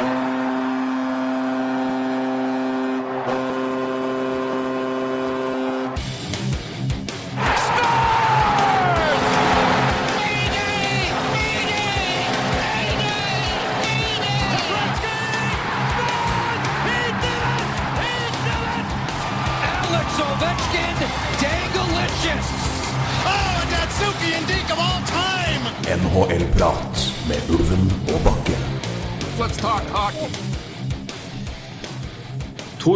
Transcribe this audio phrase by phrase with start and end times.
[0.00, 0.29] Alex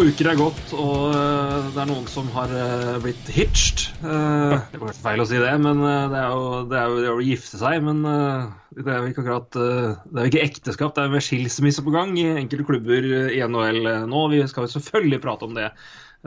[0.04, 3.84] uker er gått, og eh, det er noen som har eh, blitt hitched.
[4.04, 7.06] Eh, Det var feil å si det, men det er jo, det er jo, det
[7.06, 7.78] er jo å gifte seg.
[7.86, 11.84] Men det er jo ikke akkurat Det er jo ikke ekteskap, det er mer skilsmisse
[11.86, 14.24] på gang i enkelte klubber i NHL nå.
[14.34, 15.70] Vi skal jo selvfølgelig prate om det.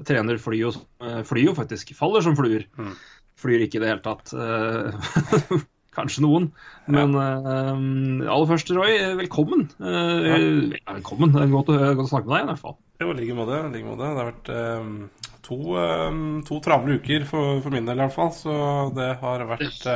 [0.07, 0.73] Trener flyr jo,
[1.30, 1.94] fly jo faktisk.
[1.98, 2.68] Faller som fluer.
[3.38, 4.34] Flyr ikke i det hele tatt.
[5.98, 6.52] Kanskje noen.
[6.94, 9.66] Men eh, aller først, Roy, velkommen.
[9.82, 10.28] Eh,
[10.76, 11.34] ja, velkommen.
[11.34, 12.76] Det er godt å, godt å snakke med deg, i hvert fall.
[13.02, 13.62] Jo, i like måte.
[13.74, 14.04] like måte.
[14.04, 15.58] Det har vært eh, to,
[16.46, 18.30] to travle uker for, for min del, i hvert fall.
[18.38, 18.60] Så
[18.98, 19.90] det har vært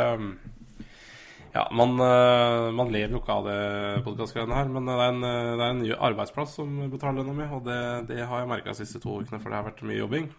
[1.52, 3.62] Ja, man, man lever jo ikke av det
[4.06, 7.50] podkastgreiene her, men det er en, det er en ny arbeidsplass som betaler lønna mi,
[7.52, 10.00] og det, det har jeg merka de siste to ukene, for det har vært mye
[10.00, 10.31] jobbing.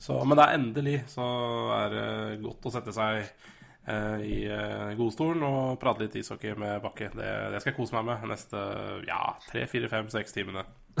[0.00, 1.26] Så, men det er endelig så
[1.76, 2.04] er det
[2.46, 3.26] godt å sette seg
[3.88, 7.08] i eh, godstolen og prate litt ishockey med Bakke.
[7.14, 8.64] Det, det skal jeg kose meg med neste
[9.08, 10.66] ja, tre, fire, fem, seks timene.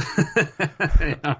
[1.12, 1.34] ja,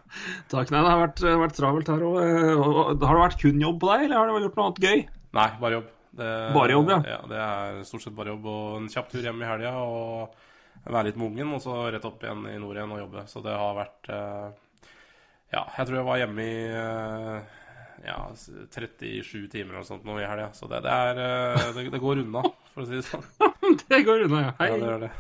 [0.51, 0.69] takk.
[0.71, 2.21] Nei, det har vært, vært travelt her òg.
[2.21, 5.09] Har det vært kun jobb på deg, eller har du gjort noe annet gøy?
[5.41, 5.97] Nei, bare jobb.
[6.11, 7.01] Det, Bare jobb, ja.
[7.07, 7.19] ja.
[7.31, 10.35] Det er stort sett bare jobb og en kjapp tur hjem i helga og
[10.91, 13.25] være litt med ungen, og så rett opp igjen i nord igjen og jobbe.
[13.31, 14.91] Så det har vært eh,
[15.55, 17.60] Ja, jeg tror jeg var hjemme i eh,
[18.07, 20.51] ja, 37 timer eller noe sånt nå i helga.
[20.57, 23.27] Så det, det er eh, det, det går unna, for å si det sånn.
[23.91, 24.55] det går unna, ja.
[24.61, 24.71] Hei.
[24.73, 25.13] Ja, det det.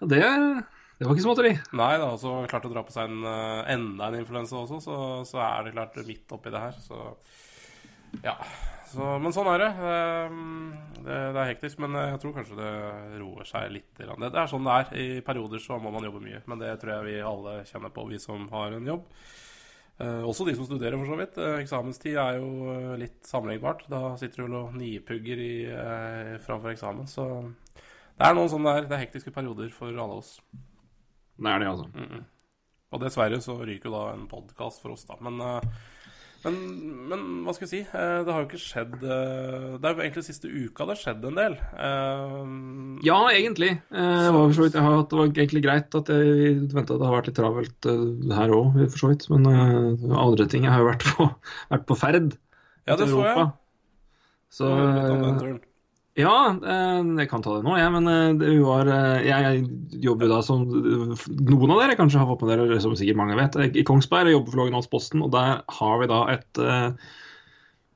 [0.00, 0.22] Ja, det,
[1.00, 1.54] det var ikke småtteri.
[1.76, 4.82] Nei det er også klart å dra på seg en, eh, enda en influensa også,
[4.84, 6.76] så, så er det klart midt oppi det her.
[6.84, 7.00] Så
[8.24, 8.36] ja.
[8.90, 9.70] Så, men sånn er det.
[9.86, 10.70] Ehm,
[11.00, 12.70] Det, det er hektisk, men jeg tror kanskje det
[13.22, 13.92] roer seg litt.
[13.96, 14.90] Det er sånn det er.
[14.98, 18.04] I perioder så må man jobbe mye, men det tror jeg vi alle kjenner på,
[18.10, 19.06] vi som har en jobb.
[20.00, 21.36] Eh, også de som studerer, for så vidt.
[21.36, 23.84] Eh, eksamenstid er jo eh, litt sammenlignbart.
[23.92, 27.08] Da sitter du og nipugger i, eh, framfor eksamen.
[27.10, 27.26] Så
[27.76, 30.38] det er noen sånne der, det er hektiske perioder for alle oss.
[31.40, 32.24] Det er det, altså.
[32.90, 35.18] Og dessverre så ryker jo da en podkast for oss, da.
[35.20, 35.68] Men, eh,
[36.44, 36.56] men,
[37.10, 37.80] men hva skal vi si?
[37.84, 41.00] Eh, Det har jo ikke skjedd eh, Det er jo egentlig siste uka det har
[41.02, 41.56] skjedd en del.
[41.86, 42.52] Eh,
[43.06, 43.70] Ja, egentlig.
[43.92, 47.30] Det var, så vidt, har, det var egentlig greit at jeg venta det har vært
[47.30, 47.90] litt travelt
[48.40, 49.28] her òg, for så vidt.
[49.32, 49.48] Men
[50.16, 51.30] andre ting Jeg har jo vært på,
[51.74, 52.30] vært på ferd
[52.88, 53.50] Ja, det så jeg.
[54.50, 54.66] Så
[56.18, 57.92] Ja, eh, jeg kan ta det nå, jeg.
[57.94, 59.62] Men eh, det var eh, Jeg
[60.02, 63.38] jobber jo da som Noen av dere kanskje har fått med dere, som sikkert mange
[63.38, 64.30] vet, i Kongsberg.
[64.30, 66.62] Jeg jobber for Lågendalsposten, og der har vi da et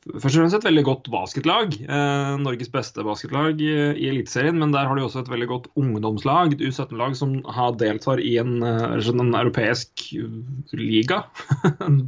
[0.05, 1.77] Først og fremst et veldig godt basketlag.
[1.81, 4.59] Eh, Norges beste basketlag i, i Eliteserien.
[4.61, 8.35] Men der har de også et veldig godt ungdomslag, et U17-lag, som har deltar i
[8.43, 10.11] en, eh, sånn en europeisk
[10.77, 11.23] liga.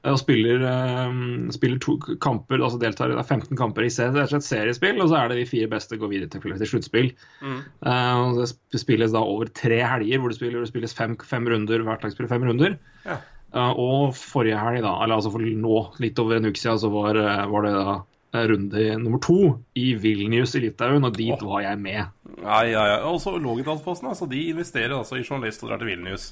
[0.00, 1.16] Og spiller, eh,
[1.52, 4.14] spiller to kamper, altså deltar er 15 kamper i serien.
[4.14, 6.70] Det er et seriespill, og så er det de fire beste går videre til, til
[6.70, 7.10] sluttspill.
[7.42, 11.50] Eh, det spilles da over tre helger, hvor det, spiller, hvor det spilles fem, fem
[11.52, 11.84] runder.
[11.84, 12.78] Hvert lag spiller fem runder.
[13.04, 13.18] Ja.
[13.50, 16.90] Eh, og forrige helg, da, eller altså for nå, litt over en uke siden, så
[16.92, 19.38] var, eh, var det da eh, runde nummer to
[19.74, 22.04] i Vilnius i Litauen, og dit var jeg med.
[22.44, 23.00] Ja, ja, ja.
[23.10, 26.30] Og så Lågendalsposten, altså, de investerer altså i journalist og drar til Vilnius.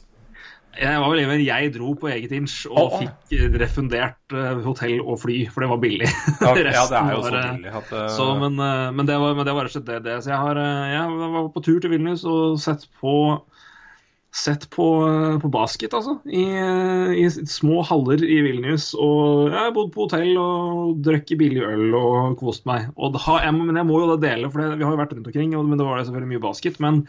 [0.78, 2.98] Jeg var vel even jeg dro på eget inch og oh.
[3.00, 6.10] fikk refundert hotell og fly, for det var billig.
[6.38, 8.60] Ja, ja, det er jo så var, billig at Så, men,
[8.94, 10.02] men, det var, men det var rett og slett det.
[10.04, 10.18] det.
[10.22, 10.60] Så jeg, har,
[10.92, 13.16] jeg var på tur til Vilnius og sett på
[14.34, 14.86] Sett på,
[15.40, 16.18] på basket, altså.
[16.28, 16.44] I,
[17.16, 18.90] I små haller i Vilnius.
[18.92, 22.90] Og jeg har bodd på hotell og drukket billig øl og kost meg.
[23.00, 25.16] Og da, jeg, men jeg må jo da dele, for det, vi har jo vært
[25.16, 26.78] rundt omkring, og, men det var det selvfølgelig mye basket.
[26.84, 27.02] Men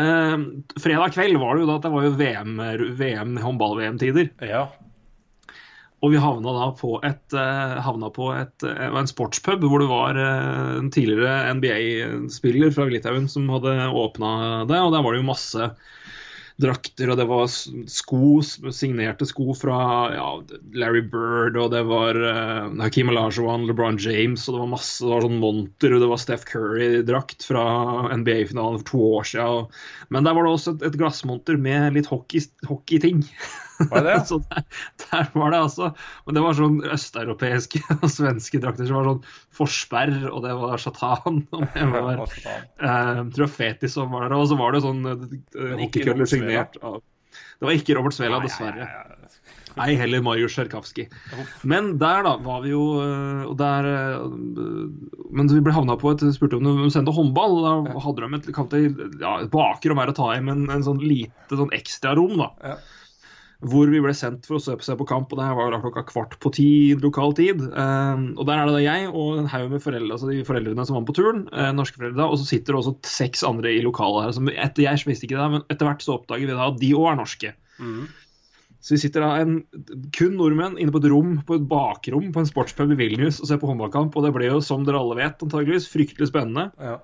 [0.00, 0.36] eh,
[0.80, 2.60] fredag kveld var det jo da at det var jo VM,
[3.04, 4.32] VM håndball-VM-tider.
[4.48, 4.66] Ja.
[5.98, 9.88] Og vi havna da på et, eh, havna på et, eh, en sportspub hvor det
[9.90, 15.22] var eh, en tidligere NBA-spiller fra Litauen som hadde åpna det, og der var det
[15.22, 15.70] jo masse
[16.58, 18.40] drakter, og det var sko,
[18.74, 19.78] signerte sko fra
[20.10, 20.26] ja,
[20.74, 25.12] Larry Bird, og det var uh, Hakeem Olajuwon, LeBron James, og det var masse det
[25.12, 27.64] var sånn monter, og det var Steph Curry-drakt fra
[28.10, 29.62] NBA-finalen for to år siden.
[29.62, 29.80] Og,
[30.14, 33.22] men der var det også et, et glassmonter med litt hockey- hockeyting.
[33.78, 34.26] Var det det?
[34.30, 34.64] så der,
[35.04, 35.90] der var det altså
[36.26, 39.22] Men det var sånn østeuropeiske og svenske drakter som var sånn
[39.58, 44.58] forsperr, og det var Shatan, og det var eh, tror som var der, og så
[44.58, 47.00] var det sånn uh, ikke hockeykøller Robert signert av
[47.58, 48.88] Det var ikke Robert Svela, dessverre.
[49.78, 51.06] Nei, heller Marius Sjerkavskij.
[51.68, 54.88] Men der, da, var vi jo øh, og der, øh,
[55.30, 57.58] Men vi ble havna på et spurte om de sendte håndball.
[57.62, 61.60] Da hadde de et ja, et bakrom her å ta i, men en sånn lite
[61.60, 62.78] sånn ekstrarom, da.
[63.58, 65.72] Hvor vi ble sendt for å se på, se på kamp, og det her var
[65.74, 66.68] da klokka kvart på ti
[67.02, 67.64] lokal tid.
[67.66, 70.86] Eh, og der er det da jeg og en haug med foreldre, altså de foreldrene
[70.86, 73.42] som var med på turen, eh, norske foreldre, da, og så sitter det også seks
[73.48, 74.36] andre i lokalet her.
[74.36, 76.94] Som etter, jeg visste ikke det, men etter hvert så oppdager vi da at de
[76.94, 77.52] òg er norske.
[78.78, 79.58] Så vi sitter da en,
[80.14, 83.50] kun nordmenn inne på et rom, på et bakrom på en sportspub i Vilnius og
[83.50, 84.14] ser på håndballkamp.
[84.14, 86.68] Og det ble jo, som dere alle vet, antageligvis fryktelig spennende.
[86.78, 87.00] Ja.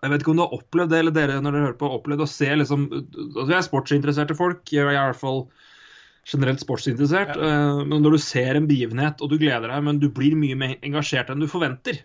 [0.00, 2.24] Jeg vet ikke om du har opplevd det, eller dere når dere hører på, opplevd
[2.24, 4.62] å se liksom altså Vi er sportsinteresserte folk.
[4.68, 5.42] Jeg er i hvert fall
[6.28, 7.36] generelt sportsinteressert.
[7.36, 7.80] Ja.
[7.84, 10.76] Men når du ser en begivenhet og du gleder deg, men du blir mye mer
[10.86, 12.02] engasjert enn du forventer.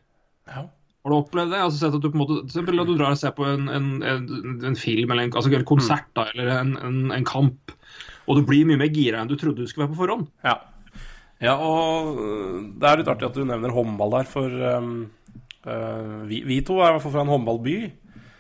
[0.50, 0.68] Ja.
[1.06, 1.62] Har du opplevd det?
[1.62, 3.68] Altså sett at du på en måte, eksempel at du drar og ser på en,
[3.70, 4.24] en, en,
[4.66, 7.76] en film eller en, altså en konsert da, eller en, en, en kamp,
[8.26, 10.26] og du blir mye mer gira enn du trodde du skulle være på forhånd.
[10.48, 10.56] Ja.
[11.46, 14.96] ja, og øh, det er litt artig at du nevner håndball der, for um,
[15.68, 17.78] uh, vi, vi to er i hvert fall fra en håndballby,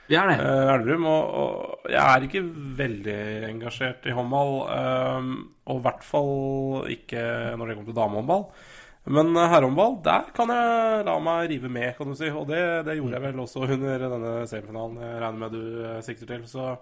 [0.05, 0.37] Vi er det.
[0.37, 2.43] Uh, Elverum, og, og jeg er ikke
[2.77, 3.19] veldig
[3.49, 4.55] engasjert i håndball.
[4.69, 5.35] øhm,
[5.65, 7.21] og i hvert fall ikke
[7.57, 8.43] når det kommer til damehåndball.
[9.05, 12.29] Men øh, herrehåndball, der kan jeg la meg rive med, kan du si.
[12.33, 16.01] Og det, det gjorde jeg vel også under denne semifinalen jeg regner med du øh,
[16.05, 16.47] sikter til.
[16.49, 16.75] Så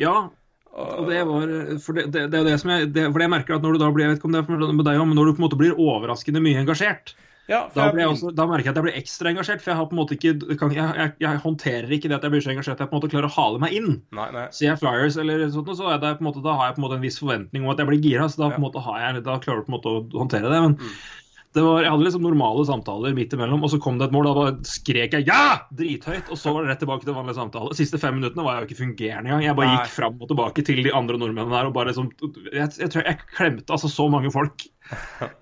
[0.00, 0.28] Ja,
[0.70, 1.48] og det var
[1.82, 3.80] For det, det, det er det som jeg det, For jeg merker at når du
[3.82, 5.46] da blir Jeg vet ikke om det er med deg men når du på en
[5.48, 7.16] måte blir overraskende mye engasjert,
[7.50, 9.62] ja, da, jeg jeg også, da merker jeg at jeg blir ekstra engasjert.
[9.64, 12.26] For jeg har på en måte ikke kan, jeg, jeg, jeg håndterer ikke det at
[12.26, 13.88] jeg blir så engasjert at jeg på en måte klarer å hale meg inn.
[14.14, 14.44] Nei, nei.
[14.54, 16.82] Ser jeg Flyers eller sånt, så er det på en måte, da har jeg på
[16.82, 18.28] en måte en viss forventning om at jeg blir gira.
[18.30, 20.52] Så da, på en måte har jeg, da klarer du på en måte å håndtere
[20.52, 20.62] det.
[20.68, 24.12] Men det var, jeg hadde liksom normale samtaler midt imellom, og så kom det et
[24.14, 24.28] mål.
[24.28, 27.72] Da bare skrek jeg 'ja!' drithøyt, og så var det rett tilbake til vanlig samtale.
[27.72, 29.42] De siste fem minuttene var jeg jo ikke fungerende engang.
[29.42, 32.12] Jeg bare gikk fram og tilbake til de andre nordmennene der og bare liksom
[32.52, 34.62] Jeg, jeg tror jeg klemte altså så mange folk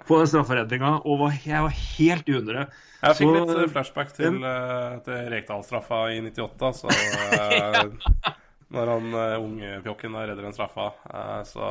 [0.08, 2.66] på den strafferedninga, og var, jeg var helt i undre.
[3.02, 6.72] Jeg fikk Så- litt eh, flashback til, uh, til Rekdal-straffa i 98.
[6.72, 6.88] Så
[7.36, 8.32] eh,
[8.74, 11.68] når han uh, ungepjokken der redder en straffa, uh, så,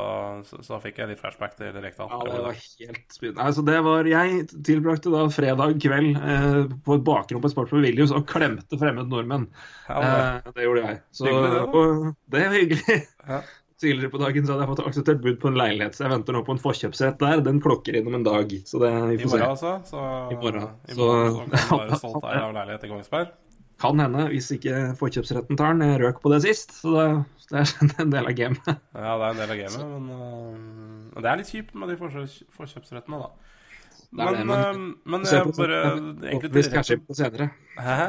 [0.48, 2.08] så, så fikk jeg litt flashback til Rekdal.
[2.10, 3.44] Ja, det var helt spennende.
[3.44, 7.70] Altså, det var, jeg tilbrakte da fredag kveld uh, på et bakrom på et sport
[7.70, 9.46] på Williams og klemte fremmede nordmenn.
[9.88, 10.18] Ja, det-
[10.48, 11.00] Uh, det gjorde jeg.
[11.14, 12.98] Så, Hyggelig, det, var og det er hyggelig.
[13.28, 13.40] Ja.
[13.78, 16.34] Tidligere på dagen så hadde jeg fått akseptert bud på en leilighet, så jeg venter
[16.34, 17.42] nå på en forkjøpsrett der.
[17.46, 18.50] Den klokker inn om en dag.
[18.66, 19.38] Så det vi I får se.
[19.38, 19.74] morgen, altså.
[19.86, 20.64] Så, I morgen.
[20.90, 23.30] i morgen så, Så- kan du være stolt av leilighet i Kongsberg.
[23.78, 25.84] Kan hende, hvis ikke forkjøpsretten tar den.
[25.86, 27.10] Jeg røk på det sist, så det,
[27.52, 28.70] det er en del av gamet.
[28.96, 30.08] Ja, det er en del av gamet, men
[31.14, 33.30] uh, det er litt kjipt med de forkjøpsrettene, da.
[34.18, 34.82] Er det, Men, men- eh,
[35.12, 35.78] men jeg bare
[36.32, 37.48] egentlig skal cashe inn på det senere.
[37.76, 38.08] Hæ?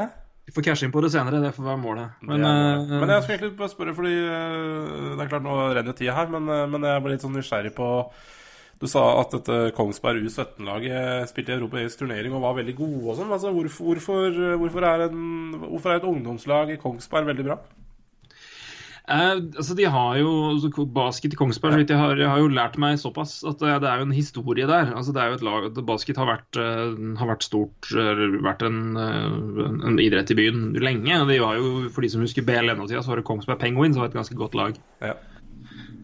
[0.49, 2.13] Vi får cashe inn på det senere, det får være målet.
[2.25, 6.15] Men, eh, men jeg skulle egentlig bare spørre, fordi det er klart nå renner tida
[6.17, 7.89] her, men, men jeg ble litt sånn nysgjerrig på
[8.79, 13.17] Du sa at dette Kongsberg U17-laget spilte i europeisk turnering og var veldig gode og
[13.19, 13.33] sånn.
[13.35, 15.25] Altså, hvorfor, hvorfor, hvorfor, er en,
[15.65, 17.59] hvorfor er et ungdomslag i Kongsberg veldig bra?
[19.09, 22.75] Eh, altså de har jo altså, Basket i Kongsberg jeg har, jeg har jo lært
[22.77, 24.91] meg såpass at det, det er jo en historie der.
[24.93, 28.79] Altså Det er jo et lag Basket har vært, eh, har vært stort vært en,
[29.01, 31.23] eh, en, en idrett i byen lenge.
[31.31, 34.13] De var jo, For de som husker BLNO-tida, så var det Kongsberg Penguins som var
[34.13, 34.77] et ganske godt lag.
[35.01, 35.17] Ja.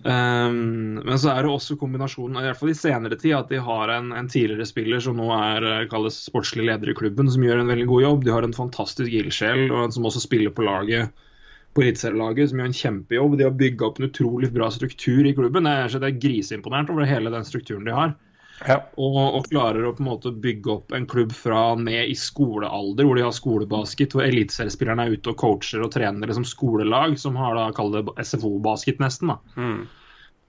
[0.06, 3.58] Um, men så er det også kombinasjonen, i hvert fall i senere tid, at de
[3.66, 7.42] har en, en tidligere spiller som nå er eh, kalles sportslig leder i klubben, som
[7.42, 8.28] gjør en veldig god jobb.
[8.28, 11.10] De har en fantastisk ildsjel, og en som også spiller på laget
[11.74, 13.34] på eliteserielaget, som gjør en kjempejobb.
[13.40, 15.72] De har bygga opp en utrolig bra struktur i klubben.
[15.74, 18.14] Jeg er griseimponert over hele den strukturen de har.
[18.64, 18.78] Ja.
[18.96, 23.04] Og, og klarer å på en måte bygge opp en klubb fra ned i skolealder,
[23.08, 27.36] hvor de har skolebasket, hvor eliteseriespillerne er ute og coacher og trener som skolelag, som
[27.40, 29.34] har da kall det SFO-basket nesten.
[29.34, 29.38] da.
[29.60, 29.84] Mm.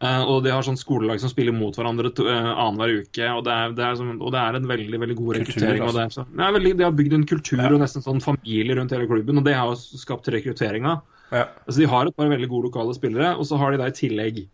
[0.04, 3.26] uh, og de har sånn skolelag som spiller mot hverandre uh, annenhver uke.
[3.32, 5.82] Og det, er, det er som, og det er en veldig veldig god Kultur, Altså.
[5.82, 5.98] og altså.
[5.98, 7.72] det så, ja, veldig, De har bygd en kultur Ja.
[7.74, 11.00] og nesten sånn familie rundt hele klubben, og det har jo skapt rekrutteringa.
[11.32, 11.48] Ja.
[11.66, 13.98] Altså, de har et par veldig gode lokale spillere, og så har de da i
[13.98, 14.44] tillegg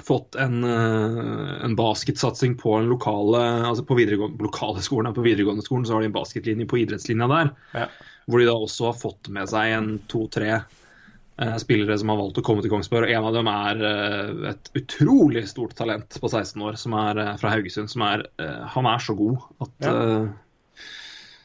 [0.00, 3.98] fått en, eh, en basketsatsing på en lokale altså på
[4.40, 7.50] lokale skolen, på videregående skolen så har de en basketlinje på idrettslinja der.
[7.74, 7.88] Ja.
[8.26, 12.40] Hvor de da også har fått med seg en to-tre eh, spillere som har valgt
[12.40, 13.10] å komme til Kongsberg.
[13.10, 17.20] og En av dem er eh, et utrolig stort talent på 16 år som er
[17.24, 17.90] eh, fra Haugesund.
[17.92, 20.28] som er, eh, Han er så god at Ja.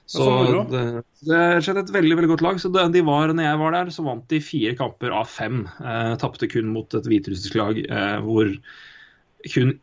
[0.08, 0.84] Eh, så Så det,
[1.28, 2.62] det er et veldig veldig godt lag.
[2.64, 5.66] så det, de var, når jeg var der, så vant de fire kamper av fem.
[5.84, 8.56] Eh, Tapte kun mot et hviterussisk lag eh, hvor
[9.54, 9.76] kun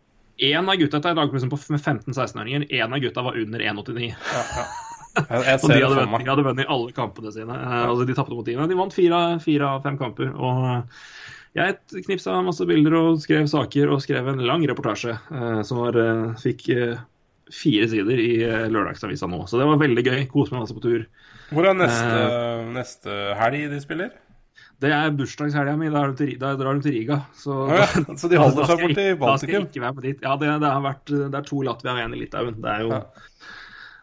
[0.42, 2.66] én av gutta etter er lag liksom på med 15-16-åringer.
[2.74, 4.10] Én av gutta var under 1,89.
[4.10, 4.66] Ja, ja.
[5.14, 7.54] Og de hadde, vunnet, de hadde vunnet alle kampene sine.
[7.54, 8.66] Eh, altså De tapte mot teamet.
[8.72, 10.32] De vant fire, fire av fem kamper.
[10.34, 11.04] Og eh,
[11.54, 15.98] jeg knipsa masse bilder og skrev saker og skrev en lang reportasje eh, som var,
[16.02, 16.66] eh, fikk
[17.52, 19.42] fire sider i eh, lørdagsavisa nå.
[19.50, 20.20] Så det var veldig gøy.
[20.32, 21.06] Koste meg masse på tur.
[21.50, 22.20] Hvor er neste,
[22.74, 24.14] neste helg de spiller?
[24.82, 25.90] Det er bursdagshelga mi.
[25.92, 26.06] Da,
[26.40, 27.20] da drar de til Riga.
[27.38, 27.86] Så, ja,
[28.20, 29.28] så de holder seg borti Baltikum?
[29.28, 30.24] Da skal jeg ikke være med dit.
[30.24, 32.58] Ja, det, det har vært Det er to Latvia og én i Litauen.
[32.60, 33.04] Det er jo Ja.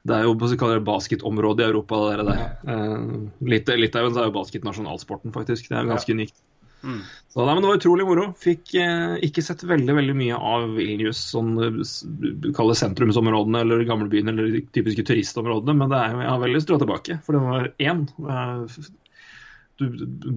[0.01, 1.97] Det er jo det, basketområdet i Europa.
[2.17, 2.39] det der.
[2.73, 3.01] Eh,
[3.45, 5.69] Lit Litauen er jo basket nasjonalsporten, faktisk.
[5.69, 6.33] Det er ganske unikt.
[6.83, 7.01] Mm.
[7.31, 8.23] Så, nei, men Det var utrolig moro.
[8.41, 11.53] Fikk eh, ikke sett veldig veldig mye av Vilnius, sånn
[12.57, 16.67] kalle sentrumsområdene eller gamlebyen eller de typiske turistområdene, men det er, jeg har veldig lyst
[16.71, 17.19] til å dra tilbake.
[17.27, 18.03] For det var én.
[18.27, 18.89] eh,
[19.81, 19.87] Du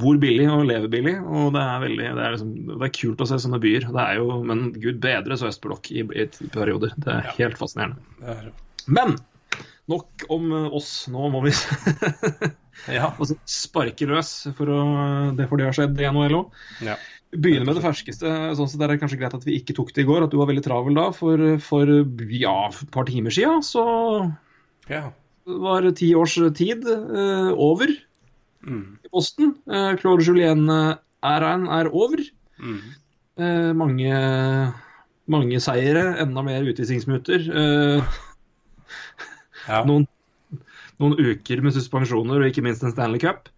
[0.00, 3.20] bor billig og lever billig, og det er veldig, det er, liksom, det er kult
[3.20, 3.88] å se sånne byer.
[3.92, 6.94] Det er jo, Men gud bedre så østblokk i, i perioder.
[6.96, 7.34] Det er Ja.
[7.42, 8.00] helt fascinerende.
[8.22, 8.52] Det er,
[8.88, 9.16] Men
[9.88, 11.08] nok om eh, oss.
[11.12, 11.52] Nå må vi
[12.92, 13.10] ja.
[13.20, 14.78] altså, sparke løs, for å,
[15.36, 16.64] det får det har skjedd i NHL òg.
[16.86, 17.00] ja.
[17.34, 18.30] Begynne med det ferskeste.
[18.54, 20.46] sånn sett er kanskje greit at vi ikke tok det i går, at du var
[20.46, 21.08] veldig travel da.
[21.10, 21.90] For, for
[22.30, 23.82] ja, et par timer siden så
[24.86, 25.08] ja.
[25.42, 27.90] var ti års tid eh, over
[28.66, 28.98] Mm.
[29.04, 29.54] i Boston.
[29.70, 32.22] Eh, Claude Julien-æraen er over.
[32.58, 32.80] Mm.
[33.36, 34.72] Eh, mange,
[35.26, 37.48] mange seire, enda mer utvisningsminutter.
[37.50, 38.20] Eh,
[39.68, 39.82] ja.
[39.84, 40.06] noen,
[41.02, 43.48] noen uker med suspensjoner og ikke minst en Stanley Cup.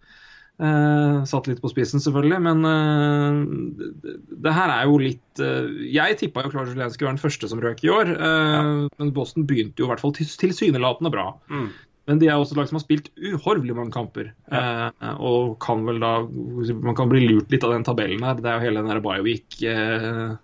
[0.57, 3.41] Eh, satt litt på spissen, selvfølgelig, men eh,
[3.77, 7.49] det, det her er jo litt eh, Jeg tippa jo Julien skulle være den første
[7.51, 8.63] som røk i år, ja.
[8.97, 11.27] men Boston begynte jo i hvert fall til- tilsynelatende bra.
[11.53, 11.67] Mm.
[12.07, 14.31] Men de er også lag som har spilt uhorvelig mange kamper.
[14.49, 18.37] Eh, og kan vel da Man kan bli lurt litt av den tabellen her.
[18.39, 20.37] Det er jo hele den der Biowik eh,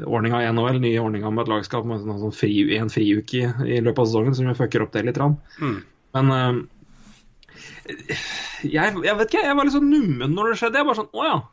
[0.00, 3.48] ordninga i NHL, nye ordninga med et lagskap med en, sånn fri, en friuke i,
[3.76, 5.20] i løpet av sesongen, som fucker opp det litt.
[5.60, 5.80] Mm.
[6.16, 6.62] Men uh,
[8.62, 10.80] jeg, jeg vet ikke, jeg var litt sånn nummen når det skjedde.
[10.80, 11.36] Jeg bare sånn Å ja.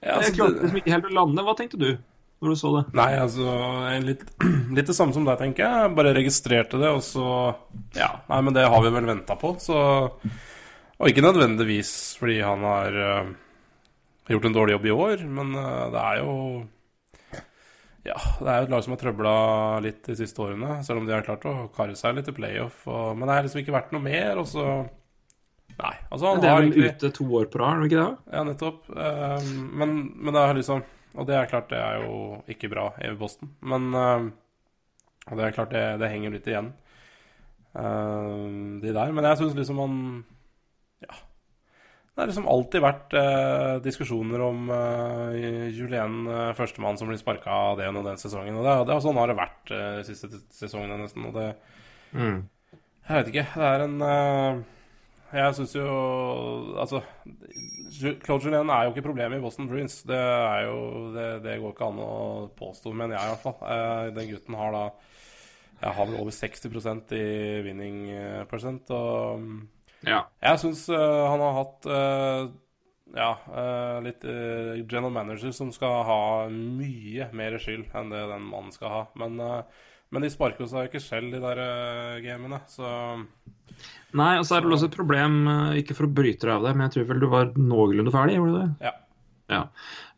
[0.00, 1.42] Ja, Jeg altså, klarte liksom ikke helt å lande.
[1.44, 1.90] Hva tenkte du
[2.40, 2.84] når du så det?
[2.96, 3.56] Nei, altså
[4.06, 4.22] litt,
[4.76, 5.82] litt det samme som deg, tenker jeg.
[5.84, 7.26] Jeg Bare registrerte det, og så
[7.98, 9.76] Ja, nei, men det har vi vel venta på, så
[10.16, 13.30] Og ikke nødvendigvis fordi han har uh,
[14.32, 16.34] gjort en dårlig jobb i år, men uh, det er jo
[18.06, 19.32] Ja, det er jo et lag som har trøbla
[19.84, 22.78] litt de siste årene, selv om de har klart å karre seg litt i playoff.
[22.88, 24.64] Og, men det har liksom ikke vært noe mer, og så
[25.80, 25.94] Nei.
[26.12, 28.34] Altså, han Det er har vel ute to år på rad, er det ikke det?
[28.36, 28.88] ja, nettopp.
[28.92, 29.46] Eh,
[29.80, 30.82] men, men det er liksom
[31.16, 32.16] Og det er klart, det er jo
[32.52, 33.52] ikke bra i Boston.
[33.60, 36.72] Men Og det er klart, det, det henger litt igjen,
[37.76, 38.44] eh,
[38.84, 39.12] de der.
[39.16, 39.96] Men jeg syns liksom man
[41.04, 41.16] Ja.
[42.20, 47.48] Det har liksom alltid vært eh, diskusjoner om eh, Julien eh, førstemann som blir sparka
[47.70, 48.58] av den og den sesongen.
[48.60, 51.24] Og det, det, sånn har det vært eh, de siste sesongene, nesten.
[51.30, 51.46] Og det
[52.12, 52.42] Mm.
[53.08, 53.46] jeg vet ikke.
[53.54, 54.60] Det er en eh,
[55.32, 55.86] Jeg syns jo
[56.82, 57.00] Altså
[58.26, 60.02] Claude Julien er jo ikke problemet i Boston Bruins.
[60.04, 60.76] Det er jo
[61.14, 62.12] Det, det går ikke an å
[62.58, 63.58] påstå, mener jeg i hvert fall.
[63.64, 64.84] Eh, den gutten har da
[65.80, 67.26] Jeg har vel over 60% i
[67.64, 69.48] winning eh, percent, og
[70.06, 70.24] Ja.
[70.40, 72.50] jeg syns han har hatt uh,
[73.16, 78.46] ja, uh, litt eh, general manager som skal ha mye mer skyld enn det den
[78.50, 79.02] mannen skal ha.
[79.20, 82.90] Men, eh, men de sparker jo seg ikke selv, de der uh, gamene, så
[84.18, 86.56] Nei, og så er det vel også et problem, eh, ikke for å bryte deg
[86.56, 88.70] av det, men jeg tror vel du var noenlunde ferdig, gjorde du det?
[88.88, 88.96] ja.
[89.50, 89.64] Ja.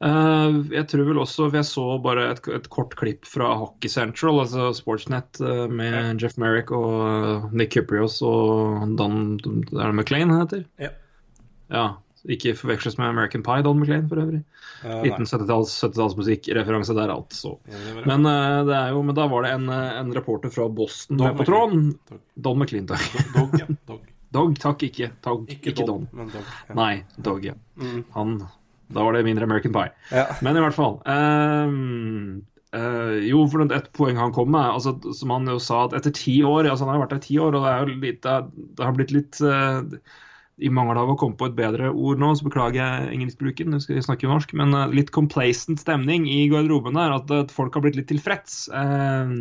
[0.02, 4.42] Eh, jeg tror vel også Jeg så bare et, et kort klipp fra Hockey Central,
[4.42, 10.32] altså Sportsnet, eh, med Jeff Merrick og eh, Nick Kyprios og Don Er det McLean
[10.34, 10.66] han heter?
[10.82, 10.92] Ja.
[11.72, 11.86] Ja.
[12.30, 14.44] Ikke forveksles med American Pie, Don McLean for øvrig.
[14.84, 17.56] Eh, Liten 70-talls 70-tallsmusikkreferanse der, altså.
[18.06, 21.32] Men, uh, det er jo, men da var det en, en reporter fra Boston Don
[21.32, 21.88] med på tråden.
[22.38, 23.08] Don McLean, takk.
[23.34, 23.66] Dog, ja.
[23.90, 24.06] Dog.
[24.32, 25.10] Dog, takk, ikke.
[25.24, 26.30] Dog, Ikke, ikke, Don, Don.
[26.32, 26.52] Dog.
[26.68, 26.76] Ja.
[26.78, 27.56] Nei, Dog, ja.
[27.76, 28.04] Mm.
[28.14, 28.38] Han,
[28.92, 29.92] da var det mindre American Pie.
[30.12, 30.26] Ja.
[30.44, 30.98] Men i hvert fall.
[31.06, 32.42] Um,
[32.76, 36.14] uh, jo, for et poeng han kom med, altså, som han jo sa at etter
[36.16, 38.20] ti år altså Han har vært der i ti år, og det, er jo litt,
[38.26, 39.80] det, det har blitt litt uh,
[40.60, 43.86] I mangel av å komme på et bedre ord nå, så beklager jeg engelskbruken, jeg
[43.86, 47.16] skal snakke jo norsk, men eh, litt complacent stemning i garderoben der.
[47.16, 48.66] At, at folk har blitt litt tilfreds.
[48.68, 49.32] Eh,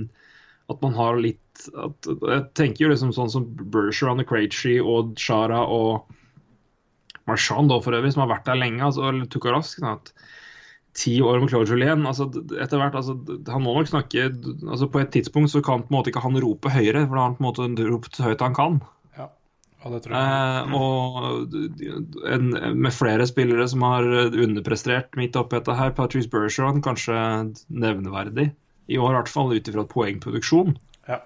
[0.71, 1.37] at man har litt
[1.75, 6.07] at, Jeg tenker jo liksom sånn som Bergeron og Krejci og Shara og
[7.31, 9.79] Marchand da for øvrig, som har vært der lenge, altså, eller Tukarask.
[9.79, 10.13] Sånn at
[10.97, 12.27] ti år med Claude Julien altså,
[12.59, 13.15] etter hvert, altså,
[13.47, 16.39] Han må nok snakke altså, På et tidspunkt så kan på en måte ikke han
[16.43, 18.81] rope høyere, for da har han på en måte ropt så høyt han kan.
[19.17, 19.29] Ja.
[19.81, 20.25] Ja, det tror jeg.
[20.27, 25.95] Eh, og en, med flere spillere som har underprestert midt oppi dette her.
[25.97, 27.15] Patrice Bergeron kanskje
[27.71, 28.51] nevneverdig
[28.91, 30.75] i år, i hvert fall ut ifra poengproduksjon.
[31.07, 31.21] Ja.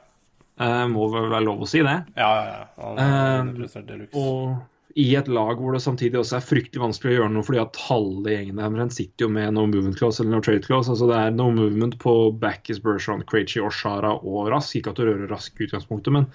[0.61, 1.97] Eh, må vel være lov å si det.
[2.15, 2.69] Ja, ja, ja.
[2.85, 4.21] Han underprestert de luxe.
[4.21, 4.55] Og
[4.95, 7.79] i et lag hvor det samtidig også er fryktelig vanskelig å gjøre noe fordi at
[7.89, 10.87] halve gjengen der sitter jo med no movement clause eller no trade clause.
[10.91, 14.77] Altså det er no movement på Backis, Bershon, Krejci, Oshara og Rask.
[14.79, 16.29] Ikke at du rører Rask i utgangspunktet, men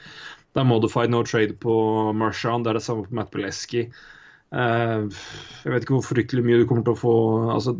[0.52, 1.74] det er modified no trade på
[2.20, 2.66] Marchand.
[2.66, 3.86] Det er det samme på Matt Beleski.
[4.50, 5.08] Eh,
[5.64, 7.16] jeg vet ikke hvor fryktelig mye du kommer til å få
[7.54, 7.76] altså,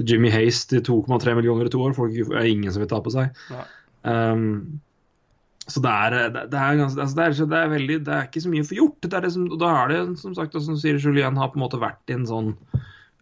[0.00, 1.94] Jimmy Haze til 2,3 millioner i to år.
[1.94, 3.36] Folk er ingen som vil ta på seg.
[4.02, 4.80] Um,
[5.70, 8.28] så det er, det, det, er ganske, altså det, er, det, er veldig, det er
[8.28, 8.96] ikke så mye få gjort.
[9.06, 11.52] Det er det som, og da er det, som sagt, og som sier Julien, har
[11.52, 12.54] på en måte vært i en sånn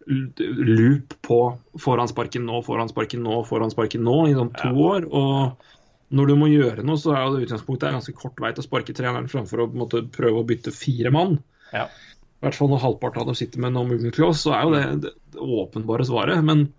[0.09, 1.39] loop på
[1.77, 5.05] forhåndssparken sparken nå, forhåndssparken sparken nå, forhåndssparken sparken nå, i sånn to år.
[5.13, 8.65] Og når du må gjøre noe, så er det utgangspunktet ganske kort vei til å
[8.65, 11.37] sparke treneren framfor å måte, prøve å bytte fire mann.
[11.69, 11.85] Ja.
[12.39, 14.73] I hvert fall når halvparten av dem sitter med no moving clause, så er jo
[14.73, 16.41] det det, det åpenbare svaret.
[16.47, 16.69] Men,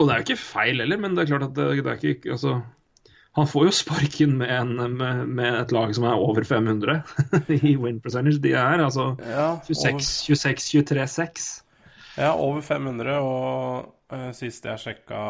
[0.00, 2.06] og det er jo ikke feil heller, men det er klart at det, det er
[2.16, 2.56] ikke altså,
[3.38, 6.98] Han får jo sparken med, en, med, med et lag som er over 500
[7.62, 8.42] i win percentage.
[8.44, 10.02] De er altså Ja, 26,
[10.36, 11.46] 26 23, 6.
[12.18, 15.22] Ja, over 500, og uh, sist jeg sjekka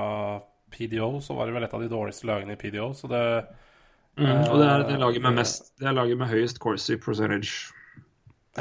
[0.75, 3.25] PDO, så var det vel et av de dårligste lagene i PDO, så det
[4.13, 7.73] Mm, og det er det laget med mest Det er laget med høyest Corsi percentage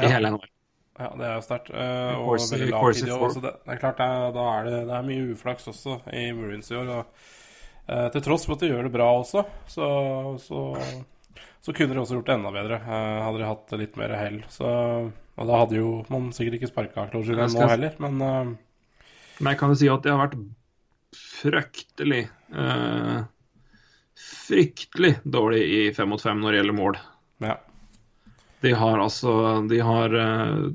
[0.00, 0.08] Ja.
[0.14, 0.48] hele NHL.
[0.98, 1.68] Ja, det er jo sterkt.
[1.68, 4.94] Uh, og veldig lav PDO, så det, det er klart det da er det, det
[4.96, 6.88] er mye uflaks også i Bruins i år.
[6.88, 7.04] Og,
[7.88, 9.88] eh, til tross for at de gjør det bra også, så,
[10.42, 10.62] så,
[11.62, 12.78] så kunne de også gjort det enda bedre.
[12.82, 14.40] eh, hadde de hatt litt mer hell.
[14.52, 14.66] Så,
[15.38, 18.52] og da hadde jo man sikkert ikke sparka Claude nå heller, men eh,
[19.42, 20.38] Men jeg kan jo si at det har vært
[21.16, 22.24] fryktelig
[22.54, 23.20] eh,
[24.22, 26.98] Fryktelig dårlig i fem mot fem når det gjelder mål.
[27.44, 27.58] ja.
[28.62, 29.32] De har altså
[29.66, 30.68] De har eh,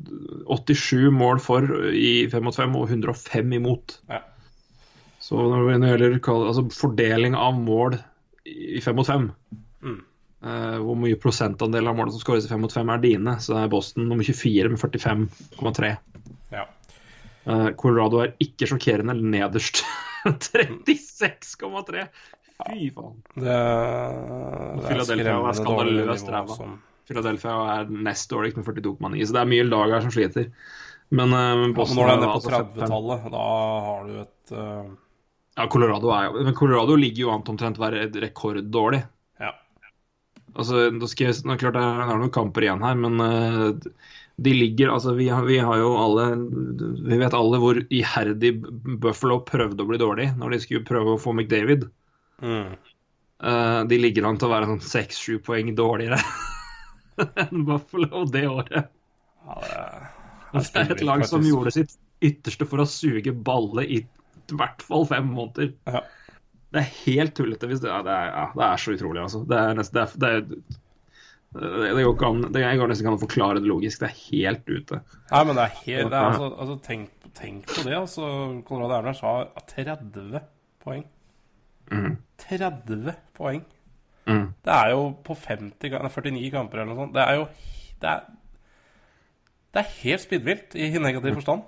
[0.52, 1.64] 87 mål for
[1.96, 3.94] i fem mot fem og 105 imot.
[4.12, 4.20] Ja.
[5.28, 7.98] Så når det gjelder altså fordeling av mål
[8.48, 9.26] i fem mot fem
[9.84, 9.98] Mm.
[10.44, 13.36] eh, Hvor mye prosentandel av målene som skåres i fem mot fem, er dine?
[13.44, 15.92] Så er Boston nummer 24 med 45,3.
[16.56, 16.64] ja.
[17.48, 19.84] Eh, Colorado er ikke sjokkerende nederst.
[20.28, 22.08] 36,3!
[22.58, 23.14] Fy faen.
[23.38, 26.58] Det, det Philadelphia er skandaløst ræva.
[27.08, 30.50] Philadelphia er nest dårligst med 42,9, så det er mye lag her som sliter.
[31.16, 32.74] Men, eh, Ja, men når det er nede på altså 55.
[32.82, 33.46] 30-tallet, da
[33.88, 34.90] har du et eh,
[35.58, 39.02] Ja, Colorado er jo Men Colorado ligger jo an til omtrent å være rekorddårlig.
[39.42, 39.56] Ja.
[40.54, 43.72] Altså, da skal jeg, nå klart det er er noen kamper igjen her, men uh,
[44.38, 46.28] de ligger Altså, vi har, vi har jo alle
[47.10, 48.54] Vi vet alle hvor iherdig
[49.02, 51.88] Buffalo prøvde å bli dårlig når de skulle prøve å få McDavid.
[52.42, 52.76] Mm.
[53.42, 56.22] Uh, de ligger an til å være sånn seks-sju poeng dårligere
[57.48, 58.94] enn Buffalo det året.
[59.48, 60.06] Ja, det er,
[60.54, 64.02] Det er et lag som gjorde sitt ytterste for å suge balle i
[64.54, 65.74] i hvert fall fem måneder.
[65.88, 66.04] Ja.
[66.74, 67.70] Det er helt tullete.
[67.70, 69.44] Hvis det, ja, det, er, ja, det er så utrolig, altså.
[69.48, 70.42] Det, er nesten, det, er,
[71.56, 71.62] det,
[71.96, 74.04] det, går an Det går nesten ikke an å forklare det logisk.
[74.04, 75.00] Det er helt ute.
[75.32, 78.32] Nei, men det er helt det er, altså, altså, tenk, tenk på det, altså.
[78.68, 80.42] Konrad Avalanche har 30
[80.84, 81.08] poeng.
[81.94, 82.18] Mm.
[82.44, 83.64] 30 poeng.
[84.28, 84.50] Mm.
[84.68, 87.16] Det er jo på 50, 49 kamper eller noe sånt.
[87.16, 87.48] Det er jo
[87.98, 88.26] Det er,
[89.74, 91.64] det er helt spiddvilt i negativ forstand.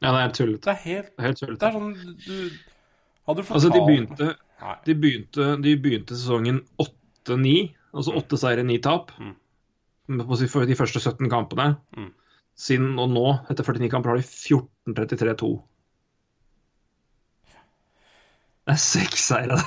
[0.00, 0.64] Ja, det er tullete.
[0.64, 2.36] Det er helt Det er helt Det er sånn du
[3.28, 4.28] Hadde du fortalt Altså, de begynte,
[4.86, 7.52] de begynte, de begynte sesongen 8-9,
[7.94, 9.34] altså åtte seire, ni tap, Mm.
[10.26, 11.76] på de første 17 kampene.
[11.96, 12.08] Mm.
[12.58, 15.50] Siden og nå, etter 49 kamper, har de 14-33-2.
[18.66, 19.60] Det er seks seire.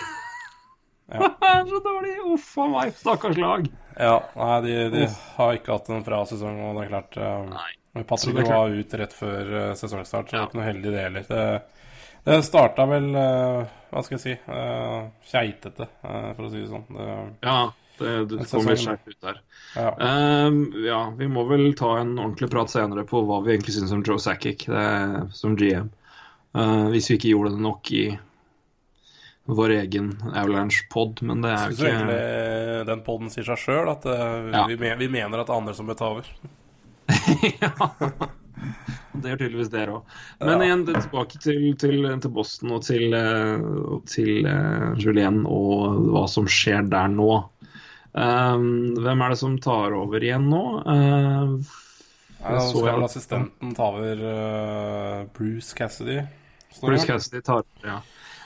[1.13, 1.29] Ja.
[1.39, 2.13] Det er så dårlig!
[2.33, 3.65] Uff a meg, stakkars lag.
[3.99, 7.49] Ja, nei, de, de har ikke hatt en bra sesong, og det er klart um...
[7.53, 7.71] Nei.
[7.93, 11.03] Patrick var ut rett før eh, sesongstart, så det var er ikke noe heldig det
[11.03, 11.25] heller.
[11.29, 11.43] Det,
[12.25, 16.85] det starta vel eh, Hva skal jeg si uh, keitete, for å si det sånn.
[16.89, 17.07] Det,
[17.45, 17.57] Ja,
[17.99, 19.41] det, det En kommer skjevt ut der.
[19.77, 19.91] ja.
[20.47, 23.93] Um, ja, vi må vel ta en ordentlig prat senere på hva vi egentlig syns
[23.93, 24.65] om Joe Sackick
[25.37, 25.91] som GM.
[26.57, 28.03] Uh, hvis vi ikke gjorde det nok i
[29.53, 34.05] vår egen Avalanche-pod, men det er jo ikke egentlig den poden sier seg sjøl, at
[34.09, 34.65] uh, Ja.
[34.71, 36.29] vi, vi mener at det er andre som bør ta over.
[37.61, 37.73] Ja.
[39.13, 40.13] Det gjør tydeligvis dere òg.
[40.41, 40.65] Men Ja.
[40.65, 43.65] igjen tilbake til, til, til Boston og til, eh,
[44.09, 47.43] til uh, Julien og hva som skjer der nå.
[48.13, 50.63] Um, hvem er det som tar over igjen nå?
[50.85, 51.59] Uh,
[52.43, 56.19] Nei, Nå så skal vel assistenten ta over uh, Bruce Cassidy.
[56.81, 57.05] Bruce.
[57.07, 57.99] Cassidy tar over, ja.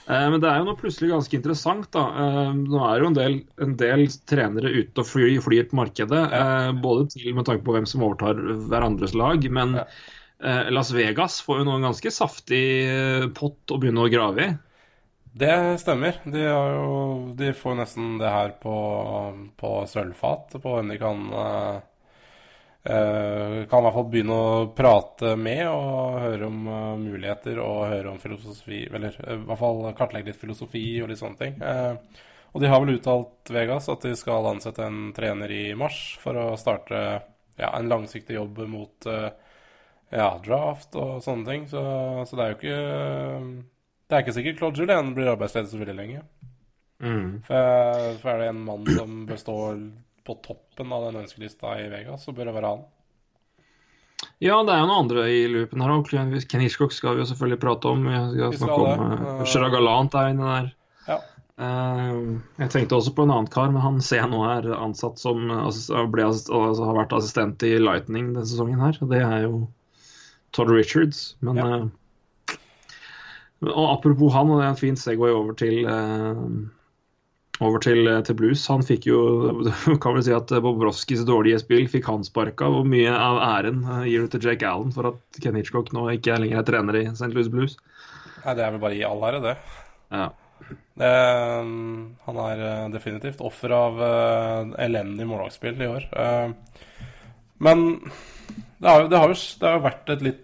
[0.07, 1.89] Eh, Men det er jo noe plutselig ganske interessant.
[1.91, 2.03] da.
[2.25, 6.21] Eh, Nå er jo en del, en del trenere ute og flyr, flyr på markedet.
[6.31, 6.71] Ja.
[6.85, 8.39] Både til med tanke på hvem som overtar
[8.71, 9.43] hverandres lag.
[9.51, 9.85] Men Ja.
[10.41, 14.47] eh, Las Vegas får jo nå en ganske saftig eh, pott å begynne å grave
[14.47, 14.57] i.
[15.37, 16.17] Det stemmer.
[16.25, 18.73] De, har jo, de får nesten det her på,
[19.59, 21.81] på sølvfat, på hvem de kan eh, eh,
[22.87, 28.13] Kan i hvert fall begynne å prate med og høre om eh, muligheter og høre
[28.13, 31.57] om filosofi Eller eh, i hvert fall kartlegge litt filosofi og litt sånne ting.
[31.59, 32.21] Eh,
[32.55, 36.39] og de har vel uttalt Vegas at de skal ansette en trener i mars for
[36.39, 37.01] å starte
[37.57, 39.29] ja, en langsiktig jobb mot eh,
[40.15, 41.67] ja, draft og sånne ting.
[41.67, 41.83] Så,
[42.23, 42.81] så det er jo ikke
[44.07, 46.23] Det er ikke sikkert Claude Julien blir arbeidsledig så veldig lenge.
[47.45, 49.57] For, for er det en mann som bør stå
[50.27, 52.85] på toppen av den ønskelista i Vegas, så bør det være han.
[54.41, 56.09] Ja, det er jo noen andre i loopen her òg.
[56.49, 58.03] Ken Hitchcock skal vi jo selvfølgelig prate om.
[58.05, 59.17] Vi skal Vi snakke skal om det.
[59.25, 60.69] uh, Gerard Gallant er inne der.
[61.07, 61.17] Ja.
[61.57, 65.17] Uh, jeg tenkte også på en annen kar, men han ser jeg nå er ansatt
[65.21, 68.97] som assist- ble altså, har vært assistent i Lightning denne sesongen her.
[69.01, 69.63] og Det er jo
[70.53, 71.35] Todd Richards.
[71.41, 71.69] Men Ja.
[71.81, 71.87] uh,
[73.73, 76.41] og apropos han, og det er en fin Segway over til eh,
[77.63, 78.63] over til, eh, til blues.
[78.71, 79.19] Han fikk jo
[80.03, 82.69] kan vel si at Bobrovskis dårlige spill fikk han sparka.
[82.73, 86.07] Hvor mye av æren eh, gir du til Jake Allen for at Ken Hitchcock nå
[86.15, 87.31] ikke er lenger er trener i St.
[87.33, 87.77] Louis Blues?
[88.43, 89.55] Nei, det er vel bare i all ære, det.
[90.13, 90.29] Ja.
[91.01, 91.13] det.
[92.29, 96.09] Han er eh, definitivt offer av eh, elendig målvaktspill i år.
[96.13, 96.91] Eh,
[97.65, 97.87] men
[98.77, 100.43] det har, jo, det, har jo, det har jo vært et litt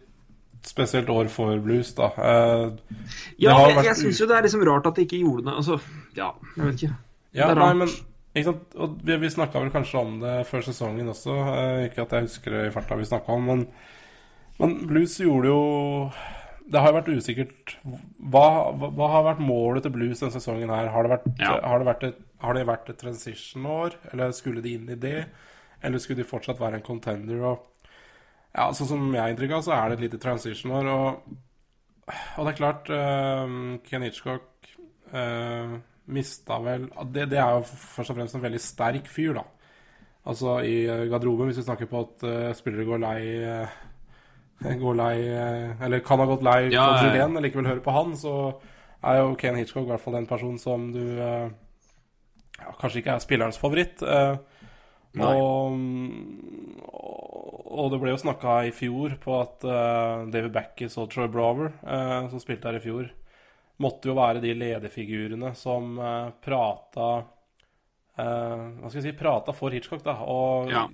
[0.67, 2.09] spesielt år for blues, da.
[2.17, 5.47] Eh, det Ja, jeg, jeg syns jo det er liksom rart at de ikke gjorde
[5.49, 5.55] det.
[5.59, 5.79] Altså,
[6.17, 6.95] ja, jeg vet ikke.
[7.33, 7.89] Ja, Det er nei, men
[8.33, 8.75] ikke sant?
[8.81, 11.33] Og vi, vi snakka vel kanskje om det før sesongen også.
[11.53, 13.65] Eh, ikke at jeg husker det i farta vi snakka om, men,
[14.61, 15.63] men Blues gjorde jo
[16.63, 18.45] Det har jo vært usikkert hva,
[18.79, 20.89] hva, har vært målet til Blues denne sesongen her?
[20.93, 21.57] Har det vært, Ja.
[21.61, 25.25] har det vært, et, har det vært et transition-år, eller skulle de inn i det?
[25.83, 27.41] Eller skulle de fortsatt være en contender?
[27.51, 27.89] Og,
[28.55, 30.87] ja, Sånn som jeg har inntrykk av, så er det et lite transition-år.
[30.93, 31.35] Og,
[32.07, 34.71] og det er klart, uh, Ken Hitchcock
[35.11, 35.75] uh,
[36.11, 39.45] mista vel det, det er jo først og fremst en veldig sterk fyr, da.
[40.27, 43.17] Altså i eh, garderoben, hvis vi snakker på at uh, spillere går lei
[43.51, 43.81] uh,
[44.63, 47.11] Går lei eh, Eller kan ha gått lei Ja, Claude Julien.
[47.11, 48.35] Julien, og likevel høre på han, så
[49.03, 51.49] er jo Ken Hitchcock i hvert fall en person som du eh,
[52.59, 54.03] ja, kanskje ikke er spillerens favoritt.
[54.03, 54.37] eh,
[55.19, 55.75] og,
[57.73, 61.73] og det ble jo snakka i fjor på at eh, David Backes og Troy Brower,
[61.83, 63.11] eh, som spilte her i fjor,
[63.83, 67.09] måtte jo være de lederfigurene som uh, prata
[68.17, 70.15] eh, Hva skal jeg si Prata for Hitchcock, da.
[70.23, 70.87] Og Ja.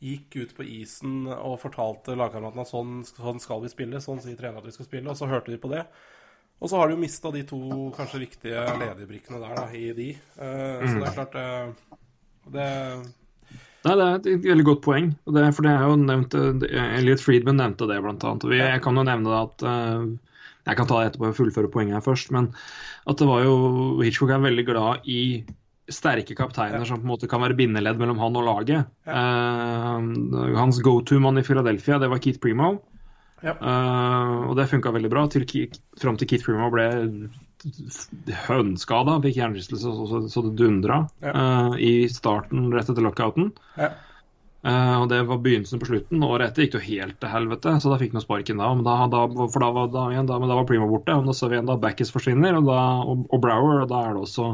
[0.00, 4.38] gikk ut på isen og fortalte lagkameratene at sånn, sånn skal vi spille, sånn sier
[4.38, 5.84] treneren at vi skal spille, og så hørte de på det.
[6.60, 7.60] Og så har de jo mista de to
[7.96, 10.10] kanskje viktige lederbrikkene der, da, i de.
[10.40, 11.36] Eh, Så det er klart
[12.52, 12.68] det
[13.80, 15.06] Nei, Det er et veldig godt poeng.
[15.24, 16.34] Og det, for det er jo nevnt,
[16.68, 18.44] Elliot Friedman nevnte det, blant annet.
[18.44, 19.64] Og vi, jeg kan jo nevne at
[20.66, 22.30] Jeg kan ta det etterpå og fullføre poenget her først.
[22.36, 22.50] Men
[23.08, 23.54] at det var jo
[24.02, 25.22] Hitchcock er veldig glad i
[25.90, 28.92] sterke kapteiner som på en måte kan være bindeledd mellom han og laget.
[29.10, 32.76] Eh, hans go-to-mann i Philadelphia, det var Keith Primo.
[33.40, 33.54] Ja.
[33.56, 35.46] Uh, og det funka veldig bra til,
[35.96, 36.84] fram til Keith Primo ble
[38.46, 41.32] hønskada, fikk hjernerystelse så, så, så det dundra Ja.
[41.32, 43.50] eh, i starten rett etter lockouten.
[43.80, 43.90] Ja.
[44.62, 46.20] Eh, og det var begynnelsen på slutten.
[46.26, 48.66] Året etter gikk det jo helt til helvete, så da fikk han sparken da.
[48.76, 51.24] Men da, da, for da var, da, igjen, da, men da var Primo borte, og
[51.30, 54.18] da så vi igjen da Backis forsvinner, og, da, og, og Brower, og da er
[54.18, 54.50] det også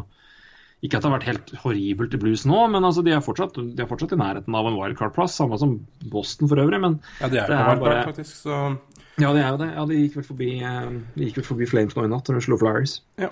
[0.85, 3.57] Ikke at det har vært helt horribelt i blues nå, men altså, de, er fortsatt,
[3.57, 5.73] de er fortsatt i nærheten av en wildcard-plass, samme som
[6.13, 6.79] Boston for øvrig.
[6.85, 8.79] Men Ja, de er Det er bare- faktisk, så
[9.19, 9.71] ja, de er jo det.
[9.75, 12.39] Ja, de gikk vel forbi, eh, de gikk vel forbi Flames nå i natt, når
[12.39, 13.01] de slo Flyers.
[13.19, 13.31] Ja.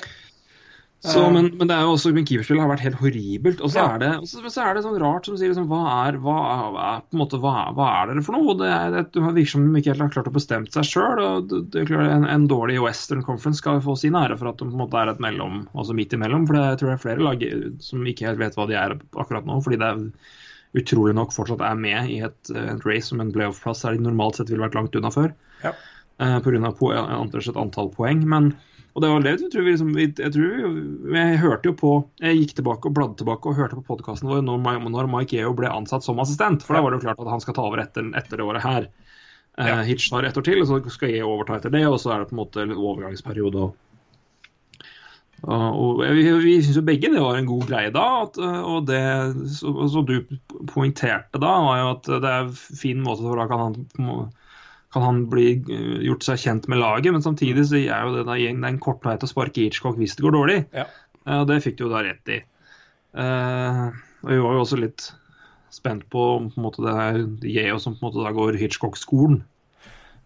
[1.05, 1.33] Så, Eh.
[1.35, 3.59] men, men det er jo også men keeperspillet har vært helt horribelt.
[3.61, 3.89] Og så Ja.
[3.93, 6.37] er det, og så, så er det sånn rart som sier liksom, hva er, hva
[6.49, 8.55] er, på en måte, hva, hva er dere for noe?
[8.57, 11.21] Det, er, det virker som de ikke helt har klart å bestemme seg sjøl.
[12.09, 14.97] En, en dårlig Western Conference skal få sin ære for at de på en måte
[14.97, 16.49] er et mellom, altså midt imellom.
[16.49, 17.47] For det, jeg tror det er flere lag
[17.85, 19.61] som ikke helt vet hva de er akkurat nå.
[19.63, 20.05] fordi det er
[20.81, 24.41] utrolig nok fortsatt er med i et, et race som en playoff-plass der de normalt
[24.41, 25.35] sett ville vært langt unna før.
[25.63, 25.77] Ja.
[26.23, 28.25] Uh, av po antall poeng.
[28.25, 28.55] Men,
[28.95, 31.93] og det var det jeg tror vi liksom Jeg tror vi, jeg hørte jo på
[32.23, 35.55] Jeg gikk tilbake og bladde tilbake og hørte på podkasten vår når, når Mike Yeo
[35.59, 36.63] ble ansatt som assistent.
[36.63, 38.63] For da var det jo klart at han skal ta over etter, etter det året
[38.63, 38.87] her.
[39.59, 39.81] Ja.
[39.81, 41.83] Uh, Hitch tar ett år til, og så skal Eo overta etter det.
[41.91, 43.67] Og så er det på en måte en overgangsperiode.
[43.67, 43.81] og
[45.45, 48.05] og og vi, vi syns jo begge det var en god greie da.
[48.25, 49.03] At, eh, og det
[49.59, 50.17] som du
[50.71, 54.31] poengterte da, var jo at det er en fin måte for da kan han,
[54.95, 58.25] kan han bli eh, gjort seg kjent med laget, men samtidig så er jo det,
[58.29, 60.61] da, det er en kortvei til å sparke Hitchcock hvis det går dårlig.
[60.77, 60.87] Ja.
[61.27, 62.41] Eh, Og det fikk de jo da rett i.
[63.15, 63.83] Eh,
[64.25, 65.09] og vi var jo også litt
[65.75, 67.19] spent på om på en måte det er
[67.51, 69.43] Yeo som på en måte da går Hitchcock-skolen.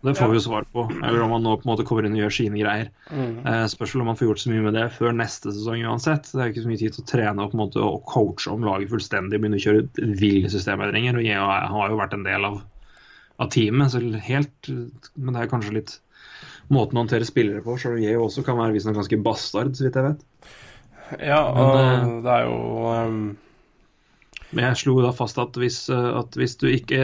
[0.04, 0.30] Det får Ja.
[0.30, 0.84] vi jo svar på.
[1.02, 2.90] Eller om han nå på en måte kommer inn og gjør sine greier.
[3.10, 3.40] Mm.
[3.72, 6.28] Spørs om han får gjort så mye med det før neste sesong uansett.
[6.30, 8.04] Det er jo ikke så mye tid til å trene og på en måte og
[8.06, 9.40] coache om laget fullstendig.
[9.42, 11.18] Begynne å kjøre ville systemendringer.
[11.18, 12.60] Og Yeo har jo vært en del av,
[13.38, 14.70] av teamet, så helt
[15.14, 15.98] Men det er kanskje litt
[16.72, 17.76] måten å håndtere spillere på.
[17.80, 20.24] Selv om Yeo også kan være visstnok ganske bastard, så vidt jeg vet.
[21.24, 22.58] Ja, Men, og det er jo
[22.92, 23.22] um...
[24.50, 27.00] Men jeg slo da fast at hvis, eh, at hvis du ikke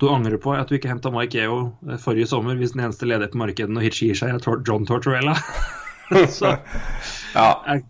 [0.00, 3.08] du angrer på at du ikke henta Mike Eo eh, forrige sommer, hvis den eneste
[3.08, 5.36] leder på markedet når Hitch gir seg, er John Tortorella.
[6.38, 6.52] Så
[7.36, 7.48] Ja.
[7.66, 7.82] jeg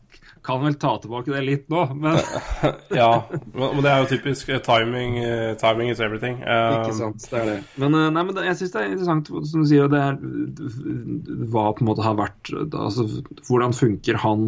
[0.47, 2.17] kan vel ta tilbake det litt nå, men
[3.01, 3.11] ja.
[3.53, 5.19] Men, det er jo typisk eh, timing.
[5.23, 6.39] eh, timing is everything.
[6.45, 7.57] Ikke Ehm, sant, det er det.
[7.83, 10.15] Men, eh, nei, men jeg syns det er interessant, som du sier, og det er
[11.53, 13.07] hva på en måte har vært altså,
[13.49, 14.47] Hvordan funker han,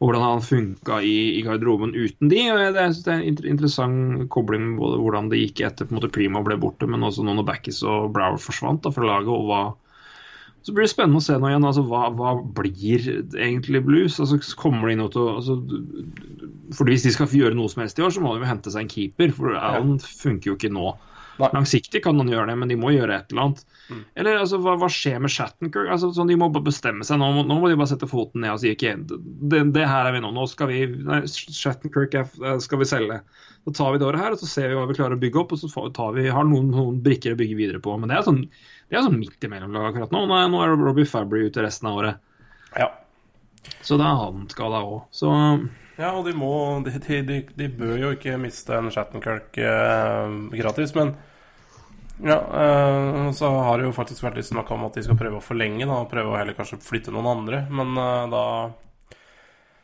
[0.00, 2.40] og hvordan har han funka i, i garderoben uten de.
[2.50, 5.62] og jeg- det, jeg synes det er en interessant kobling med både hvordan det gikk
[5.68, 8.82] etter på en måte Primo ble borte, men også nå når Backis og Brower forsvant
[8.84, 9.30] da, fra laget.
[9.30, 9.62] og hva
[10.64, 11.66] så blir det spennende å se nå igjen.
[11.68, 13.02] altså Hva, hva blir
[13.36, 14.16] egentlig blues?
[14.22, 15.58] altså kommer de nå til å altså,
[16.72, 18.72] for Hvis de skal gjøre noe som helst i år, så må de jo hente
[18.72, 19.34] seg en keeper.
[19.36, 20.94] For Allen funker jo ikke nå.
[21.34, 21.50] Nei.
[21.50, 23.64] Langsiktig kan han gjøre det, men de må gjøre et eller annet.
[24.16, 25.90] Eller altså, hva, hva skjer med Shattenkirk?
[25.92, 27.30] Altså, sånn, de må bare bestemme seg nå.
[27.44, 30.22] Nå må de bare sette foten ned og si ikke det, det her er vi
[30.24, 30.30] nå.
[30.34, 32.30] Nå skal vi nei, Shattenkirk er,
[32.62, 33.18] skal vi selge.
[33.66, 35.42] Så tar vi det året her, og så ser vi hva vi klarer å bygge
[35.42, 35.56] opp.
[35.56, 37.96] Og så tar vi, har noen, noen brikker å bygge videre på.
[37.98, 38.44] Men det er sånn,
[38.94, 40.24] det er sånn midt imellom lag akkurat nå.
[40.30, 42.20] Er, nå er Robbie Fabry ute resten av året.
[42.78, 42.92] ja.
[43.84, 45.06] Så det er han skada òg.
[45.14, 45.30] Så
[45.96, 46.50] Ja, og de må
[46.84, 51.14] De, de, de, de bør jo ikke miste en Shattenkirk eh, gratis, men
[52.22, 55.40] ja, eh, så har det jo faktisk vært litt snakk om at de skal prøve
[55.40, 58.44] å forlenge, da, prøve å heller kanskje flytte noen andre, men eh, da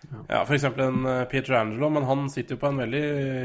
[0.08, 3.02] Ja, eksempel en uh, Peter Angelo, men han sitter jo på en veldig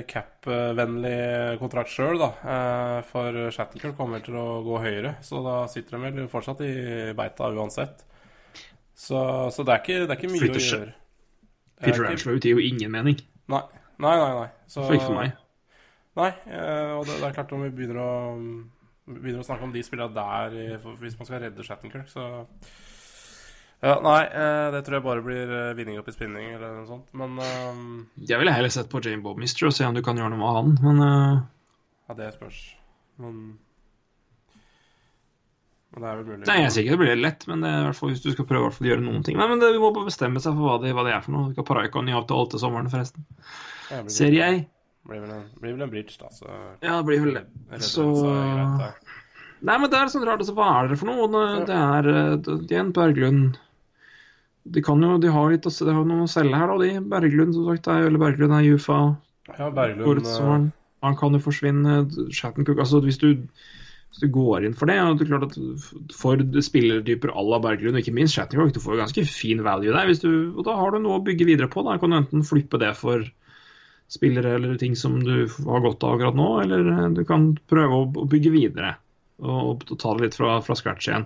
[0.08, 1.16] cap-vennlig
[1.60, 2.30] kontrakt sjøl, da.
[2.48, 6.76] eh, for Shattenkirk kommer til å gå høyere, så da sitter de vel fortsatt i
[7.18, 8.06] beita uansett.
[8.96, 9.20] Så,
[9.52, 10.94] så det, er ikke, det er ikke mye Flytter å gjøre.
[11.76, 13.20] Er Peter Angelo gir jo ingen mening.
[13.52, 13.66] Nei,
[14.00, 14.32] nei, nei.
[14.40, 14.48] nei.
[14.72, 15.36] Så, For ikke for meg.
[16.16, 18.14] Nei, eh, og det, det er klart om vi begynner å
[19.06, 22.24] Begynner å snakke om de spillerne der hvis man skal redde Shattenkirk, så
[23.86, 26.88] ja, Nei, eh, det tror jeg bare blir eh, vinning opp i spinning eller noe
[26.90, 27.12] sånt.
[27.18, 27.84] Men eh,
[28.32, 30.58] Jeg ville heller sett på Jane Bobmister og se om du kan gjøre noe med
[30.58, 31.44] han, men uh...
[32.10, 32.60] ja, det spørs.
[33.22, 33.38] Men
[35.96, 36.46] Men det er vel mulig.
[36.50, 38.32] Nei, jeg sier ikke det blir lett, men det er i hvert fall hvis du
[38.34, 39.38] skal prøve i hvert fall å gjøre noen ting.
[39.40, 41.36] Nei, men det, Vi må bare bestemme seg for hva det, hva det er for
[41.38, 41.50] noe.
[41.52, 43.28] Vi skal Paraika ny avtale til sommeren, forresten.
[43.94, 44.66] Ja, blir, Ser jeg.
[45.06, 46.32] Blir vel en, blir vel en bridge, da.
[46.34, 47.46] Så Ja, det blir vel det.
[47.86, 49.14] Så greit.
[49.66, 50.42] Nei, men det er sånn rart.
[50.44, 51.30] Altså, hva er det for noe?
[51.32, 52.10] Det- Det er
[52.44, 53.56] det- igjen Berglund
[54.66, 56.78] De kan jo, de har litt å, de har noe å selge her, da.
[56.82, 57.90] De Berglund, som sagt.
[57.92, 59.00] Er, eller Berglund er Jufa.
[59.54, 60.70] Ja, Berglund eh.
[61.06, 62.00] Han kan jo forsvinne.
[62.34, 66.16] Shattenkirk altså hvis du, hvis du går inn for det og det er klart at
[66.18, 69.94] For spillertyper à la Berglund, og ikke minst Shattenkirk, du får jo ganske fin value
[69.94, 70.10] der.
[70.10, 71.86] Hvis du, og da har du noe å bygge videre på.
[71.86, 73.26] Da kan du enten flippe det for
[74.12, 78.02] spillere eller ting som du har godt av akkurat nå, eller eh, du kan prøve
[78.02, 78.96] å, å bygge videre
[79.42, 81.26] og, og ta det litt fra, fra scratch igjen.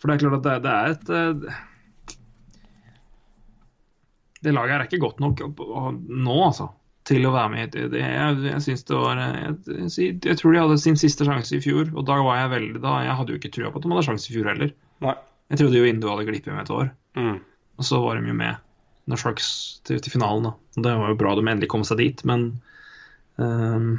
[0.00, 1.60] For det er klart at det, det er et eh,
[4.42, 6.70] Det laget her er ikke godt nok nå, altså
[7.08, 8.00] til å være med i det.
[8.02, 11.62] Jeg, jeg synes det var jeg, jeg, jeg, tror de hadde sin siste sjanse i
[11.64, 13.90] fjor, og da var jeg veldig da, Jeg hadde jo ikke trua på at de
[13.94, 14.74] hadde sjanse i fjor heller.
[15.02, 15.14] Nei.
[15.52, 17.40] Jeg trodde jo Indu hadde glippet med et år, Mm.
[17.76, 18.56] og så var de jo med
[19.10, 19.48] når Sharks
[19.84, 20.46] til, til finalen.
[20.46, 20.52] da.
[20.78, 22.46] Og Det var jo bra de endelig kom seg dit, men
[23.36, 23.98] um...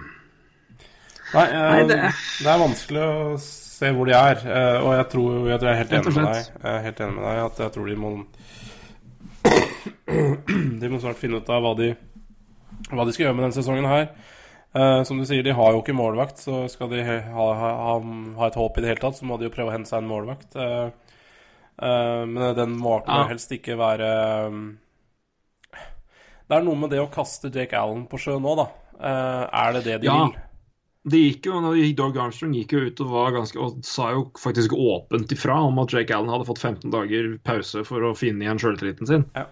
[1.34, 2.00] Nei, uh, Nei, det...
[2.40, 4.42] det- er vanskelig å se hvor de er.
[4.48, 6.50] Uh, og jeg tror jeg, tror jeg er helt enig med deg.
[6.64, 8.12] Jeg er helt enig med deg at jeg tror de må
[10.82, 11.94] De må snart finne ut av hva de,
[12.92, 14.08] hva de skal gjøre med denne sesongen her.
[14.74, 17.18] Uh, som du sier, de har jo ikke målvakt, så skal de ha,
[17.60, 19.92] ha, ha, et håp i det hele tatt, så må de jo prøve å hente
[19.92, 20.56] seg en målvakt.
[20.58, 20.88] Uh,
[21.78, 23.20] uh, men den målvakten Ja.
[23.22, 24.08] må helst ikke være
[24.50, 24.64] um,
[26.50, 28.72] Det er noe med det å kaste Jake Allen på sjøen nå, da.
[29.04, 30.18] Er det det de Ja.
[30.26, 30.42] vil?
[31.04, 31.60] det gikk jo,
[32.00, 35.82] Dog Armstrong gikk jo ut og, var ganske, og sa jo faktisk åpent ifra om
[35.84, 39.26] at Jake Allen hadde fått 15 dager pause for å finne igjen sjøltilliten sin.
[39.36, 39.50] Ja.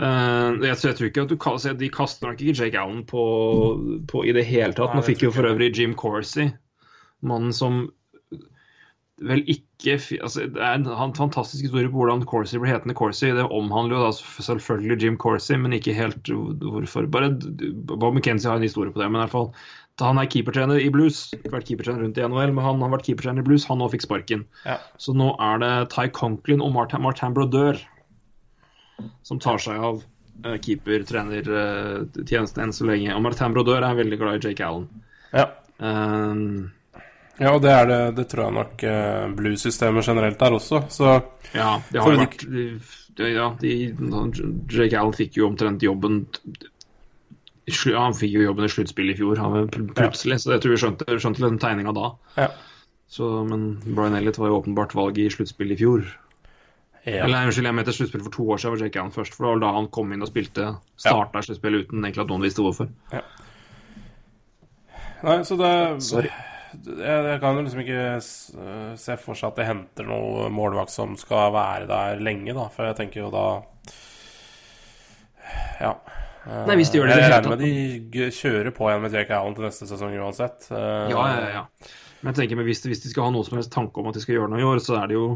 [0.00, 3.02] Eh, jeg, tror- jeg tror ikke at du kaster, De kaster nok ikke Jake Allen
[3.04, 3.24] på,
[4.08, 4.94] på i det hele tatt.
[4.96, 6.52] Nå fikk jo for øvrig Jim Corsey,
[7.20, 7.90] mannen som
[9.22, 13.30] vel ikke altså, Det er en, fantastisk historie på hvordan Corsey ble hetende Corsey.
[13.36, 17.06] Det omhandler jo da selvfølgelig Jim Corsey, men ikke helt hvorfor.
[17.12, 17.30] Bare
[17.92, 19.52] Bob McKenzie har en historie på det, men i hvert fall
[20.00, 21.28] Han er keepertrener i Blues.
[21.36, 23.66] Ikke vært keepertrener rundt i NHL, men han har vært keepertrener i Blues.
[23.68, 24.46] Han nå fikk sparken.
[24.64, 24.78] Ja.
[24.98, 27.76] Så nå er det Ty Conklin og Martin, Martin Brodeur
[29.26, 33.16] som tar seg av uh, keepertrenertjenesten enn så lenge.
[33.16, 34.86] Og Martin Brodeur er veldig glad i Jake Allen.
[35.32, 35.46] Ja.
[35.78, 36.70] Um,
[37.40, 41.04] ja, og det er det, det tror jeg nok uh, blues-systemet generelt er også, så
[41.54, 42.40] ja, det har vært
[43.16, 43.72] de, ja, de,
[44.70, 46.26] Jake Allen fikk jo omtrent jobben
[47.66, 50.38] ja, Han fikk jo jobben i sluttspillet i fjor, han plutselig.
[50.38, 50.42] Ja.
[50.44, 52.12] så jeg tror vi skjønte, skjønte den tegninga da.
[52.40, 52.50] ja.
[53.12, 56.06] Så, men Brian Elliot var jo åpenbart valget i sluttspillet i fjor.
[57.04, 57.24] Ja.
[57.24, 59.34] Eller unnskyld, jeg mente sluttspill for to år siden var Jake Allen først.
[59.34, 60.68] For det var da han kom inn og spilte,
[61.02, 62.90] starta sluttspillet uten egentlig at noen visste hvorfor.
[65.22, 66.30] Nei, så det Sorry.
[66.86, 68.04] jeg, jeg kan jo liksom ikke
[69.02, 72.68] se for seg at det henter noe målvakt som skal være der lenge, da.
[72.74, 73.44] For jeg tenker jo da
[75.82, 75.92] Ja.
[76.46, 79.14] Eh, Nei, hvis de gjør det Jeg hele regner med de kjører på igjen med
[79.14, 80.66] Jake Allen til neste sesong uansett.
[80.74, 81.64] Eh, Ja, ja, ja.
[82.22, 84.14] Men jeg tenker men hvis, hvis de skal ha noe som helst tanke om at
[84.18, 85.26] de skal gjøre noe i år, så er det jo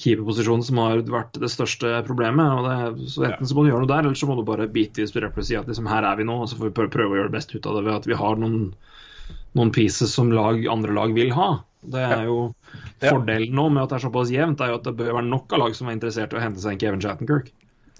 [0.00, 2.44] keeperposisjonen som har vært det største problemet.
[2.58, 4.68] Og det, så Enten så må du gjøre noe der, eller så må du bare
[4.72, 6.88] bite i spillet og si at liksom, her er vi nå, og så får vi
[6.92, 8.58] prøve, å gjøre det best ut av det ved at vi har noen,
[9.56, 11.50] noen pieces som lag, andre lag vil ha.
[11.86, 12.40] Det er jo
[13.00, 13.12] Ja.
[13.12, 15.52] Fordelen nå med at det er såpass jevnt, er jo at det bør være nok
[15.52, 17.52] av lag som er interessert i å hente seg en Kevin Shattenkirk.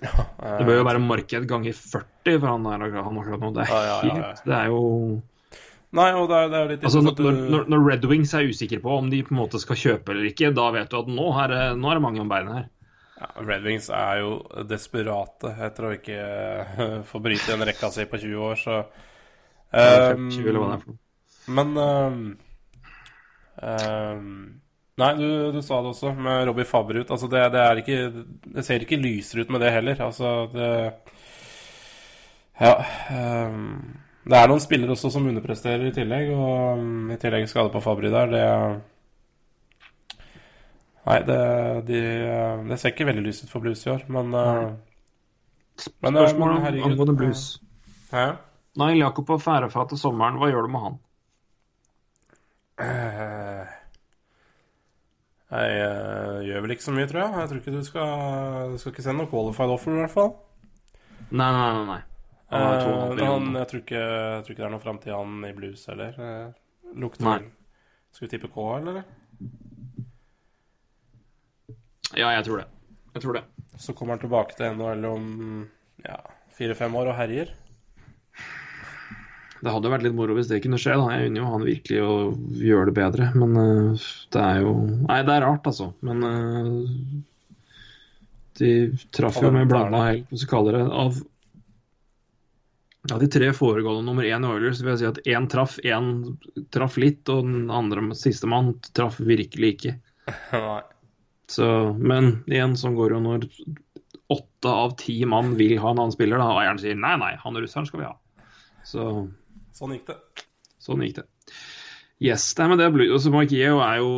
[0.04, 0.24] Ja,
[0.59, 3.52] Det bør jo være marked ganger 40 for han, der, han akkurat nå.
[3.56, 3.70] Det er
[4.04, 4.82] helt Det er jo
[5.94, 8.81] Nei, og det er, det er litt Altså, når, når, når Red Wings er usikre
[8.83, 11.29] på om de på en måte skal kjøpe eller ikke, da vet du at nå
[11.44, 12.66] er nå er det mange om beinet her.
[13.16, 14.33] Ja, Red Wings er jo
[14.68, 20.29] desperate etter å ikke eh, få bryte en rekka si på 20 år, så um,
[20.35, 21.01] 20 eller hva det er for noe.
[21.57, 22.22] Men um,
[23.62, 24.31] um,
[24.96, 27.05] Nei, du, du sa det også med Robbie Fabrut.
[27.05, 27.11] ut.
[27.12, 27.99] Altså, det, det er ikke
[28.57, 30.01] Det ser ikke lysere ut med det heller.
[30.01, 30.70] Altså, det
[32.57, 32.72] Ja.
[33.12, 37.70] Um, det er noen spillere også som underpresterer i tillegg, og um, i tillegg skade
[37.74, 38.32] på Fabry der.
[38.32, 38.44] Det
[41.06, 41.38] Nei, det,
[41.86, 41.98] de,
[42.66, 44.72] det ser ikke veldig lyst ut for Blues i år, men uh,
[46.02, 47.60] men, uh, Spørsmål men angående blues.
[48.10, 48.26] Hæ?
[48.76, 50.98] Nei, Jakob på fra til sommeren, hva gjør du med han?
[52.80, 53.66] Eh,
[55.50, 57.38] Jeg eh, gjør vel ikke så mye, tror jeg.
[57.40, 60.34] Jeg tror ikke du skal Du skal ikke sende noe qualified offer, i hvert fall.
[61.30, 61.84] Nei, nei, nei.
[61.94, 62.15] nei.
[62.52, 64.68] Han har to og en halv Eh, han, jeg, tror ikke, jeg tror ikke det
[64.68, 66.18] er noen framtid han i blues heller.
[66.28, 67.46] Eh, Lukter
[68.14, 69.02] Skal vi tippe K, eller?
[72.14, 72.66] Ja, jeg tror det.
[73.16, 73.44] Jeg tror det.
[73.82, 75.26] Så kommer han tilbake til NHL om
[76.04, 76.20] ja,
[76.56, 77.52] fire-fem år og herjer.
[79.56, 80.94] Det hadde vært litt moro hvis det kunne skje.
[81.00, 81.06] da.
[81.16, 82.16] Jeg unner jo han virkelig å
[82.61, 83.30] gjøre det bedre.
[83.35, 85.90] Men uh, det er jo Nei, det er rart, altså.
[86.06, 86.85] Men uh,
[88.61, 88.72] de
[89.16, 90.85] traff jo med blanda hell, hva skal vi kalle det.
[91.04, 91.18] Av,
[93.12, 96.11] av de tre foregående nummer én i Oilers vil jeg si at én traff, én
[96.75, 99.97] traff litt, og den andre sistemann traff virkelig ikke.
[100.53, 100.83] Nei.
[101.51, 103.49] Så, men igjen, sånn går det jo når
[104.35, 107.37] åtte av ti mann vil ha en annen spiller, da, og eieren sier nei, nei,
[107.38, 108.16] han russeren skal vi ha.
[108.87, 109.05] Så
[109.77, 110.45] Sånn gikk det.
[110.81, 111.27] Sånn gikk det.
[112.25, 114.12] Yes, det er med det er Blue, altså Mike Yeo er jo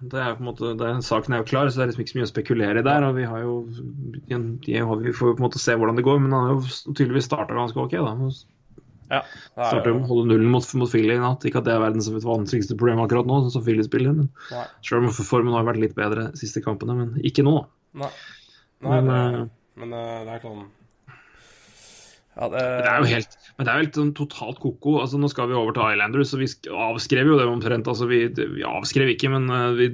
[0.00, 2.12] det er på en måte, er, Saken er jo klar, så det er liksom ikke
[2.12, 3.06] så mye å spekulere i der.
[3.08, 6.36] og Vi har jo, vi får jo på en måte se hvordan det går, men
[6.36, 7.96] han har jo tydeligvis starta ganske ok.
[7.98, 8.14] da.
[9.08, 9.22] Ja.
[9.56, 11.46] Er, Starter med å holde nullen mot, mot Philly i natt.
[11.48, 14.64] Ikke at det er verdens vanskeligste problem akkurat nå, sånn som Philly spiller, men nei.
[14.86, 16.96] selv om formen har vært litt bedre de siste kampene.
[16.98, 17.56] Men ikke nå.
[17.98, 18.12] Nei.
[18.84, 19.46] Nei, Men, det, eh,
[19.82, 20.66] men eh, det er sånn
[22.38, 24.92] Ja, det, Det er jo helt, men det er jo helt sånn totalt ko-ko.
[25.02, 26.46] Altså, nå skal vi over til Islanders, og vi
[26.86, 27.90] avskrev jo det omtrent.
[27.90, 29.88] Altså, vi, vi avskrev ikke, men eh, vi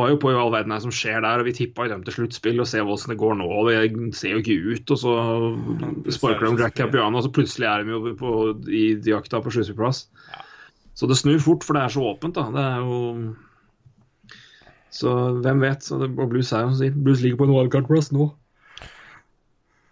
[0.00, 1.38] var jo på i all verden her som skjer der.
[1.38, 3.46] Og vi tippa dem til sluttspill og se hvordan det går nå.
[3.46, 4.94] og Det ser jo ikke ut.
[4.96, 5.14] Og så
[6.18, 8.36] sparker de Jack Capiano, og så plutselig er de jo på,
[8.66, 10.08] i jakta på sluttspillplass.
[10.98, 12.34] Så det snur fort, for det er så åpent.
[12.34, 12.48] da.
[12.50, 13.36] Det er jo
[14.98, 15.12] Så
[15.44, 15.84] hvem vet?
[15.86, 18.32] Så det, og Blues er jo Blues ligger på en wildcard-plass nå.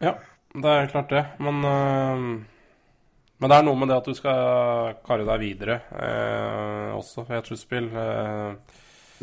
[0.03, 0.19] Ja,
[0.63, 1.25] det er klart det.
[1.39, 2.19] Men, øh,
[3.39, 7.37] men det er noe med det at du skal karre deg videre øh, også i
[7.39, 7.91] et sluttspill.
[7.93, 8.55] Øh,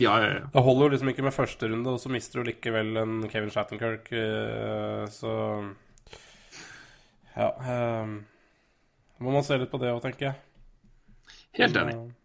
[0.02, 0.40] Ja, ja, ja.
[0.54, 3.52] det holder jo liksom ikke med første runde, og så mister du likevel en Kevin
[3.54, 4.08] Shattenkirk.
[4.12, 5.34] øh, så
[7.38, 7.50] Ja.
[7.62, 8.08] øh,
[9.20, 10.34] må man se litt på det òg, tenker jeg.
[11.60, 11.96] Helt enig.
[11.96, 12.16] Men,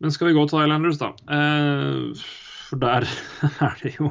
[0.00, 1.06] Men skal vi gå til Islanders, da?
[1.32, 2.12] Eh,
[2.68, 3.08] for der
[3.68, 4.10] er det jo.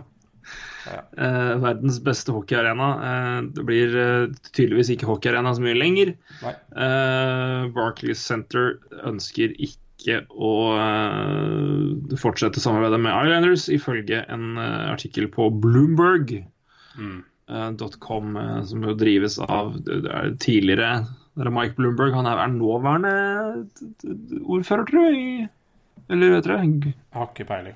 [0.92, 2.90] Eh, verdens beste hockeyarena.
[3.10, 6.14] Eh, det blir eh, tydeligvis ikke hockeyarena så mye lenger.
[6.44, 8.78] Eh, Barclays Center
[9.08, 16.42] ønsker ikke å eh, fortsette samarbeidet med Islanders, ifølge en artikkel på Bloomberg.
[16.98, 17.22] Mm.
[18.00, 21.04] .com, som jo drives av det er tidligere
[21.36, 23.12] Eller Mike Bloomberg, han er, er nåværende
[24.48, 25.50] ordfører, tror jeg.
[26.14, 26.94] Eller vet dere?
[27.14, 27.76] Har ikke peiling.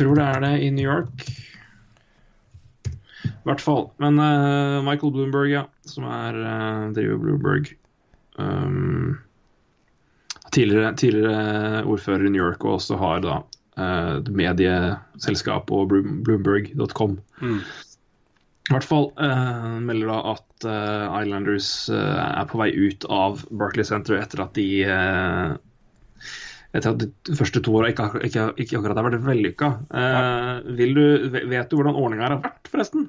[0.00, 1.26] Tror det er det i New York.
[3.28, 3.90] I hvert fall.
[4.00, 7.68] Men uh, Michael Bloomberg, ja, som er uh, driver Bloomberg
[8.40, 9.18] um,
[10.52, 13.38] tidligere, tidligere ordfører i New York, og også har da
[13.76, 17.18] uh, medieselskap og Bloomberg.com.
[17.40, 17.60] Mm.
[18.70, 23.42] I hvert fall uh, melder da at uh, Islanders uh, er på vei ut av
[23.50, 25.56] Barclay Center etter at de eh,
[26.70, 29.70] etter at de første to åra ikke, ikke, ikke akkurat har vært vellykka.
[30.00, 31.04] Eh, du,
[31.50, 33.08] vet du hvordan ordninga har vært, forresten?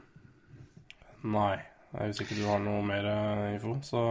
[1.21, 1.57] Nei.
[1.91, 4.05] Hvis ikke du har noe mer eh, info, så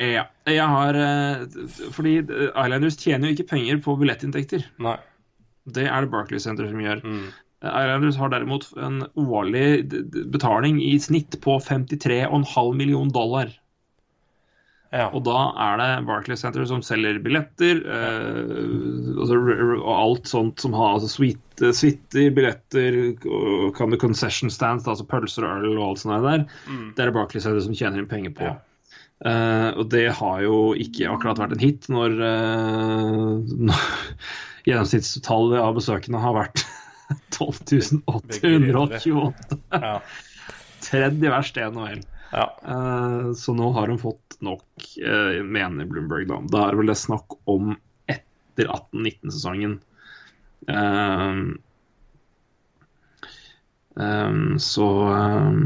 [0.00, 0.28] Ja.
[0.46, 1.44] Jeg har eh,
[1.92, 4.64] Fordi eh, Islanders tjener jo ikke penger på billettinntekter.
[4.82, 4.96] Nei.
[5.68, 7.04] Det er det Barclays Center som gjør.
[7.04, 7.28] Mm.
[7.58, 9.90] Islanders har derimot en årlig
[10.32, 13.50] betaling i snitt på 53,5 million dollar.
[14.94, 15.10] Ja.
[15.12, 19.36] Og da er det Barclay Center som selger billetter, eh, altså,
[19.82, 22.96] og alt sånt som har altså, suite- billetter,
[23.76, 26.46] kan det concession stands, altså pølser og øl og alt sånt der.
[26.96, 28.44] Det er det Barclay Center som tjener inn penger på.
[28.48, 28.56] Ja.
[29.28, 33.34] Eh, og det har jo ikke akkurat vært en hit når, eh,
[33.68, 33.80] når
[34.68, 36.62] gjennomsnittstallet av besøkende har vært
[37.36, 39.58] 12.828.
[39.72, 39.98] Ja.
[40.88, 42.00] Tredje verst i NHL.
[42.32, 42.46] ja.
[42.62, 44.66] Eh, så nå har hun fått nok,
[45.02, 46.28] uh, mener Bloomberg.
[46.30, 46.40] Da.
[46.52, 47.76] da er vel det snakk om
[48.10, 49.80] etter 18-19-sesongen.
[54.58, 55.62] så um,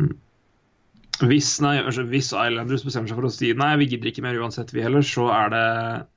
[1.28, 1.76] hvis, nei,
[2.10, 5.04] hvis Islanders bestemmer seg for å si nei, vi gidder ikke mer uansett, vi heller,
[5.06, 5.66] så er det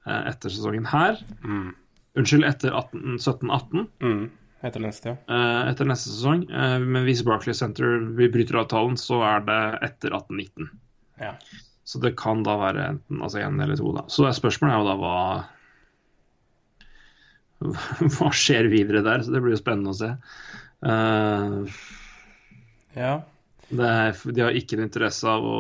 [0.08, 1.20] eh, etter sesongen her.
[1.46, 1.68] Mm.
[2.16, 3.86] Unnskyld, etter 17-18.
[4.02, 4.24] Mm.
[4.66, 5.18] Etter neste, ja.
[5.30, 6.46] eh, etter neste sesong.
[6.50, 10.72] Eh, men hvis Barclay Center vi bryter avtalen, så er det etter 18-19.
[11.22, 11.36] ja.
[11.86, 13.92] Så det kan da være enten altså én eller to.
[13.94, 14.02] da.
[14.10, 15.18] Så det spørsmålet er jo da hva
[18.18, 19.24] Hva skjer videre der?
[19.26, 20.10] Så det blir jo spennende å se.
[20.86, 21.70] Uh,
[22.96, 23.14] Ja.
[23.70, 25.56] det er, de har ikke en interesse av å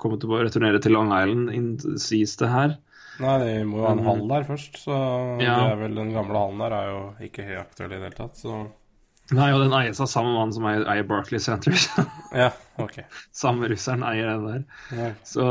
[0.00, 2.76] komme til å returnere til Long Island, sies det her.
[3.18, 4.94] Nei, de må jo ha en hall der først, så
[5.42, 5.56] Ja.
[5.58, 8.14] det er vel den gamle hallen der er jo ikke helt aktuell i det hele
[8.20, 8.60] tatt, så
[9.36, 11.76] Nei, og den eies av samme mann som eier, eier Barclay Center.
[12.32, 12.48] Ja,
[12.80, 13.02] OK.
[13.42, 14.62] samme russeren eier den der.
[14.96, 15.08] Ja.
[15.28, 15.44] Så,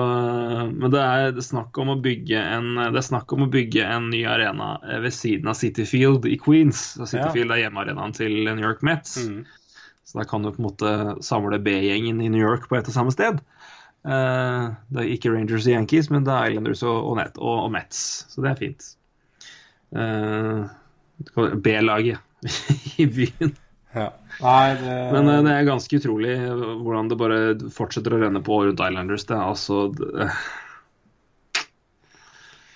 [0.72, 3.86] men det er, det snakk om å bygge en Det er snakk om å bygge
[3.86, 6.96] en ny arena eh, ved siden av City Field i Queens.
[7.04, 7.30] City Ja.
[7.36, 9.20] Field er hjemmearenaen til New York Mets.
[9.28, 9.46] Mm.
[10.08, 12.96] Så da kan du på en måte samle B-gjengen i New York på ett og
[12.96, 13.44] samme sted.
[14.08, 17.66] Uh, det er ikke Rangers og Yankees, men det er Islanders og, og, Net, og,
[17.68, 18.02] og Mets.
[18.32, 18.90] Så det er fint.
[19.92, 20.66] Uh,
[21.60, 22.24] B-laget
[23.04, 23.58] i byen.
[23.98, 24.08] Ja.
[24.44, 26.38] Nei, det Men eh, det er ganske utrolig
[26.86, 27.42] hvordan det bare
[27.74, 29.26] fortsetter å renne på rundt Islanders.
[29.30, 30.32] Det er altså det,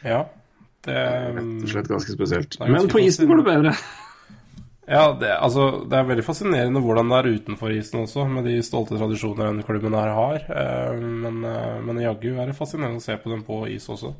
[0.05, 0.21] Ja.
[0.81, 2.55] Det rett og slett ganske spesielt.
[2.57, 3.73] Ganske Men på isen går det bedre.
[4.89, 8.57] Ja, det, altså, det er veldig fascinerende hvordan det er utenfor isen også, med de
[8.65, 10.41] stolte tradisjoner denne klubben her har.
[10.49, 14.15] Eh, men, eh, men jaggu er det fascinerende å se på dem på is også.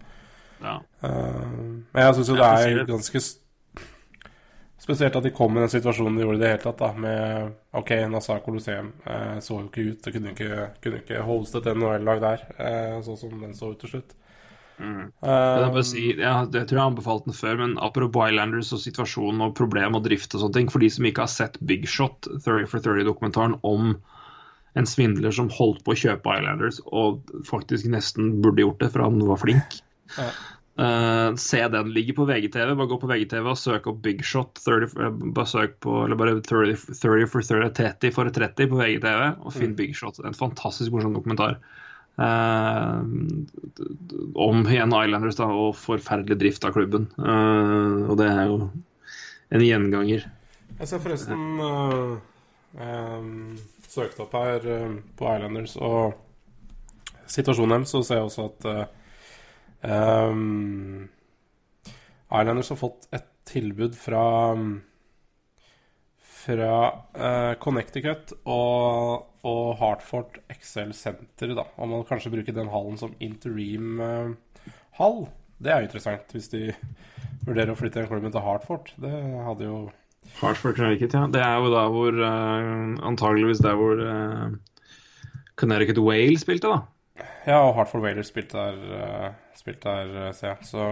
[0.62, 0.78] Ja.
[1.02, 3.22] Men jeg syns jo det er ganske
[4.82, 7.52] spesielt at de kom i den situasjonen de gjorde i det hele tatt, da, med
[7.78, 10.00] OK, Nassar Colosseum eh, så jo ikke ut.
[10.04, 13.82] Det kunne ikke, kunne ikke hostet et NHL-lag der, eh, sånn som den så ut
[13.84, 14.16] til slutt.
[14.82, 15.12] Mm.
[15.22, 18.82] Eh, Jeg, si, jeg, jeg tror jeg har anbefalt den før, men apropos Islanders og
[18.82, 21.86] situasjonen og problem og drift og sånne ting, for de som ikke har sett Big
[21.90, 23.94] Shot 30 for 30-dokumentaren om
[24.80, 29.06] en svindler som holdt på å kjøpe Islanders og faktisk nesten burde gjort det, for
[29.06, 29.82] han var flink.
[30.18, 30.32] Ja.
[30.82, 31.94] Eh, se den.
[31.94, 32.76] Ligger på VGTV.
[32.76, 36.18] Bare gå på VGTV og søk opp Big Shot 30, eh, bare søk på, eller
[36.18, 40.18] bare 30, 30 for 30, 30 for 30 på VGTV, og finn Big Shot.
[40.26, 41.60] En fantastisk morsom dokumentar.
[42.20, 43.02] Uh,
[44.36, 47.08] om igjen Islanders da, og forferdelig drift av klubben.
[47.18, 48.58] Uh, og det er jo
[49.52, 50.26] en gjenganger.
[50.82, 52.18] Jeg ser forresten uh,
[52.76, 53.56] um,
[53.88, 54.68] søkt opp her
[55.18, 56.18] på Islanders og
[57.32, 58.70] situasjonen deres, så ser jeg også at
[59.84, 61.10] um,
[62.32, 64.24] Islanders har fått et tilbud fra
[66.42, 66.72] fra
[67.18, 71.66] uh, Connecticut og, og Hartford XL Center, da.
[71.78, 75.20] Om man kanskje bruker den hallen som interim-hall.
[75.62, 76.62] det er interessant, hvis de
[77.46, 78.86] vurderer å flytte den klubben til Hartford.
[79.02, 79.14] Det
[79.46, 79.78] hadde jo
[80.40, 81.28] Hartford Connecticut, ja.
[81.30, 84.50] Det er jo da hvor uh, Antageligvis der hvor uh,
[85.62, 86.80] Connecticut Whale spilte, da.
[87.48, 90.70] Ja, og Hartford Whalers spilte der, spilte der uh, ser jeg.
[90.70, 90.86] Så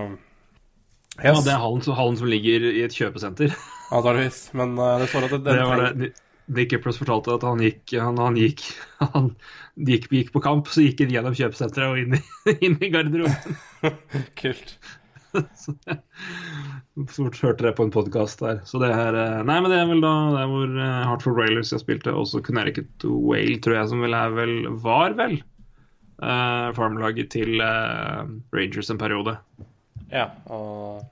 [1.20, 3.54] Ja, det er hallen, hallen som ligger i et kjøpesenter.
[3.94, 4.50] Antakeligvis.
[4.58, 6.12] Men uh, det står at det, Det var det.
[6.50, 8.64] Nick Epros fortalte at han gikk han, han gikk,
[9.14, 9.34] han
[9.78, 12.24] gikk, gikk på kamp, så gikk han gjennom kjøpesenteret og inn i,
[12.66, 13.60] inn i garderoben.
[14.40, 14.80] Kult.
[15.30, 16.00] Så jeg
[17.14, 18.64] Stort hørte det på en podkast der.
[18.68, 21.38] Så det er eh, Nei, men det er vel da det er hvor eh, Hartford
[21.38, 25.38] Railers jeg spilte, også Connecticut Whale, tror jeg, som vel er vel Var vel
[26.22, 29.36] eh, farmlaget til uh, Rangers en periode.
[30.12, 31.04] Ja, og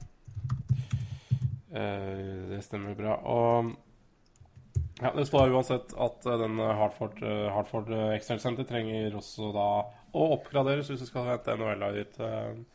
[1.72, 3.18] uh, Det stemmer bra.
[3.24, 3.74] Og
[5.02, 7.92] ja, det står uansett at den Hartford, uh, Hartford
[8.26, 9.70] Center trenger også da
[10.18, 12.66] å oppgraderes hvis du skal hente NHL-laget ditt.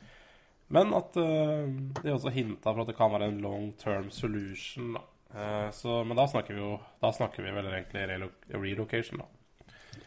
[0.73, 4.97] men at de også hinta for at det kan være en long term solution.
[5.73, 9.27] Så, men da snakker vi jo Da snakker vi vel egentlig relo relocation, da.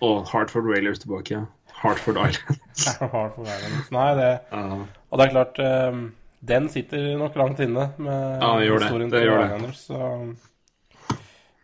[0.05, 1.45] Og Hartford Railers tilbake, ja.
[1.81, 2.87] Hartford Islands.
[2.99, 3.91] Hartford Islands.
[3.93, 4.63] Nei, det Ja.
[5.09, 5.99] Og det er klart eh,
[6.45, 9.47] Den sitter nok langt inne med Ja, det gjør historien Det til gjør det.
[9.47, 11.23] Islanders, så.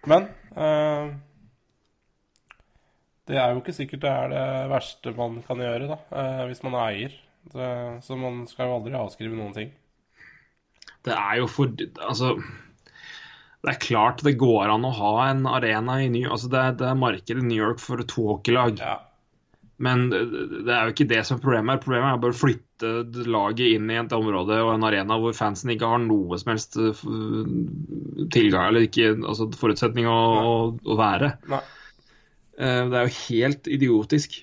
[0.09, 0.23] Men
[0.57, 1.11] uh,
[3.29, 6.63] det er jo ikke sikkert det er det verste man kan gjøre, da, uh, hvis
[6.65, 7.19] man er eier.
[7.51, 7.69] Det,
[8.05, 9.69] så man skal jo aldri avskrive noen ting.
[11.05, 11.69] Det er jo for
[12.01, 12.35] Altså
[13.61, 16.87] det er klart det går an å ha en arena i New altså det, det
[16.89, 18.81] er marked i New York for to hockeylag.
[18.81, 18.97] Ja.
[19.81, 21.73] Men det er jo ikke det som er problemet.
[21.73, 21.81] er.
[21.81, 25.73] Problemet er bare å flytte laget inn i et område og en arena hvor fansen
[25.73, 27.01] ikke har noe som helst uh,
[28.33, 30.55] tilgang eller ikke, altså forutsetning å, å,
[30.85, 31.33] å være.
[31.49, 31.61] Nei.
[32.61, 34.41] Eh, Det er jo helt idiotisk.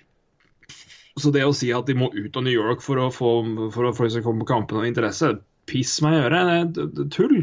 [1.19, 3.31] Så det å si at de må ut av New York for å få
[3.75, 5.33] for å folk skal komme på kampene og interesse,
[5.71, 6.75] piss meg i øret.
[6.77, 7.41] Det er tull.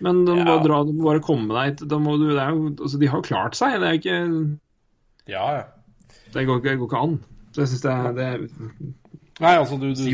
[0.00, 0.62] Men de må Ja.
[0.64, 3.80] dra, de må bare komme deg må jo, altså, de har jo klart seg.
[3.80, 4.18] Det er ikke
[5.28, 5.64] Ja, ja.
[6.34, 7.16] Det går, det går ikke an.
[7.54, 8.50] Så jeg synes det, er- det
[9.40, 10.04] Nei, altså du, du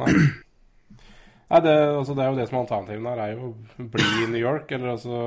[0.00, 0.12] Nei.
[1.52, 4.06] Nei det, altså, det er jo det som er alternativet her, er jo å bli
[4.22, 5.22] i New York, eller altså,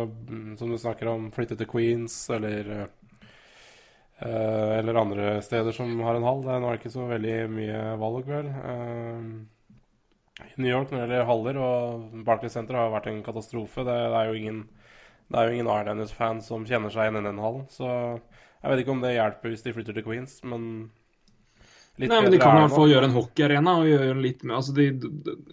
[0.57, 6.25] som du snakker om, flytte til Queens, eller eh, Eller andre steder som har en
[6.25, 6.41] hall.
[6.43, 8.49] Det er nå ikke så veldig mye valg, vel.
[8.49, 9.45] Uh,
[10.57, 13.85] New York når det gjelder haller, og Barclays Center har vært en katastrofe.
[13.87, 14.65] Det, det er jo ingen
[15.25, 17.63] det er jo ingen Islanders-fan som kjenner seg igjen i den hallen.
[17.73, 17.87] Så
[18.65, 20.63] jeg vet ikke om det hjelper hvis de flytter til Queens, men
[22.01, 23.75] litt Nei, men De kan i hvert fall gjøre en hockeyarena.
[23.79, 24.87] og gjøre en litt mer, altså de,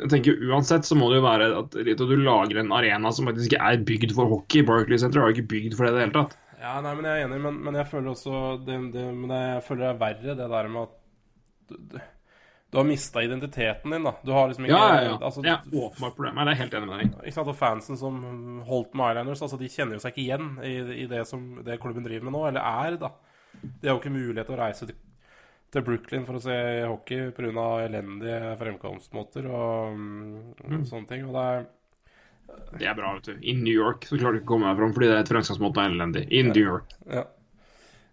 [0.00, 3.28] jeg tenker Uansett så må det jo være at at du lager en arena som
[3.28, 4.64] faktisk ikke er bygd for hockey.
[4.66, 6.38] Barclay Center er jo ikke bygd for det i det hele tatt.
[6.62, 9.62] Ja, nei, men jeg er enig, men, men jeg føler også det, det, Men jeg
[9.66, 12.02] føler det er verre, det der med at
[12.72, 14.14] du, har mista identiteten din, da.
[14.24, 15.16] Du har liksom ikke Ja, ja, ja.
[15.28, 16.38] Altså, det er åpenbart problem.
[16.40, 17.14] Jeg er helt enig med deg.
[17.28, 18.18] ikke sant, og Fansen som
[18.68, 21.76] holdt med Islanders, altså, de kjenner jo seg ikke igjen i, i det som det
[21.82, 23.12] klubben driver med nå, eller er, da.
[23.60, 24.96] De har jo ikke mulighet til å reise til,
[25.72, 26.56] til Brooklyn for å se
[26.88, 27.66] hockey pga.
[27.84, 31.28] elendige fremkomstmåter og mm, sånne ting.
[31.28, 31.68] Og det er
[32.80, 33.36] Det er bra, vet du.
[33.44, 35.30] I New York så klarer du ikke å komme deg fram fordi det er et
[35.34, 36.24] fremgangsmåte er elendig.
[36.32, 36.96] I New York.
[37.06, 37.26] Ja.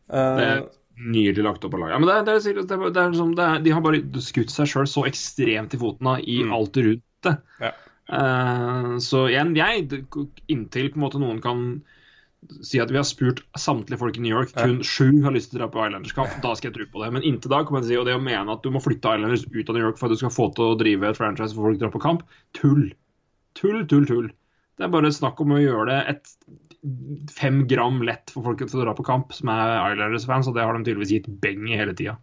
[0.09, 0.61] Det Eh, er
[0.99, 1.95] nydelig lagt opp av laget.
[1.95, 4.01] Ja, men det det er, det er, det er som, det er, de har bare
[4.23, 6.51] skutt seg sjøl så ekstremt i foten da, i Mm.
[6.57, 7.37] alt rundt det.
[7.63, 7.71] Ja.
[8.09, 9.85] Uh, så igjen, jeg,
[10.49, 11.63] inntil på en måte noen kan
[12.63, 15.59] si at vi har spurt samtlige folk i New York, kun sju har lyst til
[15.59, 17.09] å dra på Islanders-kamp, da skal jeg tro på det.
[17.17, 19.43] Men inntil da kommer jeg si, og det å mene at du må flytte Islanders
[19.51, 21.67] ut av New York for at du skal få til å drive et franchise for
[21.67, 22.23] folk drar på kamp,
[22.55, 22.87] tull.
[23.59, 24.31] Tull, tull, tull.
[24.79, 26.33] Det er bare snakk om å gjøre det et
[27.35, 30.65] fem gram lett for folk til å dra på kamp som er Islanders-fans, og det
[30.65, 32.17] har de tydeligvis gitt beng i hele tida.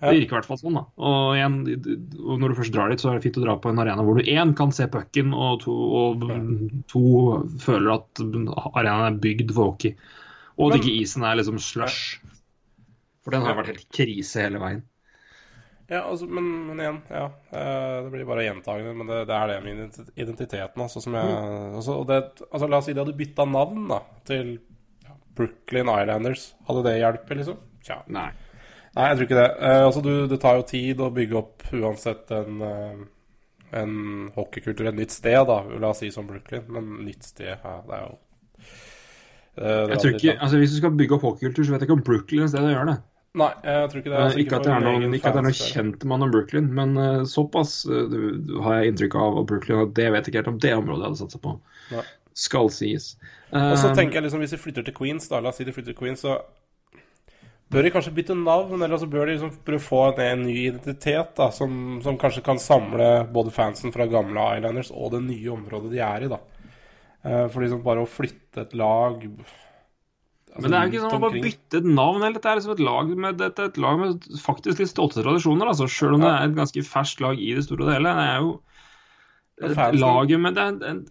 [0.00, 0.82] Det virker i hvert fall sånn, da.
[0.96, 1.56] Og, igjen,
[2.24, 4.04] og når du først drar dit, så er det fint å dra på en arena
[4.06, 6.24] hvor du én kan se pucken, og to, og
[6.88, 7.02] to
[7.60, 9.92] føler at arenaen er bygd for hockey.
[10.56, 12.16] Og at ikke isen er liksom slush.
[13.20, 14.80] For den har vært helt krise hele veien.
[15.90, 17.24] Ja, altså, men, men igjen, ja.
[17.50, 20.82] eh, Det blir bare gjentagende, men det, det er det med identi- identiteten.
[20.84, 21.32] Altså, som jeg,
[21.80, 24.52] altså, og det, altså, la oss si de hadde bytta navn da, til
[25.34, 26.44] Brooklyn Islanders.
[26.68, 27.58] Hadde det hjulpet, liksom?
[27.82, 27.98] Tja.
[28.06, 28.28] Nei.
[28.94, 29.48] Nei, jeg tror ikke det.
[29.66, 33.02] Eh, altså, du, det tar jo tid å bygge opp uansett en, eh,
[33.82, 33.98] en
[34.38, 35.60] hockeykultur et nytt sted, da.
[35.82, 38.18] La oss si som Brooklyn, men nytt sted, ja, det er jo
[39.60, 41.96] det Jeg tror ikke, altså Hvis du skal bygge opp hockeykultur, så vet jeg ikke
[41.98, 43.00] om Brooklyn er stedet sted å gjøre det.
[43.38, 44.16] Nei, jeg tror ikke det.
[44.16, 46.30] Eh, Altså, ikke, at det er noen, ikke at det er noen kjent mann om
[46.34, 48.16] Brooklyn, men eh, såpass eh,
[48.64, 51.04] har jeg inntrykk av av Brooklyn at det vet jeg ikke helt om det området
[51.04, 51.52] jeg hadde satsa på.
[51.94, 52.06] Nei.
[52.40, 53.12] Skal sies.
[53.54, 55.74] Og så tenker jeg liksom, hvis de flytter til Queens, da, la oss si de
[55.74, 56.40] flytter til Queens, så
[57.70, 60.56] bør de kanskje bytte navn, eller så bør de liksom prøve å få en, ny
[60.72, 65.52] identitet, da, som, som kanskje kan samle både fansen fra gamle Islanders og det nye
[65.54, 66.40] området de er i, da.
[67.22, 69.26] For liksom bare å flytte et lag
[70.58, 72.22] Men det er jo ikke sånn at man bare bytter et navn.
[72.24, 75.70] Eller dette er liksom et lag med, er et lag med faktisk litt stolte tradisjoner.
[75.70, 78.14] Altså, selv om det er et ganske ferskt lag i det store og hele.
[78.18, 78.50] Det er jo
[79.60, 81.04] et fansen- laget med det, en,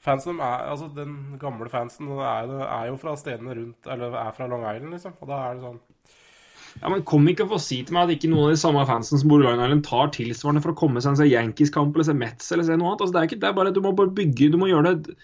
[0.00, 4.46] Fansen er, altså Den gamle fansen er, er jo fra stedene rundt Eller er fra
[4.48, 5.12] Long Island, liksom.
[5.20, 5.80] Og da er det sånn
[6.80, 8.86] Ja, men Kom ikke og få si til meg at ikke noen av de samme
[8.88, 11.92] fansen som bor i Long Island tar tilsvarende for å komme seg en se Yankees-kamp
[11.94, 13.04] eller se Mets eller se noe annet.
[13.04, 15.18] Altså, det er ikke, det er bare, Du må bare bygge, du må gjøre det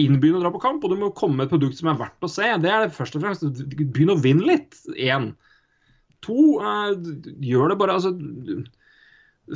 [0.00, 2.24] innbydende å dra på kamp, og du må komme med et produkt som er verdt
[2.24, 2.46] å se.
[2.62, 3.64] Det er det først og fremst.
[3.82, 4.78] Begynn å vinne litt.
[4.96, 5.32] Én.
[6.24, 6.94] To, uh,
[7.42, 8.14] gjør det bare altså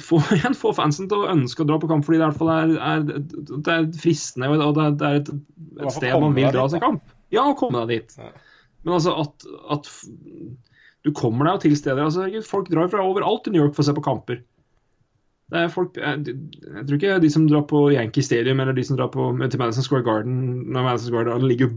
[0.02, 2.40] få, igjen, få fansen til å ønske å dra på kamp fordi det i hvert
[2.40, 5.30] fall er, er, det er fristende og det er, det er et,
[5.84, 7.14] et sted man vil dra seg kamp.
[7.34, 8.18] Ja, komme deg dit.
[8.20, 8.32] Ja.
[8.86, 9.88] Men altså at, at
[11.06, 13.88] du kommer deg til steder altså, Folk drar fra overalt i New York for å
[13.88, 14.42] se på kamper.
[15.52, 16.36] Det folk, jeg,
[16.66, 19.60] jeg tror ikke de som drar på Yankee Stadium eller de som drar på, til
[19.62, 20.40] Madison Square Garden
[20.74, 21.70] når Madison Square Garden ligger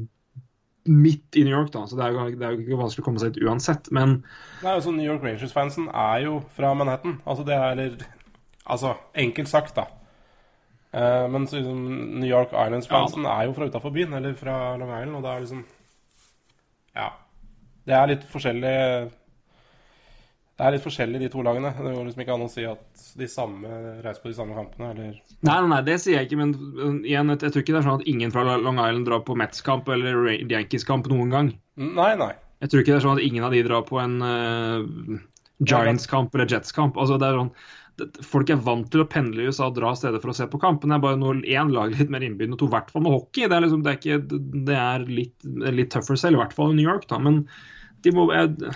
[0.89, 3.05] midt i New York, da, så det er, jo, det er jo ikke vanskelig å
[3.05, 3.91] komme seg ut uansett.
[3.93, 4.24] Men
[4.63, 7.20] Nei, altså New York Rangers-fansen er jo fra Manhattan.
[7.30, 8.07] Altså det er eller,
[8.70, 9.88] Altså, enkelt sagt, da.
[10.93, 11.80] Eh, men liksom,
[12.20, 15.45] New York Islands-fansen er jo fra utafor byen, eller fra Long Island, og det er
[15.45, 15.65] liksom
[16.95, 17.09] Ja.
[17.86, 18.76] Det er litt forskjellig
[20.60, 21.70] Det er litt forskjellig, de to lagene.
[21.72, 23.70] Det går liksom ikke an å si at de samme
[24.03, 25.14] reiser på de samme kampene, eller
[25.47, 26.51] Nei, nei, det sier jeg ikke, men
[27.07, 29.88] igjen, jeg, tror ikke det er sånn at ingen fra Long Island drar på Mets-kamp
[29.95, 31.53] eller Yankees-kamp noen gang.
[31.80, 32.34] Nei, nei.
[32.60, 35.16] Jeg tror ikke det er sånn at ingen av de drar på en uh,
[35.64, 36.99] Giants-kamp eller Jets-kamp.
[36.99, 37.53] Altså, det er sånn,
[38.28, 40.60] folk er vant til å pendle i USA og dra steder for å se på
[40.60, 42.91] kampene, Men det er bare når én lag litt mer innbydende, og to i hvert
[42.91, 43.47] fall med hockey.
[43.47, 45.49] Det er, liksom, det er, ikke, det er litt,
[45.80, 47.07] litt tøffere selv, i hvert fall i New York.
[47.07, 47.45] da, men
[48.03, 48.76] de må, jeg,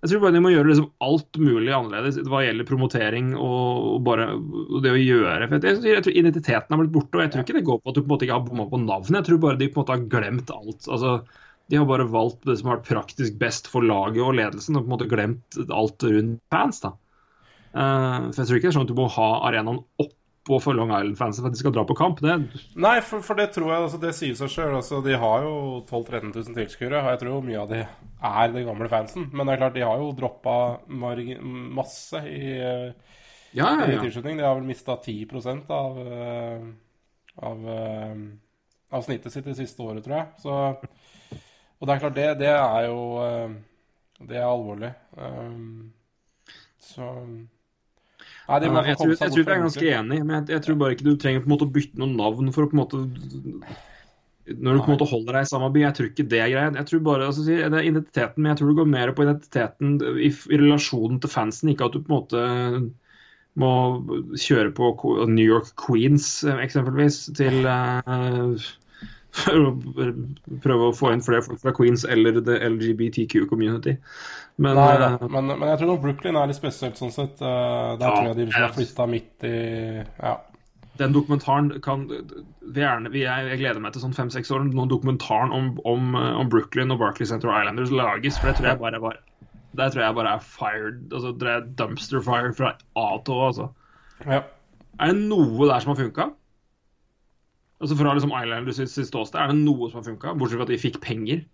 [0.00, 3.98] jeg tror bare de må gjøre liksom alt mulig annerledes hva gjelder promotering og, og
[4.06, 5.48] bare og det å gjøre.
[5.50, 7.92] For jeg, jeg, tror identiteten har blitt borte, og jeg tror ikke det går på
[7.92, 9.18] at du på en måte ikke har bomma på navnet.
[9.18, 10.88] Jeg tror bare de på en måte har glemt alt.
[10.88, 11.12] altså
[11.68, 14.86] De har bare valgt det som har vært praktisk best for laget og ledelsen, og
[14.86, 16.80] på en måte glemt alt rundt fans.
[16.86, 16.94] da.
[17.70, 19.84] Uh, for jeg tror ikke det er sånn at du må ha arenaen
[20.40, 22.20] oppå for Long Island-fansen for at de skal dra på kamp.
[22.24, 22.36] Det,
[22.80, 24.74] Nei, for, for det tror jeg altså, Det sier seg sjøl.
[24.78, 25.54] Altså, de har jo
[25.88, 29.28] 12 000-13 000 tilskuere, og jeg tror mye av de er den gamle fansen.
[29.32, 30.56] Men det er klart, de har jo droppa
[30.88, 33.18] masse i, eh,
[33.52, 34.40] ja, ja, i tilslutning.
[34.40, 35.28] De har vel mista 10
[35.76, 36.66] av, eh,
[37.50, 38.16] av, eh,
[38.96, 40.26] av snittet sitt det siste året, tror jeg.
[40.40, 40.58] Så,
[41.80, 43.58] og det er klart, det, det er jo eh,
[44.20, 44.90] Det er alvorlig.
[46.80, 47.06] Så
[48.50, 50.80] Nei, det jeg, tror, jeg tror vi er ganske enig, enige, men jeg, jeg tror
[50.80, 52.80] bare ikke du trenger på en måte å bytte noe navn for å på en
[52.80, 53.02] måte
[54.50, 55.84] Når du på en måte holder deg i samme by.
[55.84, 56.72] Jeg tror ikke det er greia.
[56.80, 59.94] Jeg tror bare, altså, det er identiteten, men jeg tror det går mer på identiteten
[60.18, 61.70] i, i relasjonen til fansen.
[61.70, 62.42] Ikke at du på en måte
[63.60, 63.70] må
[64.38, 64.90] kjøre på
[65.30, 68.58] New York Queens, eh, eksempelvis, til uh,
[69.34, 69.72] for å
[70.64, 73.96] prøve å få inn flere folk fra Queens eller the LGBTQ community.
[74.60, 77.38] Men Nei da, eh, men, men jeg tror nok Brooklyn er litt spesielt sånn sett.
[77.40, 79.54] Eh, der Ja, tror jeg de liksom har flytta midt i
[80.20, 80.34] Ja.
[81.00, 85.70] den dokumentaren kan gjerne, jeg, jeg gleder meg til sånn fem-seks år når dokumentaren om,
[85.88, 88.36] om, eh, om Brooklyn og Barclays Center Islanders lages.
[88.38, 89.16] For det tror jeg bare var
[89.76, 93.46] Der tror jeg bare er fired altså Det er dumpster fire fra A til Å.
[93.48, 93.68] Altså.
[94.26, 94.42] ja.
[95.00, 96.26] Er det noe der som har funka?
[97.80, 100.34] Altså Fra liksom Islanders sitt ståsted, er det noe som har funka?
[100.36, 101.46] Bortsett fra at de fikk penger.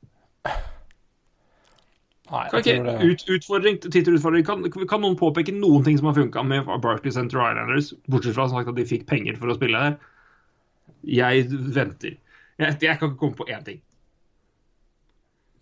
[2.26, 2.74] Nei, ikke,
[3.06, 4.42] ut, utfordring, tittelutfordring.
[4.48, 8.48] Kan, kan noen påpeke noen ting som har funka med Barclays Center Islanders, bortsett fra
[8.50, 9.98] sagt at de fikk penger for å spille der?
[11.06, 11.44] Jeg
[11.76, 12.16] venter.
[12.58, 13.78] Jeg, jeg kan ikke komme på én ting.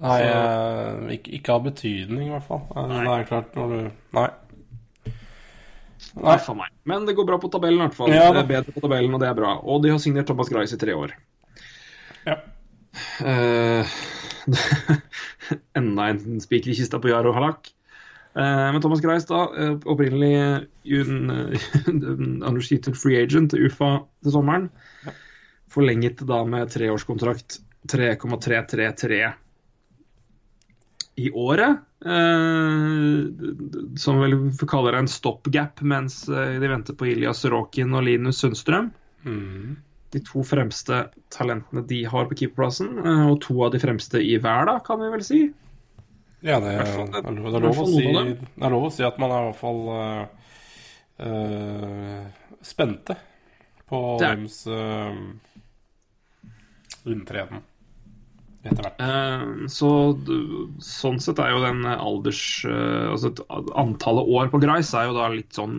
[0.04, 2.64] Nei, Så- eh, ikke, ikke av betydning, i hvert fall.
[2.74, 3.02] Nei.
[3.04, 3.78] Det er klart når du
[4.16, 4.28] Nei.
[6.14, 6.66] Nei, Nei.
[6.86, 8.10] Men det går bra på tabellen, i hvert fall.
[8.12, 9.54] Ja, det er bedre på tabellen, og det er bra.
[9.62, 11.12] Og de har signert Thomas Grice i tre år.
[12.26, 12.36] Ja.
[13.24, 13.94] Eh,
[15.78, 17.70] enda en spiker i kista på Jaro Halak.
[18.34, 21.30] Eh, men Thomas Greis, da, eh, opprinnelig un,
[22.48, 23.92] unrestricted free agent til UFA
[24.24, 24.68] til sommeren.
[25.74, 29.22] Forlenget da med treårskontrakt 3,333
[31.14, 31.78] i året.
[32.04, 33.20] Eh,
[33.96, 34.36] som vel
[34.68, 38.90] kaller det en stopgap mens eh, de venter på Ilja Sorokin og Linus Sundstrøm.
[39.24, 39.76] Mm.
[40.14, 41.00] De to fremste
[41.34, 45.08] talentene de har på keeperplassen, eh, og to av de fremste i verden, kan vi
[45.16, 45.40] vel si.
[46.44, 49.32] Ja, det, er, det, er det, er si, det er lov å si at man
[49.32, 49.80] er i hvert fall
[51.24, 52.26] uh,
[52.60, 53.16] spente
[53.88, 55.14] på er- deres uh,
[57.08, 57.62] inntreden
[58.64, 59.00] etter hvert.
[59.00, 59.88] Uh, Så
[60.84, 62.42] sånn sett er jo den alders...
[62.68, 63.32] uh, Altså
[63.80, 65.74] antallet år på Grice er jo da litt sånn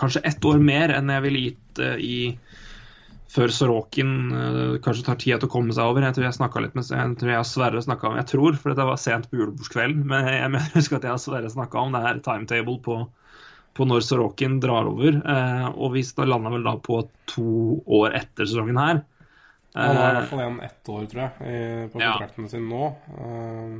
[0.00, 2.16] Kanskje ett år mer enn jeg ville gitt i
[3.32, 6.04] før Sorokin eh, kanskje tar tida til å komme seg over.
[6.06, 8.58] Jeg tror jeg snakket litt med jeg tror jeg og Sverre snakka om Jeg tror,
[8.60, 11.82] for dette var sent på julebordskvelden, men jeg, mener, husker at jeg og Sverre snakka
[11.82, 13.00] om det her timetable på,
[13.76, 15.18] på når Sorokin drar over.
[15.20, 17.02] Eh, og vi landa vel da på
[17.32, 19.02] to år etter sesongen her.
[19.76, 22.14] Han har i Eh, hvert fall igjen ett år, tror jeg, på Ja.
[22.14, 22.94] kontrakten sin nå.
[23.18, 23.76] Eh,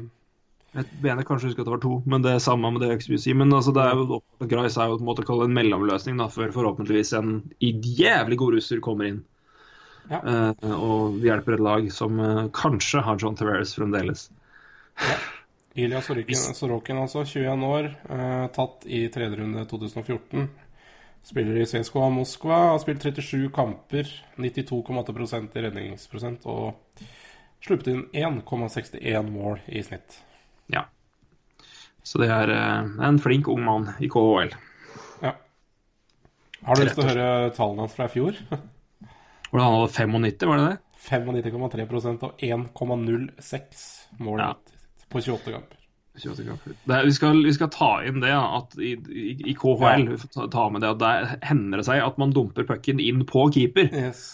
[0.76, 3.34] Jeg mener kanskje husker at det var to, men det er samme med det ikke.
[3.34, 6.52] Men altså, det er jo Grice er jo på en måte en mellomløsning da, før
[6.52, 7.30] forhåpentligvis en
[7.62, 9.24] jævlig god russer kommer inn.
[10.10, 10.20] Ja.
[10.22, 14.28] Uh, og vi hjelper et lag som uh, kanskje har John Tavares fremdeles.
[15.74, 20.46] Ilya Sorokin, Sorokin altså, 21 år, uh, tatt i tredje runde 2014.
[21.26, 27.02] Spiller i CSKA Moskva, har spilt 37 kamper, 92,8 i redningsprosent og
[27.66, 30.20] sluppet inn 1,61 mål i snitt.
[30.70, 30.84] Ja.
[32.06, 34.54] Så det er en flink ung mann i KHL.
[35.24, 35.34] Ja.
[36.62, 38.38] Har du lyst til å høre tallene hans fra i fjor?
[39.50, 40.78] Hvordan han hadde 95, var det det?
[41.06, 43.84] 95,3% og 1,06
[44.18, 44.52] mål Ja.
[45.12, 45.76] på 28 kamper.
[46.16, 46.72] 28 kamper.
[46.88, 50.16] Det er, vi, skal, vi skal ta inn det, at i, i, i KHL vi
[50.22, 53.22] får ta, ta med det, at der hender det seg at man dumper pucken inn
[53.28, 54.24] på keeper Yes.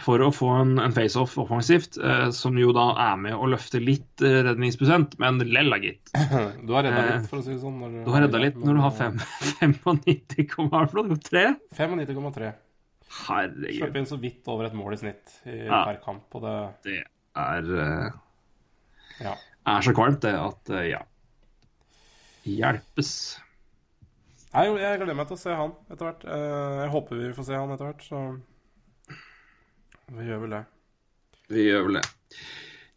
[0.00, 3.82] for å få en, en face-off offensivt, eh, som jo da er med å løfte
[3.82, 6.14] litt eh, redningsprosent, men lella, gitt.
[6.66, 7.82] Du har redda Eh, litt, for å si det sånn.
[8.06, 9.18] Du har redda litt når du har men,
[9.58, 11.18] fem- 95, hva var det for noe?
[11.28, 11.44] 3?
[11.50, 12.54] eh, 95,3.
[13.14, 13.76] Herregud.
[13.78, 15.84] Slipper inn så vidt over et mål i snitt i, Ja.
[15.86, 16.26] per kamp.
[16.34, 16.54] Og det
[16.88, 17.04] Det
[17.36, 18.10] er, uh,
[19.20, 19.34] Ja.
[19.66, 21.02] er så kvalmt, det, at uh, ja.
[22.44, 23.38] Hjelpes.
[24.54, 26.24] Nei, jeg gleder meg til å se han etter hvert.
[26.30, 28.20] Eh, Jeg håper vi får se han etter hvert, så
[30.14, 30.60] vi gjør vel det.
[31.50, 32.04] Vi gjør vel det.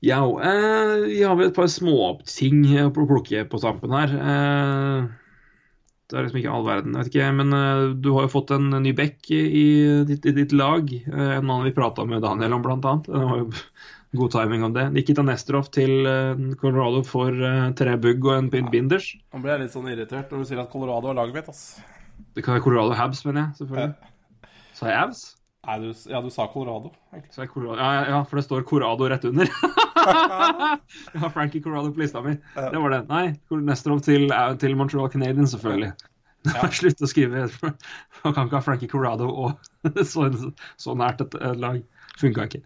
[0.05, 4.13] Ja, eh, vi har vel et par småting å plukke på stampen her.
[4.13, 5.07] Eh,
[6.07, 7.27] det er liksom ikke all verden, jeg vet ikke.
[7.35, 9.67] Men uh, du har jo fått en ny back i, i,
[10.15, 10.87] i ditt lag.
[11.11, 13.09] Uh, en annen vi prata med Daniel om, annet.
[13.09, 13.49] Det var jo
[14.21, 14.87] god timing om det.
[14.95, 17.35] Nikita Nesterov til uh, Colorado for
[17.79, 19.11] tre bugg og en pint binders.
[19.35, 21.65] Nå ble jeg litt sånn irritert når du sier at Colorado er laget mitt, ass.
[22.37, 23.59] Det kan være Colorado Habs, mener jeg.
[23.59, 24.13] selvfølgelig.
[24.77, 25.25] Sa jeg Habs?
[25.67, 28.63] Nei, du, ja, du sa Colorado, Sa Så Colorado, ja, ja, ja, for det står
[28.63, 29.51] Corado rett under.
[31.13, 32.35] jeg har Frankie Corrado på lista mi.
[32.55, 33.01] Det var det.
[33.11, 33.25] Nei,
[33.67, 35.91] Nesterov til, eh, til Montreal Canadiens, selvfølgelig.
[36.47, 36.67] Ja.
[36.79, 37.47] Slutt å skrive
[38.23, 40.29] Man kan ikke ha Frankie Corrado og så,
[40.79, 41.81] så nært et, et lag.
[42.17, 42.63] Funka ikke.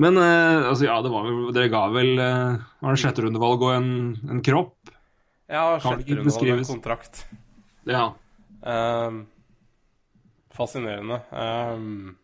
[0.00, 3.62] Men eh, altså, ja, det var vel Dere ga vel uh, Var det sjette rundevalg
[3.62, 3.92] og en,
[4.30, 4.74] en kropp?
[5.50, 7.24] Ja, Kan sjette rundevalg og en kontrakt.
[7.86, 8.08] Ja.
[8.64, 9.24] Um,
[10.54, 11.20] fascinerende.
[11.36, 12.14] Ehm,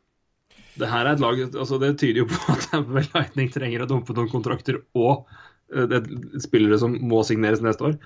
[0.81, 3.91] Det her er et lag altså Det tyder jo på at Tampa Lightning trenger å
[3.91, 5.29] dumpe noen kontrakter og
[5.75, 8.01] eh, det er spillere som må signeres neste år.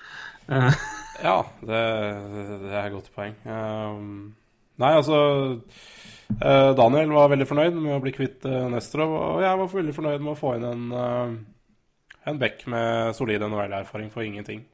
[0.51, 0.85] Eh,
[1.22, 1.83] Ja, det,
[2.64, 3.35] det er et godt poeng.
[3.47, 4.35] Um,
[4.83, 5.18] nei, altså
[6.41, 9.95] eh, Daniel var veldig fornøyd med å bli kvitt uh, Nesterov, og jeg var veldig
[9.95, 11.37] fornøyd med å få inn en, eh,
[12.33, 14.64] en back med solid NHL-erfaring for ingenting.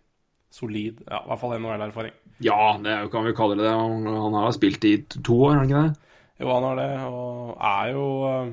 [0.50, 2.16] Solid, ja, i hvert fall NHL-erfaring.
[2.42, 3.76] Ja, det kan vi kalle det det.
[3.76, 6.09] Han, han har spilt i to år, har han ikke det?
[6.40, 8.52] Jo, han har det, og er jo eh,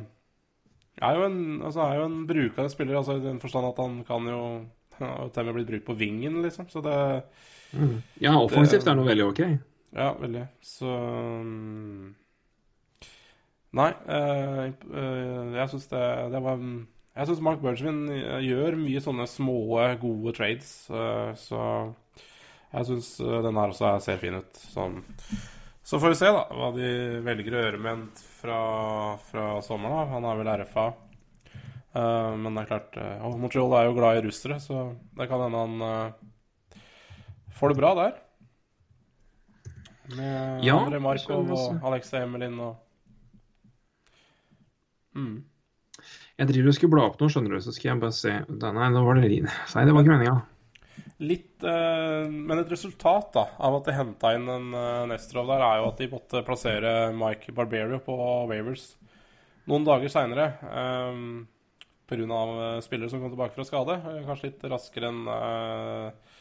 [1.07, 4.03] er jo en, altså, er jo en brukende spiller, altså, i den forstand at han
[4.07, 4.41] kan jo
[4.97, 6.69] han har jo til og med blitt brukt på vingen, liksom.
[6.73, 6.95] Så det
[8.21, 9.41] Ja, offensivt er noe veldig ok.
[9.93, 10.45] Ja, veldig.
[10.65, 10.87] Så
[11.43, 12.15] mm,
[13.77, 16.57] Nei, øh, øh, jeg syns det, det var
[17.17, 18.07] Jeg syns Mark Bergevin
[18.41, 19.57] gjør mye sånne små,
[20.01, 21.61] gode trades, øh, så
[22.73, 24.53] jeg syns den her også er- ser fin ut.
[24.73, 25.03] Sånn.
[25.87, 26.87] Så får vi se da hva de
[27.23, 28.07] velger å gjøre med en
[28.41, 28.55] fra,
[29.29, 29.93] fra sommeren.
[29.95, 30.87] da Han er vel RFA.
[31.95, 34.81] Uh, men det er klart uh, Montreal er jo glad i russere, så
[35.15, 36.81] det kan hende han uh,
[37.55, 38.19] får det bra der.
[40.17, 42.75] Med Ja, André Markov og Alexa Emelin og
[45.15, 45.33] mm.
[46.37, 48.91] Jeg driver og skulle bla opp noe, skjønner du, så skal jeg bare se Nei,
[48.91, 49.31] nå var det.
[49.39, 50.37] Nei, det var ikke meninga.
[51.17, 55.63] Litt eh, Men et resultat da av at de henta inn en uh, Nestrov der,
[55.65, 58.15] er jo at de måtte plassere Mike Barberio på
[58.49, 58.91] Wavers
[59.67, 60.51] noen dager seinere.
[60.63, 61.47] Um,
[62.07, 62.23] Pga.
[62.23, 63.97] Uh, spillere som kom tilbake fra skade.
[63.99, 66.37] eh, kanskje litt raskere enn eh,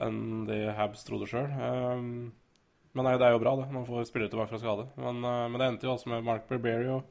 [0.00, 1.48] enn de Habs trodde sjøl.
[1.48, 2.32] Um,
[2.96, 3.68] men nei, det er jo bra, det.
[3.72, 4.86] Man får spillere tilbake fra skade.
[5.00, 7.02] Men, eh, men det endte jo også med Mark Barberio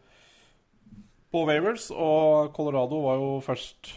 [1.30, 3.92] på Wavers, og Colorado var jo først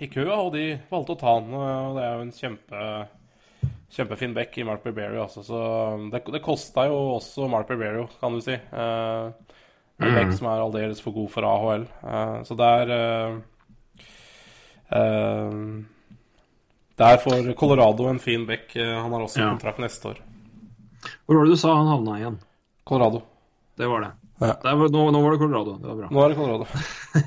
[0.00, 1.52] i køa, og de valgte å ta han.
[1.54, 2.84] Og det er jo en kjempe
[3.92, 5.22] kjempefin back i Mark Berberio.
[5.26, 5.58] Altså, så
[6.10, 8.54] det, det kosta jo også Mark Berberio, kan du si.
[8.56, 9.32] Eh,
[10.02, 11.84] en back som er aldeles for god for AHL.
[12.02, 13.36] Eh, så det er eh,
[16.98, 18.74] Der er for Colorado en fin back.
[18.76, 19.50] Eh, han har også Ja.
[19.50, 20.18] kontrakt neste år.
[21.26, 22.38] Hvor var det du sa han havna igjen?
[22.86, 23.22] Colorado.
[23.76, 24.12] Det var det.
[24.42, 24.56] Ja.
[24.62, 25.76] Var, nå, nå var det Colorado.
[25.78, 26.08] Det var bra.
[26.10, 26.66] Nå er det Colorado.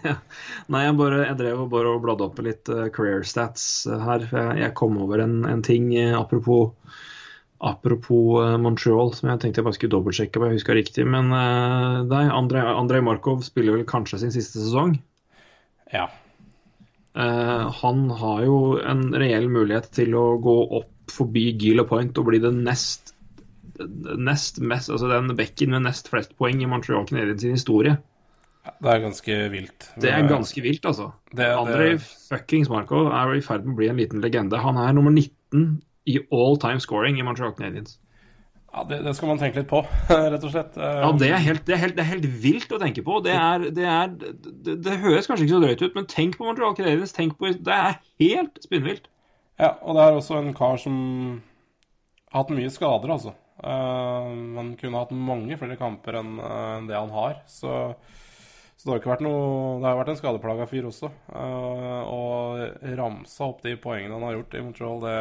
[0.74, 4.26] Nei, jeg, bare, jeg drev og bare bladde opp litt eh, career stats eh, her.
[4.28, 6.74] Jeg, jeg kom over en, en ting eh, apropos
[7.66, 11.06] Apropos Montreal, som jeg tenkte jeg bare skulle dobbeltsjekke om jeg huska riktig.
[11.08, 14.98] Men uh, nei, Andrej, Andrej Markov spiller vel kanskje sin siste sesong.
[15.90, 16.04] Ja.
[17.16, 22.28] Uh, han har jo en reell mulighet til å gå opp forbi Gila Point og
[22.28, 23.15] bli den nest,
[23.80, 27.98] nest mest, altså den bekken med nest flest poeng i Montreal Canadiens historie.
[28.82, 29.90] Det er ganske vilt.
[30.02, 31.12] Det er ganske vilt, altså.
[31.36, 34.58] Det- Andrej fuckings Markov er i ferd med å bli en liten legende.
[34.58, 38.00] Han er nummer 19 i all time scoring i Montreal Canadiens.
[38.76, 40.74] Ja, det, det skal man tenke litt på, rett og slett.
[40.76, 43.22] Eh, Ja, det er, helt, det, er helt, det er helt vilt å tenke på.
[43.24, 44.10] Det, er, det, er,
[44.66, 47.14] det, det høres kanskje ikke så drøyt ut, men tenk på Montreal Canadiens.
[47.16, 49.08] Tenk på, det er helt spinnvilt.
[49.62, 50.98] Ja, og det er også en kar som
[52.34, 53.32] har hatt mye skader, altså.
[53.64, 54.28] Eh,
[54.58, 57.40] han kunne hatt mange flere kamper enn eh, det han har.
[57.48, 57.72] Så,
[58.76, 61.12] så det har ikke vært noe Det har vært en skadeplaga fyr også.
[61.32, 65.18] Uh, og ramsa opp de poengene han har gjort i Montreal, det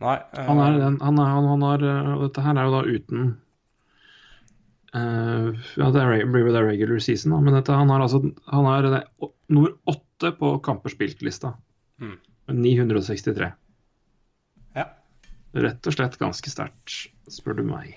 [0.00, 0.16] Nei.
[0.16, 2.82] eh, Han er, den, han er, han, han har, og dette her er jo da
[2.86, 3.32] uten
[4.90, 9.02] Ja, det blir jo det regular season, da, men dette, han har altså Han er
[9.50, 11.52] nummer åtte på kamper spilt-lista.
[12.00, 12.16] Mm.
[12.50, 13.50] 963.
[15.52, 16.94] Rett og slett ganske sterkt,
[17.30, 17.96] spør du meg.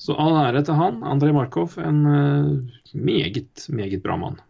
[0.00, 2.48] Så all ære til han, Andrej Markov, en eh,
[2.96, 4.40] meget, meget bra mann.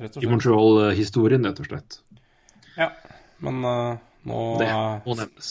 [0.00, 0.08] I.
[0.26, 1.98] Montreal-historien, rett og slett.
[2.78, 2.88] Ja.
[3.44, 4.70] Men uh, nå Det
[5.04, 5.50] må nevnes.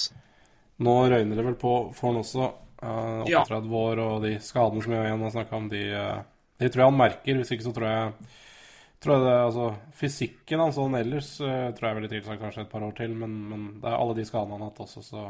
[0.82, 2.50] Nå røyner det vel på for han også.
[2.82, 3.44] eh, Ja.
[3.46, 5.84] år og de skadene som jeg igjen har snakka om, de,
[6.60, 7.40] de tror jeg han merker.
[7.40, 8.30] Hvis ikke så tror jeg,
[9.04, 9.68] tror jeg det, altså,
[10.00, 13.14] Fysikken hans sånn ellers eh, tror jeg er veldig tilsagt kanskje et par år til,
[13.18, 15.30] men, men det er alle de skadene han har hatt også, så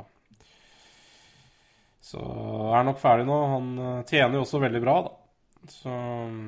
[2.10, 3.38] Så er han nok ferdig nå.
[3.54, 5.16] Han eh, tjener jo også veldig bra, da.
[5.70, 6.46] Så mm,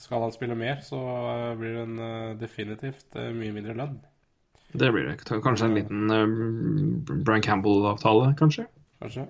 [0.00, 1.00] skal han spille mer, så
[1.34, 3.98] eh, blir det en, definitivt mye mindre lønn.
[4.72, 5.18] Det blir det.
[5.24, 8.66] Kanskje en liten uh, Brian Campbell-avtale, kanskje?
[9.00, 9.24] Kanskje.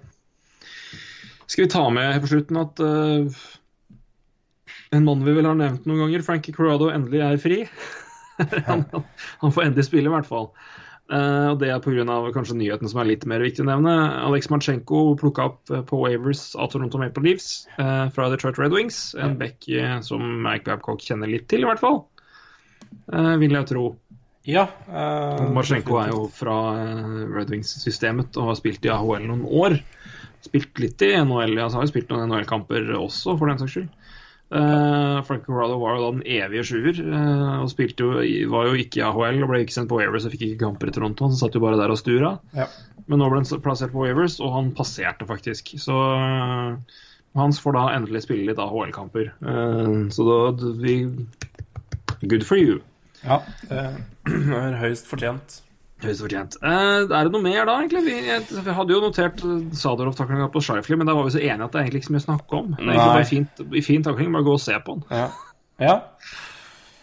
[1.47, 3.45] Skal vi ta med på slutten at eh,
[4.95, 7.62] en mann vi vel har nevnt noen ganger, Frankie Corrado, endelig er fri?
[8.68, 8.84] han,
[9.43, 10.53] han får endelig spille, i hvert fall.
[11.09, 12.05] Uh, og Det er pga.
[12.34, 13.95] kanskje nyheten som er litt mer viktig å nevne.
[14.28, 18.76] Alex Marchenko plukka opp eh, på Wavers av Toronto Maple Leafs uh, fra Detroit Red
[18.76, 19.14] Wings.
[19.16, 22.03] En back eh, som Mike Babcock kjenner litt til, i hvert fall.
[23.09, 23.86] Uh, vil jeg tro.
[24.49, 24.64] Ja.
[24.89, 29.76] Uh, Marchenko er jo fra eh, Red Wings-systemet og har spilt i AHL noen år.
[30.45, 33.91] Spilt litt i NHL, altså har jo spilt noen NHL-kamper også, for den saks skyld.
[34.49, 38.22] Uh, Frank Corrado var jo da den evige sjuer, Uh, og spilte jo,
[38.53, 40.88] var jo ikke i AHL og ble ikke sendt på Wavers og fikk ikke kamper
[40.88, 41.28] i Toronto.
[41.28, 42.38] Han satt jo bare der og stura.
[42.57, 42.68] Ja.
[43.09, 45.74] Men nå ble han plassert på Wavers, og han passerte faktisk.
[45.82, 47.05] Så uh,
[47.36, 49.28] Hans får da endelig spille litt AHL-kamper.
[50.11, 50.94] Så da vi
[52.24, 52.80] Good for you.
[53.22, 55.61] Ja, det er høyst fortjent.
[55.99, 56.57] Høyst fortjent.
[56.62, 58.05] Uh, er det noe mer da, egentlig?
[58.07, 61.40] Vi, jeg, vi hadde jo notert eh, Sadorov-taklinga på Shifley, men da var vi så
[61.42, 62.68] enige at det er egentlig ikke så mye å snakke om.
[62.76, 65.09] Det er egentlig bare fint, fin takling, bare gå og se på den.
[65.11, 65.24] Ja.
[65.82, 65.96] ja.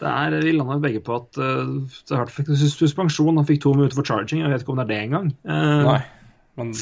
[0.00, 1.74] Det er, Vi landa begge på at uh,
[2.08, 3.36] det har vært suspensjon.
[3.36, 4.40] Han fikk to minutter for charging.
[4.44, 5.28] Jeg vet ikke om det er det engang.
[5.44, 5.98] Uh, Nei.
[6.56, 6.72] Men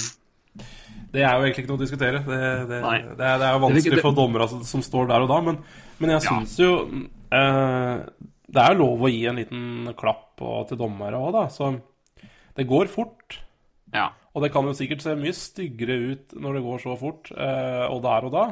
[1.14, 2.20] det er jo egentlig ikke noe å diskutere.
[2.26, 2.38] Det,
[2.70, 5.40] det, det, er, det er jo vanskelig for dommere som, som står der og da,
[5.46, 5.58] men,
[6.02, 6.38] men jeg Ja.
[6.62, 11.30] jo uh, Det er jo lov å gi en liten klapp og, til dommere òg,
[11.34, 11.44] da.
[11.54, 11.70] Så
[12.56, 13.40] det går fort.
[13.94, 14.08] Ja.
[14.34, 17.84] Og det kan jo sikkert se mye styggere ut når det går så fort, eh,
[17.90, 18.44] og der og da.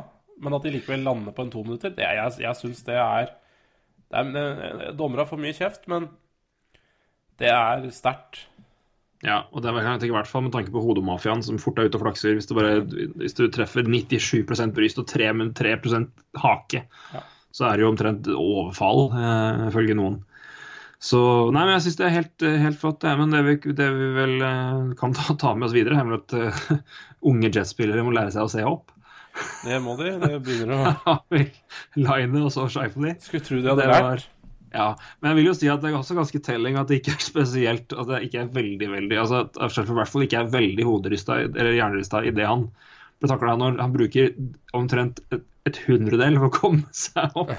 [0.43, 3.33] Men at de likevel lander på en to minutter, det, jeg, jeg syns det er,
[4.13, 6.09] det er Dommere får mye kjeft, men
[7.41, 8.45] det er sterkt.
[9.23, 11.79] ja, og det kan jeg tenke i hvert fall med tanke på hodemafiaen, som fort
[11.79, 12.35] er ute og flakser.
[12.39, 12.81] Hvis du, bare,
[13.23, 15.77] hvis du treffer 97% bryst og 3, men 3
[16.43, 16.85] hake,
[17.15, 17.23] Ja.
[17.53, 20.21] så er det jo omtrent overfall, eh, ifølge noen.
[21.03, 23.01] Så Nei, men jeg syns det er helt, helt flott.
[23.03, 23.13] Det.
[23.19, 26.21] Men det vi, det vi vel eh, kan ta, ta med oss videre, er vel
[26.21, 26.93] at uh,
[27.31, 28.93] unge jetspillere må lære seg å se opp.
[29.67, 30.13] Det må de.
[30.21, 31.49] Det begynner å Ja,
[31.97, 33.17] Line og så Shifley.
[33.25, 34.29] Skulle tro de hadde Det lært.
[34.73, 34.87] Ja,
[35.21, 37.21] men jeg vil jo si at det er også ganske telling at det ikke er
[37.21, 40.55] spesielt At det ikke er veldig, veldig Altså at Sheffield i hvert fall ikke er
[40.55, 42.65] veldig hoderista eller hjernerista i det han
[43.21, 44.33] ble takla når han bruker
[44.75, 47.53] omtrent et, et hundredel for å komme seg opp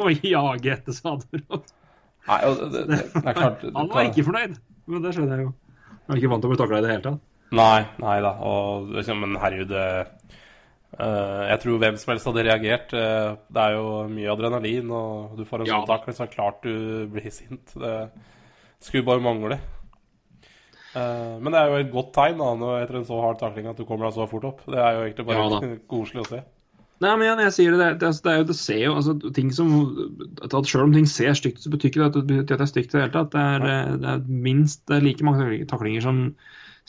[0.00, 1.66] og jage etter Sadorov.
[2.30, 4.54] Nei, og det, det, er klart Han var ikke fornøyd,
[4.90, 5.52] men det skjønner jeg jo.
[6.06, 7.26] Han er ikke vant til å bli takla i det hele tatt.
[7.58, 8.32] Nei, nei da.
[8.46, 10.04] Og liksom, men herregud eh,
[11.50, 12.94] Jeg tror hvem som helst hadde reagert.
[12.94, 15.80] Uh, det er jo mye adrenalin, og du får en Ja.
[15.80, 17.74] sånn takling, så er det klart du blir sint.
[17.74, 17.96] Det
[18.86, 19.58] skulle bare mangle.
[20.94, 23.78] Uh, men det er jo et godt tegn da, etter en så hard takling at
[23.78, 24.64] du kommer deg så fort opp.
[24.66, 26.42] Det er jo egentlig bare Ja koselig å se.
[27.00, 29.48] Nei, men jeg, jeg sier det, det, det, er jo, det ser jo altså, ting
[29.56, 29.70] som
[30.44, 32.68] at Selv om ting ser stygt ut, så betyr ikke det at det, det er
[32.68, 33.30] stygt i det hele tatt.
[33.32, 36.20] Det er, det er minst det er like mange taklinger som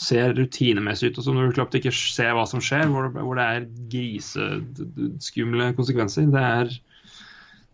[0.02, 3.38] ser rutinemessig ut, og som når du klart ikke ser hva som skjer, hvor, hvor
[3.38, 6.30] det er griseskumle konsekvenser.
[6.32, 6.72] Det er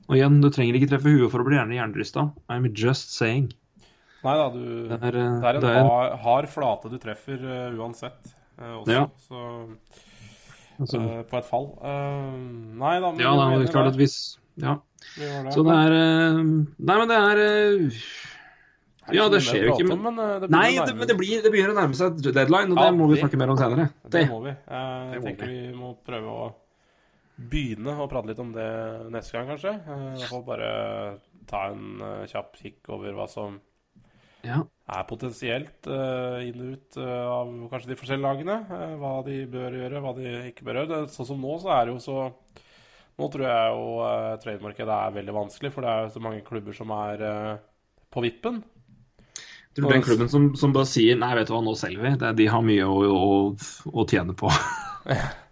[0.07, 2.29] Og igjen, du trenger ikke treffe huet for å bli gjerne hjernerista.
[2.53, 3.49] I'm just saying.
[4.23, 7.75] Nei da, du Det er, eh, Det er en hard, hard flate du treffer uh,
[7.77, 8.33] uansett.
[8.59, 9.03] uh, også, Ja.
[9.27, 9.41] så
[10.79, 11.67] altså, eh, På et fall.
[11.81, 12.37] Uh,
[12.81, 14.17] nei da, men Ja, da, det er klart at hvis
[14.57, 14.77] Ja.
[15.17, 15.53] Det.
[15.53, 17.41] Så det er eh, Nei, men det er
[19.15, 19.91] Ja, det skjer jo ikke.
[19.93, 22.81] om, men, det Nei, det, men det, blir, det begynner å nærme seg deadline, og
[22.81, 23.89] Ja, det må vi snakke mer om senere.
[24.03, 24.23] Det Det.
[24.31, 24.49] må vi.
[24.49, 26.49] Eh, Jeg Det må tenker vi må prøve å
[27.37, 28.67] begynne å prate litt om det
[29.13, 29.73] neste gang, kanskje.
[30.17, 30.69] Jeg får bare
[31.47, 33.59] ta en kjapp kikk over hva som
[34.45, 34.61] Ja.
[34.93, 38.57] er potensielt eh, inn og ut eh, av kanskje de forskjellige lagene.
[38.77, 40.99] eh, hva de bør gjøre, hva de ikke bør gjøre.
[41.13, 42.19] Sånn som nå, så er det jo så
[43.17, 46.43] Nå tror jeg jo uh, trademarkedet er veldig vanskelig, for det er jo så mange
[46.45, 47.23] klubber som er
[48.13, 48.59] på vippen.
[49.73, 52.11] Tror du den klubben som, som bare sier Nei, vet du hva, nå selger vi.
[52.21, 54.53] Det, de har mye å, å, å tjene på.
[54.53, 55.17] Så,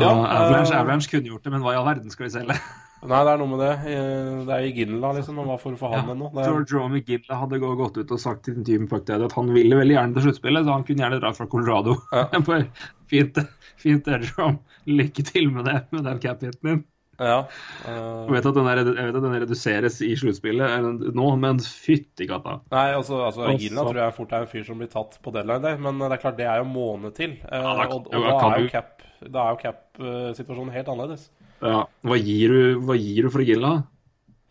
[0.00, 2.58] Ja, Avalanche, Avalanche kunne gjort det, men hva i all verden skal vi selge?
[3.04, 3.72] Nei, det er noe med det.
[3.92, 5.38] Eh, Det er i Ginla, liksom.
[5.42, 6.30] Og hva får du for han ennå?
[6.32, 9.76] Det er- George Romy Gilla hadde gått ut og sagt til Puck at han ville
[9.76, 11.96] veldig gjerne til sluttspillet, så han kunne gjerne dra fra Colorado.
[12.12, 12.28] Ja.
[13.14, 13.36] Fint,
[13.76, 14.58] fint Jerome.
[14.88, 16.84] Lykke til med det, med den cap-hiten din.
[17.20, 17.44] Ja.
[17.86, 21.28] Jeg eh, vet at den, er, jeg vet at den reduseres i sluttspillet eh, nå,
[21.38, 22.56] men fytti katta.
[22.72, 25.30] Nei, altså, altså Og Ginla tror jeg fort er en fyr som blir tatt på
[25.36, 25.76] deadline.
[25.84, 27.36] Men det er klart, det er jo måned til.
[27.44, 28.90] Eh, Ja, da- og, og ja, da er jo cap
[29.24, 31.28] er cap-situasjonen helt annerledes.
[31.62, 33.74] Ja, hva gir du, hva gir du for Gilla?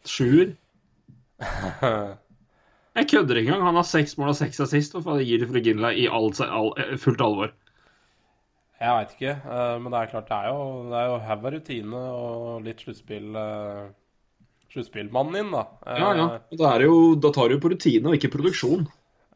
[0.08, 0.54] Sjuer?
[2.94, 3.68] Jeg kødder ikke engang.
[3.68, 4.94] Han har seks mål og seks assist.
[4.94, 7.54] Hva faen gir du for Gilla i all, all, eh, fullt alvor?
[8.84, 11.46] Jeg veit ikke, eh, men det er klart, det er jo Det er jo haug
[11.46, 13.86] av rutine og litt sluttspill uh,
[14.74, 15.64] Sluttspillmannen din, da.
[15.86, 16.28] Eh, Ja, ja.
[16.52, 18.88] Da, er jo, da tar du jo på rutine og ikke produksjon.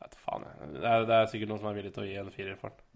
[0.01, 0.69] vet faen, jeg.
[0.73, 2.73] det, er, det er sikkert noen som er villig til å gi en firer for
[2.73, 2.86] den.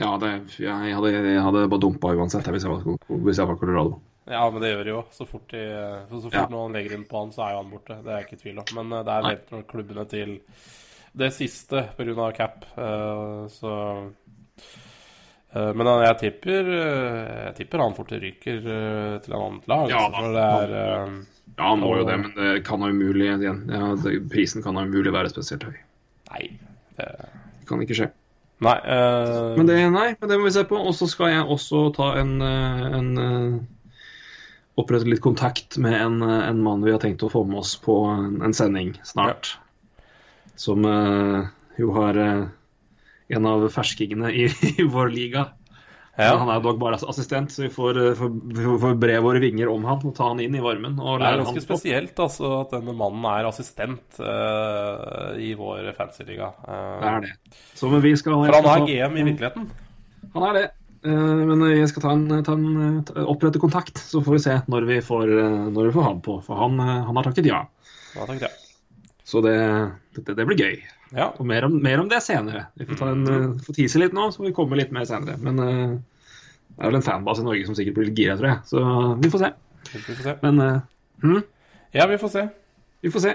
[0.00, 3.58] Ja, det, jeg, hadde, jeg hadde bare dumpa uansett hvis, jeg var, hvis jeg var
[3.60, 3.98] Colorado.
[4.30, 5.00] Ja, men det gjør de jo.
[5.12, 5.60] Så fort, de,
[6.08, 6.44] så fort Ja.
[6.52, 7.96] noen legger inn på han, så er jo han borte.
[8.04, 8.70] Det er jeg ikke i tvil om.
[8.78, 10.36] Men eh, det er vent når klubbene til
[11.20, 12.28] det siste pga.
[12.36, 12.64] cap.
[12.78, 13.72] eh, Så
[15.56, 19.90] eh, Men jeg tipper eh, Jeg tipper han fort ryker eh, til en annet lag.
[19.90, 20.24] Ja, da.
[20.36, 21.18] det er eh,
[21.58, 23.28] Ja, han må jo det, men det kan ha umulig.
[23.42, 25.76] Ja, det, prisen kan ha umulig være spesielt høy.
[26.30, 26.46] Nei.
[26.96, 27.10] Det,
[27.60, 28.10] Det kan ikke skje.
[28.64, 28.76] Nei.
[28.84, 29.56] uh...
[29.58, 30.78] Men det, nei, men det må vi se på.
[30.78, 33.60] Og så skal jeg også ta en, eh, en eh,
[34.80, 37.98] Opprette litt kontakt med en, en mann vi har tenkt å få med oss på
[38.08, 39.58] en, en sending snart.
[40.56, 42.46] Som uh, jo har uh,
[43.34, 44.46] en av ferskingene i,
[44.78, 45.50] i vår liga.
[46.18, 46.34] Ja.
[46.36, 48.32] Han er dog bare assistent, så vi får, eh, får,
[48.82, 50.98] får, bre våre vinger om han og ta han inn i varmen.
[50.98, 56.50] Det er ganske han spesielt altså, at denne mannen er assistent uh, i vår fancyliga.
[56.66, 57.32] Uh, Det er det.
[57.78, 59.70] Så, men vi skal, for han er ta- GM i virkeligheten.
[60.34, 60.66] Han er det.
[61.06, 64.88] Uh, Men jeg skal ta en, ta en, opprette kontakt, så får vi se når
[64.90, 65.36] vi får,
[65.70, 66.40] når vi får han på.
[66.44, 67.64] For han, han har takket ja.
[68.16, 69.06] Ja, takket, ja.
[69.24, 69.54] Så det,
[70.18, 70.80] det, det blir gøy.
[71.16, 71.30] Ja.
[71.36, 72.66] Og mer om, mer om det senere.
[72.78, 75.08] Vi får, ta en, eh, får tise litt nå, så får vi komme litt mer
[75.08, 75.38] senere.
[75.42, 75.96] Men uh,
[76.76, 78.60] det er vel en fanbase i Norge som sikkert blir litt gira, tror jeg.
[78.70, 78.84] Så
[79.22, 79.50] vi får se.
[79.90, 80.36] Vi får se.
[80.44, 80.78] Men uh,
[81.24, 81.42] hm,
[81.96, 82.46] Ja, vi får se.
[83.02, 83.34] vi får se.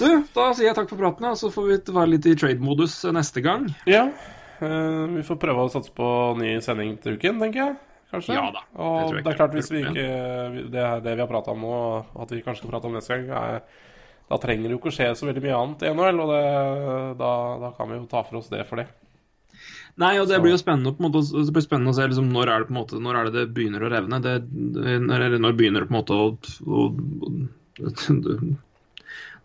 [0.00, 3.02] Du, da sier jeg takk for praten, og så får vi være litt i trade-modus
[3.12, 3.68] neste gang.
[3.90, 4.06] Ja.
[4.60, 6.08] Uh, vi får prøve å satse på
[6.40, 7.78] ny sending til uken, tenker jeg.
[8.10, 8.34] Kanskje?
[8.34, 10.06] Ja da, det Og det er klart, hvis vi ikke
[10.72, 11.76] Det, det vi har prata om nå,
[12.18, 13.86] at vi kanskje skal prate om neste gang, er,
[14.30, 16.42] da trenger det jo ikke skje så veldig mye annet i NHL, og det,
[17.20, 17.30] da,
[17.64, 18.86] da kan vi jo ta for oss det for det.
[20.00, 22.48] Nei, og det Så- blir jo spennende, måte, det blir spennende å se liksom, når,
[22.54, 24.20] er det måte, når er det det begynner å revne.
[24.22, 24.34] Det,
[25.02, 26.30] når, når begynner det på en måte å,
[26.64, 27.90] å, å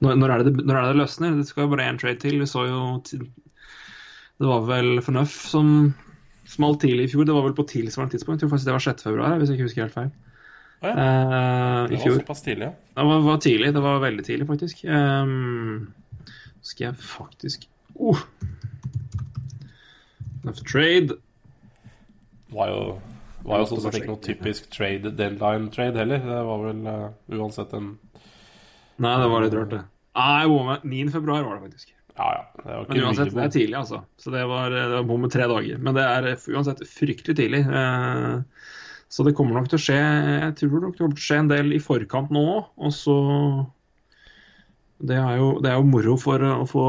[0.03, 1.35] når, når, er det, når er det det løsner?
[1.39, 2.37] Det skal jo bare én trade til.
[2.41, 2.79] Vi så jo
[3.09, 5.69] Det var vel Fornøff som
[6.51, 7.25] smalt tidlig i fjor.
[7.27, 8.41] Det var vel på tilsvarende tidspunkt.
[8.41, 9.05] Jeg tror faktisk det var 6.
[9.07, 10.11] februar, hvis jeg ikke husker helt feil.
[10.89, 11.05] Ja.
[11.05, 12.73] Eh, I Det var såpass tidlig, ja.
[12.95, 13.73] Det var, var tidlig.
[13.73, 14.85] Det var veldig tidlig, faktisk.
[14.85, 15.93] Um,
[16.61, 18.21] skal jeg faktisk oh.
[20.43, 21.17] Enough trade.
[22.53, 22.79] var jo,
[23.45, 26.21] var jo sånn sett ikke noe typisk trade deadline trade heller.
[26.23, 27.09] Det var vel uh,
[27.39, 27.95] uansett en
[28.95, 29.81] Nei, det var litt rørt, det.
[30.15, 31.11] Nei, jeg 9.
[31.11, 31.89] februar var det faktisk.
[32.15, 32.61] Ja, ja.
[32.63, 34.01] Det var Men uansett, det er tidlig, altså.
[34.17, 35.81] Så det var, det var bom med tre dager.
[35.83, 37.59] Men det er uansett fryktelig tidlig.
[37.67, 38.37] Eh,
[39.11, 41.39] Så det kommer nok til å skje Jeg tror nok det kommer til å skje
[41.43, 42.69] en del i forkant nå òg.
[42.87, 43.17] Og så
[44.95, 46.83] det er, jo, det er jo moro for å få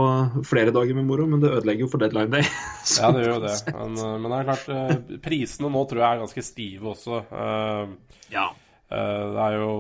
[0.47, 2.47] flere dager med moro, men det ødelegger jo for deadline day.
[3.01, 3.57] Ja, det gjør jo det.
[3.75, 7.25] Men, eh, men det er klart, eh, prisene nå tror jeg er ganske stive også.
[7.33, 8.47] Uh, Ja.
[8.87, 9.73] Uh, Det er jo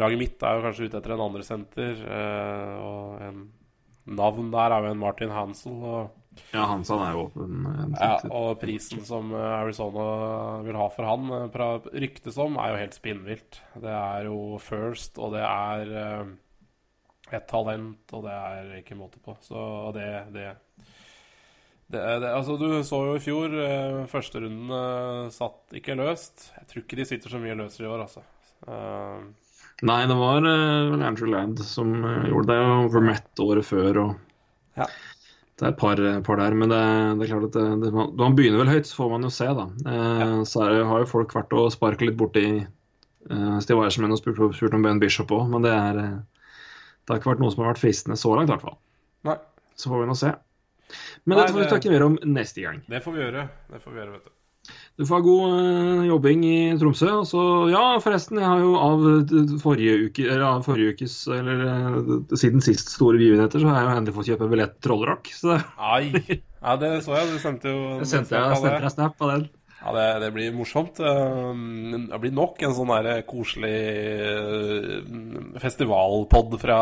[0.00, 3.40] Laget mitt er jo kanskje ute etter en andre senter, uh, og en
[4.06, 5.74] navn der er jo en Martin Hansel.
[5.82, 6.12] Og,
[6.52, 7.66] Ja, Hansan er jo åpen.
[7.66, 10.04] eh, ja, og prisen som eh, Arizona
[10.66, 13.60] vil ha for han, eh, ryktes om, er jo helt spinnvilt.
[13.82, 15.92] Det er jo first, og det er
[17.30, 19.36] et talent, og det er ikke måte på.
[19.42, 20.48] Så det, det,
[21.90, 26.50] det, det Altså, du så jo i fjor, Førsterunden første runden satt ikke løst.
[26.58, 28.26] Jeg tror ikke de sitter så mye løsere i år, altså.
[29.80, 34.02] Nei, det var Andrew Land som gjorde det, og Vermette året før.
[34.06, 34.18] og
[34.78, 34.86] Ja.
[35.60, 36.80] Det er et par, par der, men det,
[37.20, 39.30] det er klart at det, det, man, man begynner vel høyt, så får man jo
[39.34, 39.66] se, da.
[39.92, 44.08] Eh, Så er, det- har jo folk vært og sparka litt borti eh, Steve Eiersen
[44.08, 46.18] og spurt, spurt om Ben Bishop òg, men det er eh,
[47.04, 48.78] Det har ikke vært noe som har vært fristende så langt, i hvert fall.
[49.76, 50.32] Så får vi nå se.
[51.24, 52.80] Men Nei, dette får vi det- snakke mer om neste gang.
[52.88, 53.48] det får vi gjøre.
[53.70, 54.32] Det får vi gjøre, vet du.
[55.00, 57.10] Du får ha god eh, jobbing i Tromsø.
[57.22, 61.14] Og så, ja, forresten, jeg har jo av eh, forrige uke, eller av forrige ukes,
[61.32, 64.88] eller eh, siden sist store begivenheter, så har jeg jo endelig fått kjøpe billett til
[64.88, 65.32] Trollrock.
[65.32, 66.10] Så Ai!
[66.60, 67.32] Ja, det så jeg.
[67.32, 69.48] Du sendte jo jeg sendte jeg, sendte jeg snap av den.
[69.80, 70.98] Ja, det, det blir morsomt.
[71.00, 73.78] Um, Det blir nok en sånn der koselig
[75.62, 76.80] festivalpod fra,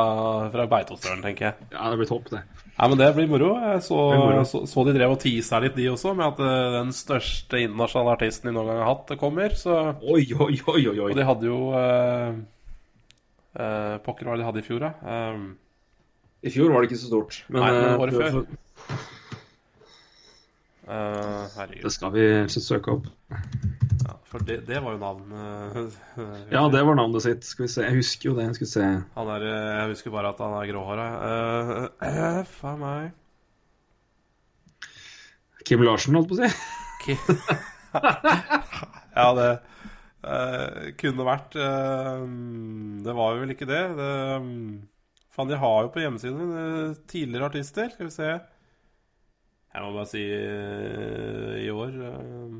[0.51, 1.69] fra Beitostølen, tenker jeg.
[1.77, 2.43] Ja, det blir topp, det.
[2.79, 3.55] Ja, men det blir moro.
[3.59, 4.43] Jeg så, moro.
[4.47, 8.15] så, så de drev og tisa litt, de også, med at uh, den største internasjonale
[8.15, 9.57] artisten de noen gang har hatt, kommer.
[9.59, 11.09] Så, Oi, oi, oi, oi.
[11.09, 12.39] og de hadde jo uh,
[13.59, 14.93] uh, Pokker, hva de hadde i fjor, da?
[15.35, 15.51] Um,
[16.47, 17.41] I fjor var det ikke så stort.
[17.51, 18.41] Men, Nei, men året før.
[20.89, 21.85] Uh, herregud.
[21.85, 23.07] Det skal vi søke opp.
[24.09, 25.97] Ja, for det, det var jo navnet.
[26.53, 27.45] Ja, det var navnet sitt.
[27.45, 27.85] Skal vi se.
[27.85, 28.49] Jeg husker jo det.
[28.57, 28.85] Jeg, se.
[29.17, 31.07] Han er, eh, jeg husker bare at han er gråhåra.
[32.01, 33.11] Uh, faen meg.
[35.69, 36.53] Kim Larsen, holdt på å si.
[39.19, 39.49] Ja, det
[40.23, 42.21] uh, kunne vært Uh,
[43.03, 43.81] Det var jo vel ikke det.
[43.99, 44.53] det um,
[45.35, 47.91] faen, de har jo på hjemmesiden tidligere artister.
[47.95, 48.31] Skal vi se.
[49.79, 52.59] Jeg må bare si eh, i år uh,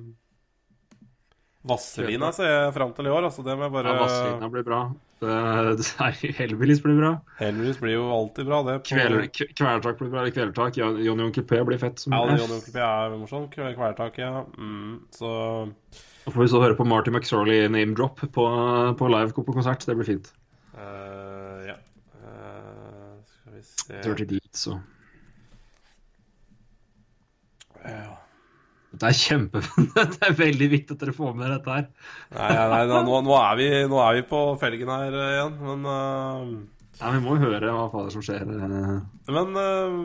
[1.69, 3.27] Vazelina ser jeg fram til i år.
[3.29, 4.81] Altså, det må jeg bare Ja, Vazelina blir bra.
[6.39, 7.11] Hellbillies blir bra.
[7.41, 8.77] Heldigvis blir jo alltid bra, det.
[8.85, 10.21] på- Kveler, Kvelertak blir bra.
[10.23, 10.77] eller Kvelertak.
[10.79, 11.99] Jon- Johnny Onkel P blir fett.
[11.99, 12.21] Som Ja.
[12.39, 13.49] Johnny Onkel P er morsom.
[13.51, 14.45] Kve- Kvelertak, ja.
[14.57, 15.73] Mm, så
[16.25, 18.47] Så får vi så høre på Marty McSorley name drop på,
[18.99, 19.85] på live på konsert.
[19.85, 20.31] Det blir fint.
[20.77, 21.75] Uh, Ja.
[22.23, 24.79] Uh, skal vi se Dirty Deeds og
[27.85, 28.17] Ja.
[28.99, 29.61] Det er kjempe...
[30.15, 31.87] det er veldig viktig at dere får med dette her.
[32.33, 35.57] Nei, nei, nei nå, nå, er vi, nå er vi på felgen her eh, igjen,
[35.67, 36.59] men uh...
[36.99, 38.43] Ja, Vi må jo høre hva fader som skjer.
[38.43, 38.89] eh.
[39.31, 39.99] Men, uh,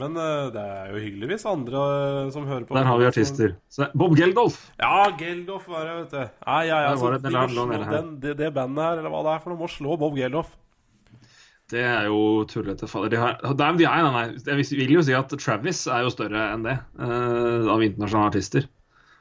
[0.00, 3.08] men uh, det er jo hyggelig hvis andre eh, som hører på Der har vi
[3.10, 3.52] artister.
[3.68, 4.56] Så, Bob Geldof.
[4.80, 6.40] Ja, Geldof var det, vet du.
[6.46, 7.34] Nei, ja, ja, Der så var det
[7.90, 10.54] de det, det bandet her, eller hva det er for noe, må slå Bob Geldof.
[11.72, 12.18] Det er jo
[12.50, 12.84] tullete.
[13.08, 14.42] De har, de, de er, nei, nei.
[14.44, 18.66] Jeg vil jo si at Travis er jo større enn det, uh, av internasjonale artister.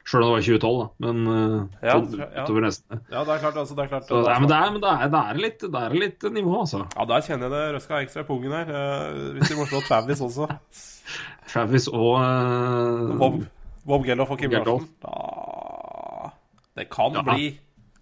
[0.02, 0.86] Sjøl om det var i 2012, da.
[1.06, 2.44] Men uh, Ja, så, ja.
[2.44, 2.98] utover neste.
[3.14, 4.08] Ja, det er klart, altså, det er klart.
[4.10, 6.56] Så, nei, men det er, men det er, det er, litt, det er litt nivå,
[6.64, 6.82] altså.
[6.98, 9.84] Ja, der kjenner jeg det røska ekstra i pungen her, Uh, hvis de må slå
[9.88, 10.50] Travis også.
[11.54, 13.42] Travis og uh, Bob,
[13.88, 14.90] Bob Geldof og Kim Larsen.
[15.06, 16.32] Da
[16.82, 17.24] Det kan Ja.
[17.28, 17.52] bli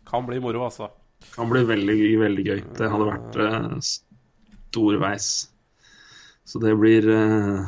[0.10, 0.88] Kan bli moro, altså.
[1.36, 2.62] kan bli veldig, veldig gøy.
[2.80, 3.76] Det hadde vært uh,
[4.70, 5.28] storveis.
[6.50, 7.68] Så det blir eh,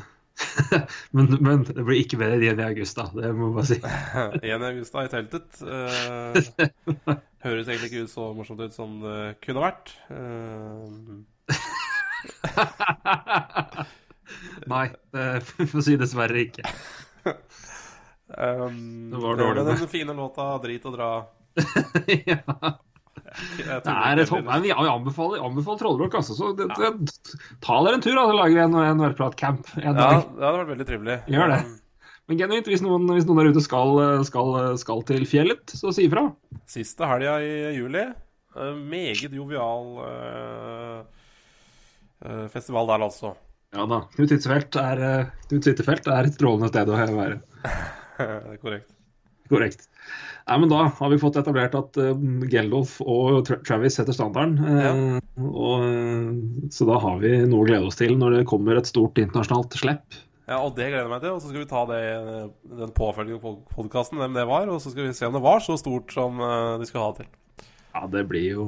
[1.16, 3.06] men, men det blir ikke bedre enn i august, da.
[3.14, 3.78] Det må jeg bare si.
[4.54, 4.64] 1.
[4.70, 5.49] august da, i teltet.
[5.62, 5.68] Uh,
[7.45, 9.88] høres egentlig ikke ut så morsomt ut som det kunne vært.
[10.10, 10.18] Uh,
[14.72, 16.64] Nei, det får si dessverre ikke.
[17.28, 19.72] um, Det var dårlig, det.
[19.84, 21.18] den fine låta 'Drit og dra'
[22.32, 22.41] ja.
[23.32, 24.20] Det er
[24.64, 26.34] vi anbefaler, anbefaler Trollrock, altså.
[26.36, 26.90] Så det, det,
[27.64, 28.26] ta dere en tur, da.
[28.28, 30.26] Så lager vi en, en Nerdprat-camp en Ja, dag.
[30.36, 31.16] det hadde vært veldig trivelig.
[31.32, 31.62] Gjør det.
[32.30, 33.90] Men genuint, hvis noen, hvis noen der ute skal,
[34.28, 34.48] skal,
[34.80, 36.24] skal til fjellet, så si ifra.
[36.70, 38.04] Siste helga i juli.
[38.56, 41.00] eh, meget jovial eh,
[42.53, 43.30] festival der, altså.
[43.72, 44.02] Ja da.
[44.16, 44.98] Knut Hittefelt er,
[45.48, 47.38] Knut Hittefelt er et strålende sted å være.
[48.22, 48.90] Det er korrekt.
[49.52, 49.88] Korrekt.
[50.48, 52.15] Nei, men Da har vi fått etablert at uh,
[52.49, 54.57] Geldof og Tra Travis setter standarden.
[54.65, 58.80] eh, og, uh, så da har vi noe å glede oss til når det kommer
[58.80, 60.22] et stort internasjonalt slipp.
[60.52, 61.36] Ja, og det gleder jeg meg til.
[61.36, 62.02] Og så skal vi ta det,
[62.82, 64.68] den påfølgende podkasten, hvem det var.
[64.73, 67.14] Og så skal vi se om det var så stort som eh, de skulle ha
[67.15, 67.69] det til.
[67.91, 68.65] Ja, det blir jo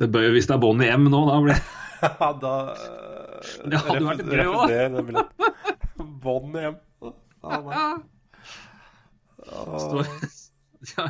[0.00, 1.62] det bør, Hvis det er bonnie i M nå, da blir
[2.06, 5.22] Ja, da eh, Det hadde vært gøy refuser.
[6.26, 6.76] Bånd hjem.
[7.02, 7.86] Ja, nei.
[9.46, 10.04] Stå-
[10.96, 11.08] ja,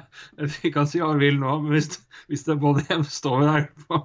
[0.63, 1.97] Vi kan si hva vi vil nå, men hvis,
[2.31, 4.03] hvis det er både hjem, står vi der på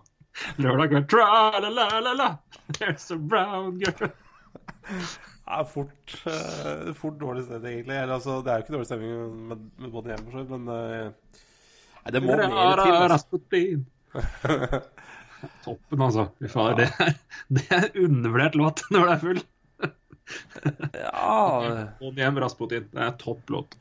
[0.63, 2.29] lørdag kveld Tra-la-la-la-la,
[2.77, 7.97] There's a brown girl Det er fort, uh, fort dårlig stemning, egentlig.
[7.97, 10.53] Eller, altså, det er jo ikke dårlig stemning med, med både hjem, for så vidt,
[10.55, 11.41] men uh,
[12.01, 12.95] Nei, det må mer til.
[12.97, 13.27] Altså.
[15.65, 16.27] Toppen, altså.
[16.39, 16.79] Fy fader.
[16.79, 17.17] Det, er,
[17.57, 19.41] det er undervurdert låt når det er full.
[20.97, 21.35] Ja
[22.01, 22.87] Både hjem, Rasputin.
[22.93, 23.77] Det er topp låt.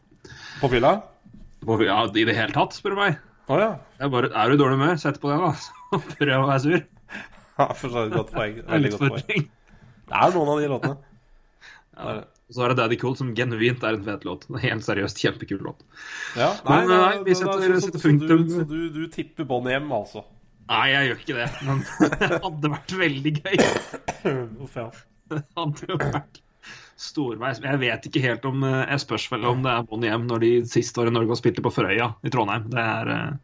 [0.60, 0.92] På fylla?
[1.84, 3.18] Ja, I det hele tatt, spør du meg.
[3.50, 3.70] Oh, ja.
[3.98, 5.98] Det bare, er du i dårlig humør, sett på det, da.
[6.20, 6.82] Prøv å være sur.
[7.58, 7.66] ja.
[7.76, 8.60] For så vidt godt poeng.
[8.74, 9.48] Veldig godt poeng.
[10.10, 10.96] Det er noen av de låtene.
[11.94, 12.20] Det er.
[12.50, 14.48] Og så er det Daddy Cool, som genuint er en fet låt.
[14.50, 15.84] En helt seriøst kjempekul låt.
[16.34, 18.40] Ja, Men, nei, nei, vi det- setter- det er så- så- så punktum.
[18.48, 20.24] du- Så du, du tipper Bonnie M, altså?
[20.70, 21.46] Nei, jeg gjør ikke det.
[21.68, 21.84] Men
[22.18, 23.56] det hadde vært veldig gøy.
[24.66, 24.88] Uff, ja.
[25.30, 26.40] Det hadde vært
[27.00, 27.60] storveis.
[27.64, 30.44] Jeg vet ikke helt om eh, Jeg spørs vel om det er Bonnie M når
[30.44, 32.68] de sist var i Norge og spilte på Frøya i Trondheim.
[32.72, 33.36] Det er eh,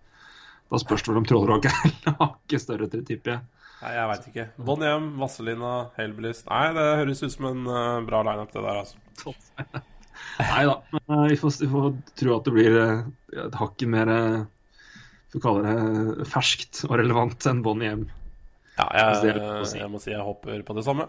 [0.73, 3.45] Da spørs det vel om Trollrock er hakket større, tipper jeg.
[3.77, 4.47] Nei, jeg veit ikke.
[4.69, 8.83] Bonnie M, Vasselina, Hellbillies Nei, det høres ut som en eh, bra lineup, det der,
[8.85, 9.35] altså.
[10.41, 14.39] Nei da, men vi, får, vi får tro at det blir et hakket mer eh,
[15.33, 15.75] Får kalle
[16.17, 18.05] det ferskt og relevant enn Bonnie M.
[18.77, 21.09] Ja, jeg, jeg, jeg må si jeg hopper på det samme.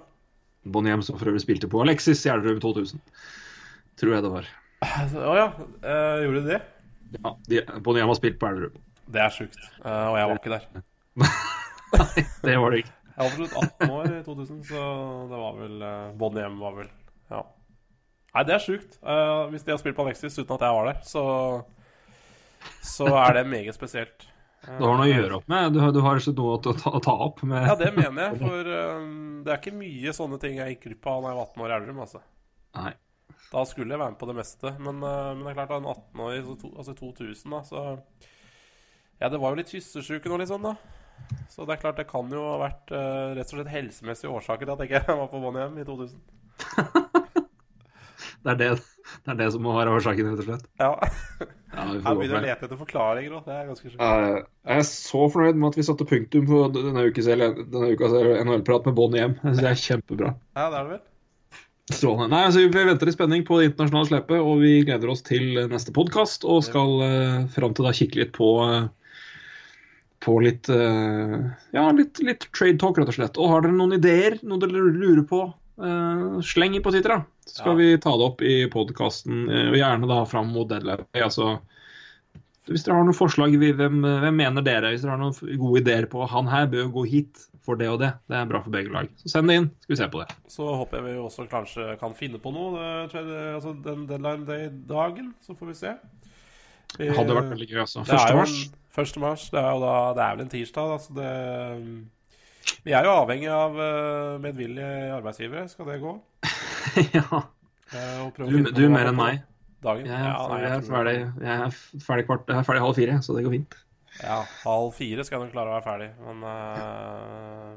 [0.73, 3.01] Bonnie som for øvrig spilte på Alexis Gjellerud 2000.
[3.97, 4.49] Tror jeg det var.
[4.83, 5.47] Å ja,
[5.81, 6.59] Uh, gjorde de det?
[7.15, 8.77] Ja, de, Bonnie har spilt på Elverum.
[9.07, 9.59] Det er sjukt.
[9.79, 10.65] Uh, og jeg var ikke der.
[11.97, 12.95] Nei, Det var det ikke.
[13.07, 14.81] Jeg var absolutt 18 år i 2000, så
[15.31, 16.89] det var vel uh, Bonnie var vel
[17.31, 17.41] Ja.
[18.35, 18.99] Nei, det er sjukt.
[19.01, 21.23] Uh, hvis de har spilt på Alexis uten at jeg var der, så
[22.83, 24.27] Så er det meget spesielt.
[24.67, 25.73] Du har noe å gjøre opp med.
[25.73, 27.63] Du har, du har ikke noe å ta, å ta opp med.
[27.69, 29.11] Ja, det mener jeg, for um,
[29.45, 31.71] det er ikke mye sånne ting jeg gikk glipp av da jeg var 18 år
[31.71, 32.23] i Elverum, altså.
[32.75, 32.91] Nei.
[33.47, 34.73] Da skulle jeg være med på det meste.
[34.83, 37.85] Men, uh, men det er klart, da en 18-åring, så to, altså 2000, da, så
[39.21, 40.75] Ja, det var jo litt kyssesyke nå, liksom, da.
[41.49, 44.67] Så det er klart, det kan jo ha vært uh, rett og slett helsemessige årsaker
[44.67, 46.19] til at jeg ikke var på Bonnie M i 2000.
[48.47, 48.67] Det er det,
[49.25, 50.67] det er det som må være årsaken, rett og slett.
[50.79, 50.91] Ja.
[51.73, 53.43] Ja, Jeg begynner å lete etter forklaringer òg.
[53.47, 53.99] Det er ganske sjukt.
[53.99, 54.39] Eh,
[54.71, 59.25] Jeg er så fornøyd med at vi satte punktum på denne ukes NHL-prat med Bonnie
[59.27, 59.35] M.
[59.35, 60.33] Jeg synes det er kjempebra.
[60.55, 61.05] Ja, det er det vel.
[61.87, 62.31] Strålende.
[62.33, 65.59] Nei, altså, Vi venter i spenning på det internasjonale slepet, og vi gleder oss til
[65.71, 66.47] neste podkast.
[66.47, 68.89] Og skal uh, fram til da kikke litt på uh,
[70.23, 73.39] på litt uh, Ja, litt, litt trade talk, rett og slett.
[73.39, 75.45] Og har dere noen ideer, noe dere lurer på,
[75.83, 77.36] uh, sleng i på Twitter, da.
[77.47, 77.77] Skal Ja.
[77.79, 81.05] vi ta det opp i podkasten, og gjerne da fram mot deadline.
[81.15, 81.59] Altså,
[82.67, 84.91] hvis dere har noen forslag, hvem, hvem mener dere?
[84.91, 87.99] Hvis dere har noen gode ideer på han her bør gå hit for det og
[87.99, 89.07] det, det er bra for begge lag.
[89.19, 90.35] Så send det inn, skal vi se på det.
[90.51, 94.45] Så håper jeg vi også kanskje kan finne på noe det, jeg altså den deadline
[94.47, 95.33] day-dagen.
[95.45, 95.95] Så får vi se.
[96.97, 98.03] Vi- Det hadde vært veldig gøy, altså.
[98.05, 98.29] Det er 1.
[98.31, 98.69] jo mars.
[98.97, 99.17] 1.
[99.19, 99.49] mars.
[99.51, 102.07] Det er jo da Det er vel en tirsdag, da, så det
[102.87, 105.65] Vi er jo avhengig av uh, medvillige arbeidsgivere.
[105.71, 106.13] Skal det gå?
[107.17, 107.41] ja.
[107.93, 109.41] Eh, Du, du mer enn meg.
[109.83, 110.07] Dagen.
[110.09, 113.19] Jeg Ja, nei, jeg er ferdig, jeg er ferdig, kvart, jeg er ferdig halv fire,
[113.23, 113.75] så det går fint.
[114.23, 116.09] Ja, halv fire skal jeg nok klare å være ferdig.
[116.25, 117.75] Men uh,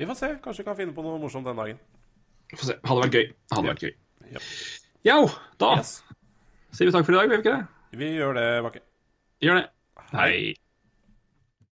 [0.00, 0.30] vi får se.
[0.44, 1.82] Kanskje vi kan finne på noe morsomt den dagen.
[2.54, 2.78] Få se.
[2.86, 3.28] Hadde vært gøy.
[3.52, 3.94] Hadde vært gøy.
[4.32, 4.42] Ja.
[5.04, 5.18] Yo,
[5.60, 5.98] da Yes.
[6.72, 7.98] sier vi takk for i dag, gjør vi ikke det?
[8.00, 8.80] Vi gjør det, Bakke.
[9.44, 9.66] Gjør det.
[10.14, 10.54] Hei.